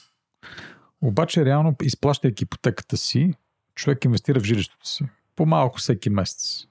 Обаче, 1.00 1.44
реално, 1.44 1.76
изплащайки 1.82 2.44
ипотеката 2.44 2.96
си, 2.96 3.34
човек 3.74 4.04
инвестира 4.04 4.40
в 4.40 4.44
жилището 4.44 4.88
си. 4.88 5.04
По-малко 5.36 5.78
всеки 5.78 6.10
месец. 6.10 6.66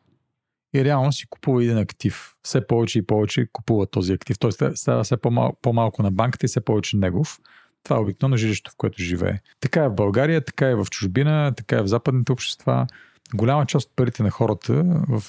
И 0.73 0.85
реално 0.85 1.11
си 1.11 1.27
купува 1.30 1.64
един 1.64 1.77
актив. 1.77 2.35
Все 2.43 2.68
повече 2.68 2.99
и 2.99 3.05
повече 3.05 3.47
купува 3.51 3.88
този 3.88 4.14
актив. 4.14 4.39
Тоест 4.39 4.64
става 4.76 5.03
все 5.03 5.18
по-малко, 5.18 5.57
по-малко 5.61 6.03
на 6.03 6.11
банката 6.11 6.45
и 6.45 6.47
все 6.49 6.61
повече 6.61 6.97
негов. 6.97 7.39
Това 7.84 7.95
е 7.95 7.99
обикновено 7.99 8.38
жилището, 8.38 8.72
в 8.72 8.76
което 8.77 9.01
живее. 9.01 9.39
Така 9.60 9.84
е 9.84 9.89
в 9.89 9.95
България, 9.95 10.45
така 10.45 10.68
е 10.68 10.76
в 10.76 10.85
чужбина, 10.91 11.53
така 11.57 11.76
е 11.76 11.81
в 11.81 11.88
западните 11.88 12.31
общества. 12.31 12.88
Голяма 13.35 13.65
част 13.65 13.89
от 13.89 13.95
парите 13.95 14.23
на 14.23 14.29
хората 14.29 14.83
в 15.09 15.23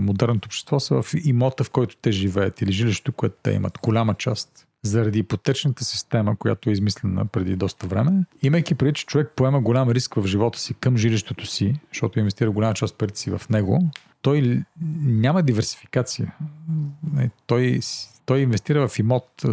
модерното 0.00 0.46
общество 0.46 0.80
са 0.80 1.02
в 1.02 1.14
имота, 1.24 1.64
в 1.64 1.70
който 1.70 1.96
те 1.96 2.12
живеят 2.12 2.60
или 2.60 2.72
жилището, 2.72 3.12
което 3.12 3.36
те 3.42 3.52
имат. 3.52 3.78
Голяма 3.82 4.14
част 4.14 4.66
заради 4.82 5.18
ипотечната 5.18 5.84
система, 5.84 6.36
която 6.36 6.70
е 6.70 6.72
измислена 6.72 7.26
преди 7.26 7.56
доста 7.56 7.86
време, 7.86 8.24
имайки 8.42 8.74
преди, 8.74 8.92
че 8.92 9.06
човек 9.06 9.32
поема 9.36 9.60
голям 9.60 9.90
риск 9.90 10.14
в 10.14 10.26
живота 10.26 10.58
си 10.58 10.74
към 10.74 10.96
жилището 10.96 11.46
си, 11.46 11.80
защото 11.92 12.18
инвестира 12.18 12.50
голяма 12.50 12.74
част 12.74 12.92
от 12.92 12.98
парите 12.98 13.20
си 13.20 13.30
в 13.30 13.42
него, 13.50 13.90
той 14.22 14.62
няма 15.02 15.42
диверсификация. 15.42 16.34
Той, 17.46 17.80
той 18.26 18.40
инвестира 18.40 18.88
в 18.88 18.98
имот. 18.98 19.44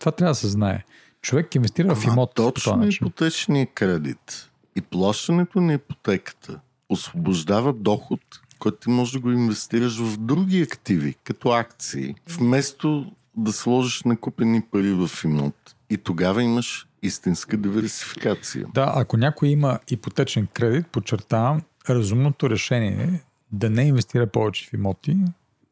Това 0.00 0.12
трябва 0.12 0.30
да 0.30 0.34
се 0.34 0.48
знае. 0.48 0.84
Човек 1.22 1.54
инвестира 1.54 1.94
в 1.94 2.04
имот. 2.04 2.32
Точно 2.34 2.88
ипотечния 2.88 3.66
кредит 3.66 4.50
и 4.76 4.80
плащането 4.80 5.60
на 5.60 5.72
ипотеката 5.72 6.60
освобождава 6.88 7.72
доход, 7.72 8.20
който 8.58 8.78
ти 8.78 8.90
можеш 8.90 9.12
да 9.12 9.20
го 9.20 9.30
инвестираш 9.30 9.98
в 9.98 10.16
други 10.16 10.62
активи, 10.62 11.14
като 11.24 11.50
акции, 11.50 12.14
вместо 12.28 13.12
да 13.36 13.52
сложиш 13.52 14.02
накупени 14.02 14.62
пари 14.62 14.92
в 14.92 15.10
имот. 15.24 15.74
И 15.90 15.96
тогава 15.96 16.42
имаш 16.42 16.88
истинска 17.02 17.56
диверсификация. 17.56 18.66
Да, 18.74 18.92
ако 18.96 19.16
някой 19.16 19.48
има 19.48 19.78
ипотечен 19.90 20.46
кредит, 20.46 20.86
подчертавам, 20.86 21.62
разумното 21.90 22.50
решение 22.50 23.02
е 23.02 23.20
да 23.52 23.70
не 23.70 23.82
инвестира 23.82 24.26
повече 24.26 24.68
в 24.70 24.72
имоти, 24.72 25.16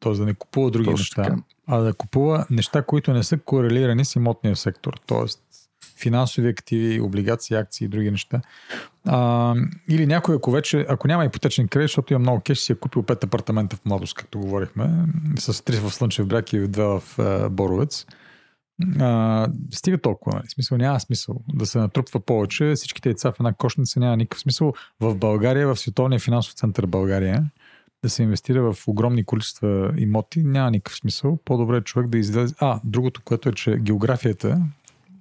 т.е. 0.01 0.13
да 0.13 0.25
не 0.25 0.35
купува 0.35 0.71
други 0.71 0.85
Точно 0.85 0.99
неща, 0.99 1.23
така. 1.23 1.37
а 1.67 1.79
да 1.79 1.95
купува 1.95 2.47
неща, 2.51 2.83
които 2.83 3.13
не 3.13 3.23
са 3.23 3.39
корелирани 3.39 4.05
с 4.05 4.17
имотния 4.17 4.57
сектор, 4.57 5.01
т.е. 5.07 5.44
финансови 5.97 6.49
активи, 6.49 7.01
облигации, 7.01 7.57
акции 7.57 7.85
и 7.85 7.89
други 7.89 8.11
неща. 8.11 8.41
А, 9.07 9.55
или 9.89 10.07
някой, 10.07 10.37
ако 10.37 10.51
вече, 10.51 10.87
ако 10.89 11.09
няма 11.09 11.25
ипотечен 11.25 11.69
кредит, 11.69 11.85
защото 11.85 12.13
има 12.13 12.21
много 12.21 12.41
кеш, 12.41 12.59
си 12.59 12.73
е 12.73 12.75
купил 12.75 13.03
пет 13.03 13.25
апартамента 13.25 13.77
в 13.77 13.85
младост, 13.85 14.15
както 14.15 14.39
говорихме, 14.39 14.91
с 15.39 15.65
три 15.65 15.77
в 15.77 15.91
Слънчев 15.91 16.27
бряг 16.27 16.53
и 16.53 16.69
две 16.69 16.85
в 16.85 17.03
е, 17.19 17.49
Боровец. 17.49 18.07
А, 19.01 19.49
стига 19.71 19.99
толкова, 19.99 20.37
нали? 20.37 20.49
Смисъл, 20.49 20.79
няма 20.79 21.01
смисъл 21.01 21.37
да 21.55 21.67
се 21.67 21.79
натрупва 21.79 22.21
повече. 22.21 22.73
Всичките 22.75 23.09
деца 23.09 23.33
в 23.33 23.41
една 23.41 23.53
кошница 23.53 24.01
няма 24.01 24.17
никакъв 24.17 24.41
смисъл. 24.41 24.73
В 25.01 25.15
България, 25.15 25.69
в 25.69 25.77
Световния 25.77 26.21
финансов 26.21 26.55
център 26.55 26.87
България, 26.87 27.51
да 28.03 28.11
се 28.11 28.23
инвестира 28.23 28.73
в 28.73 28.89
огромни 28.89 29.25
количества 29.25 29.95
имоти, 29.97 30.43
няма 30.43 30.71
никакъв 30.71 30.97
смисъл. 30.97 31.39
По-добре 31.45 31.77
е 31.77 31.81
човек 31.81 32.09
да 32.09 32.19
излезе. 32.19 32.55
А, 32.59 32.81
другото, 32.85 33.23
което 33.25 33.49
е, 33.49 33.53
че 33.53 33.77
географията 33.77 34.63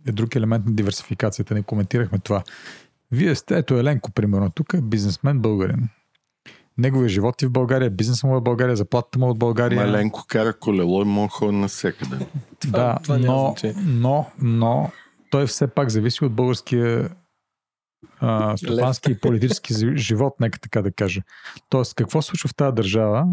е 0.08 0.12
друг 0.12 0.36
елемент 0.36 0.66
на 0.66 0.72
диверсификацията. 0.72 1.54
Не 1.54 1.64
коментирахме 1.64 2.20
това. 2.20 2.44
Вие 3.12 3.36
сте, 3.36 3.58
ето 3.58 3.78
Еленко, 3.78 4.12
примерно, 4.12 4.50
тук 4.50 4.74
е 4.74 4.82
бизнесмен 4.82 5.40
българин. 5.40 5.90
Неговия 6.78 7.10
живот 7.10 7.42
е 7.42 7.48
в 7.48 7.52
България, 7.52 7.90
бизнесът 7.90 8.24
му 8.24 8.36
е 8.36 8.40
в 8.40 8.44
България, 8.44 8.76
заплатата 8.76 9.20
му 9.20 9.28
е 9.28 9.30
от 9.30 9.40
България. 9.40 9.84
Еленко 9.84 10.24
кара 10.28 10.54
колело 10.60 11.02
и 11.02 11.06
може 11.06 11.30
ходи 11.30 11.58
навсекъде. 11.58 12.18
Да, 12.68 12.98
това 13.04 13.18
но, 13.18 13.56
но, 13.86 14.26
но 14.42 14.92
той 15.30 15.48
все 15.48 15.68
пак 15.68 15.90
зависи 15.90 16.26
от 16.26 16.34
българския 16.34 17.10
а, 18.20 18.58
стопански 18.58 19.12
и 19.12 19.20
политически 19.20 19.74
живот, 19.98 20.34
нека 20.40 20.60
така 20.60 20.82
да 20.82 20.92
кажа. 20.92 21.22
Тоест, 21.70 21.96
какво 21.96 22.22
случва 22.22 22.48
в 22.48 22.56
тази 22.56 22.76
държава, 22.76 23.26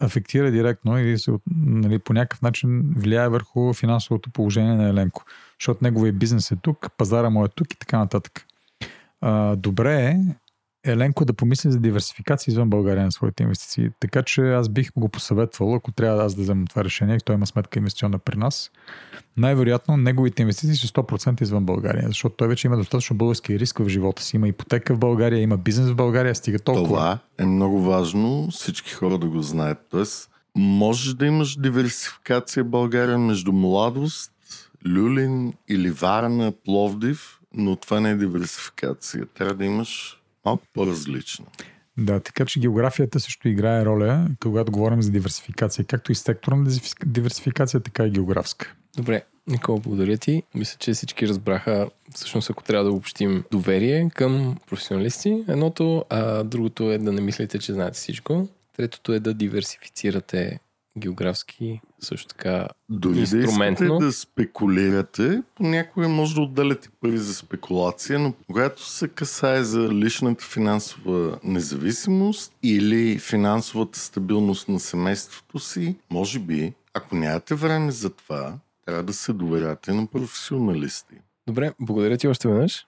афектира 0.00 0.50
директно 0.50 0.98
или 0.98 1.18
се, 1.18 1.32
нали, 1.56 1.98
по 1.98 2.12
някакъв 2.12 2.42
начин 2.42 2.82
влияе 2.96 3.28
върху 3.28 3.72
финансовото 3.72 4.30
положение 4.30 4.74
на 4.74 4.88
Еленко. 4.88 5.24
Защото 5.60 5.84
неговия 5.84 6.12
бизнес 6.12 6.50
е 6.50 6.56
тук, 6.56 6.86
пазара 6.96 7.30
му 7.30 7.44
е 7.44 7.48
тук 7.48 7.72
и 7.72 7.78
така 7.78 7.98
нататък. 7.98 8.46
А, 9.20 9.56
добре 9.56 10.02
е 10.04 10.16
Еленко 10.84 11.24
да 11.24 11.32
помисли 11.32 11.70
за 11.70 11.80
диверсификация 11.80 12.52
извън 12.52 12.70
България 12.70 13.04
на 13.04 13.12
своите 13.12 13.42
инвестиции. 13.42 13.90
Така 14.00 14.22
че 14.22 14.52
аз 14.52 14.68
бих 14.68 14.90
го 14.96 15.08
посъветвал, 15.08 15.74
ако 15.74 15.92
трябва 15.92 16.18
да 16.18 16.24
аз 16.24 16.34
да 16.34 16.42
взема 16.42 16.66
това 16.66 16.84
решение, 16.84 17.18
той 17.20 17.34
има 17.34 17.46
сметка 17.46 17.78
инвестиционна 17.78 18.18
при 18.18 18.38
нас, 18.38 18.70
най-вероятно 19.36 19.96
неговите 19.96 20.42
инвестиции 20.42 20.76
са 20.76 20.86
100% 20.86 21.42
извън 21.42 21.64
България, 21.64 22.04
защото 22.08 22.36
той 22.36 22.48
вече 22.48 22.66
има 22.66 22.76
достатъчно 22.76 23.16
български 23.16 23.58
риск 23.58 23.78
в 23.78 23.88
живота 23.88 24.22
си. 24.22 24.36
Има 24.36 24.48
ипотека 24.48 24.94
в 24.94 24.98
България, 24.98 25.40
има 25.40 25.56
бизнес 25.56 25.90
в 25.90 25.94
България, 25.94 26.34
стига 26.34 26.58
толкова. 26.58 26.86
Това 26.86 27.18
е 27.38 27.46
много 27.46 27.80
важно 27.82 28.48
всички 28.50 28.92
хора 28.92 29.18
да 29.18 29.26
го 29.26 29.42
знаят. 29.42 29.78
Тоест, 29.90 30.30
можеш 30.56 31.14
да 31.14 31.26
имаш 31.26 31.56
диверсификация 31.56 32.64
в 32.64 32.68
България 32.68 33.18
между 33.18 33.52
младост, 33.52 34.32
Люлин 34.86 35.54
или 35.68 35.90
Варна, 35.90 36.52
Пловдив, 36.64 37.40
но 37.54 37.76
това 37.76 38.00
не 38.00 38.10
е 38.10 38.16
диверсификация. 38.16 39.26
Трябва 39.26 39.54
да 39.54 39.64
имаш 39.64 40.19
малко 40.44 40.62
по-различно. 40.74 41.46
Да, 41.96 42.20
така 42.20 42.44
че 42.44 42.60
географията 42.60 43.20
също 43.20 43.48
играе 43.48 43.84
роля, 43.84 44.28
когато 44.42 44.72
говорим 44.72 45.02
за 45.02 45.10
диверсификация, 45.10 45.84
както 45.84 46.12
и 46.12 46.14
секторна 46.14 46.70
диверсификация, 47.06 47.80
така 47.80 48.06
и 48.06 48.10
географска. 48.10 48.74
Добре, 48.96 49.22
Никола, 49.46 49.80
благодаря 49.80 50.18
ти. 50.18 50.42
Мисля, 50.54 50.76
че 50.78 50.92
всички 50.92 51.28
разбраха, 51.28 51.90
всъщност, 52.14 52.50
ако 52.50 52.62
трябва 52.62 52.84
да 52.84 52.92
общим 52.92 53.44
доверие 53.50 54.10
към 54.14 54.56
професионалисти, 54.66 55.44
едното, 55.48 56.04
а 56.08 56.44
другото 56.44 56.92
е 56.92 56.98
да 56.98 57.12
не 57.12 57.20
мислите, 57.20 57.58
че 57.58 57.72
знаете 57.72 57.96
всичко. 57.98 58.48
Третото 58.76 59.12
е 59.12 59.20
да 59.20 59.34
диверсифицирате 59.34 60.58
географски, 60.98 61.80
също 62.00 62.28
така 62.28 62.68
Дори 62.88 63.18
инструментно. 63.18 63.98
да 63.98 64.06
да 64.06 64.12
спекулирате, 64.12 65.42
понякога 65.54 66.08
може 66.08 66.34
да 66.34 66.40
отделяте 66.40 66.88
пари 67.00 67.18
за 67.18 67.34
спекулация, 67.34 68.18
но 68.18 68.32
когато 68.46 68.90
се 68.90 69.08
касае 69.08 69.62
за 69.64 69.88
личната 69.88 70.44
финансова 70.44 71.38
независимост 71.44 72.52
или 72.62 73.18
финансовата 73.18 73.98
стабилност 73.98 74.68
на 74.68 74.80
семейството 74.80 75.58
си, 75.58 75.96
може 76.10 76.38
би, 76.38 76.72
ако 76.94 77.16
нямате 77.16 77.54
време 77.54 77.90
за 77.90 78.10
това, 78.10 78.54
трябва 78.86 79.02
да 79.02 79.12
се 79.12 79.32
доверяте 79.32 79.92
на 79.92 80.06
професионалисти. 80.06 81.14
Добре, 81.46 81.72
благодаря 81.80 82.16
ти 82.16 82.28
още 82.28 82.48
веднъж. 82.48 82.86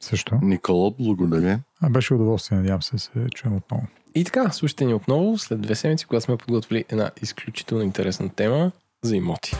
Също. 0.00 0.38
Никола, 0.42 0.92
благодаря. 1.00 1.60
А 1.80 1.90
беше 1.90 2.14
удоволствие, 2.14 2.58
надявам 2.58 2.82
се, 2.82 2.98
се 2.98 3.26
чуем 3.34 3.56
отново. 3.56 3.86
И 4.16 4.24
така, 4.24 4.50
слушайте 4.50 4.84
ни 4.84 4.94
отново 4.94 5.38
след 5.38 5.60
две 5.60 5.74
седмици, 5.74 6.06
когато 6.06 6.24
сме 6.24 6.36
подготвили 6.36 6.84
една 6.88 7.10
изключително 7.22 7.84
интересна 7.84 8.28
тема 8.28 8.70
за 9.02 9.16
имоти. 9.16 9.56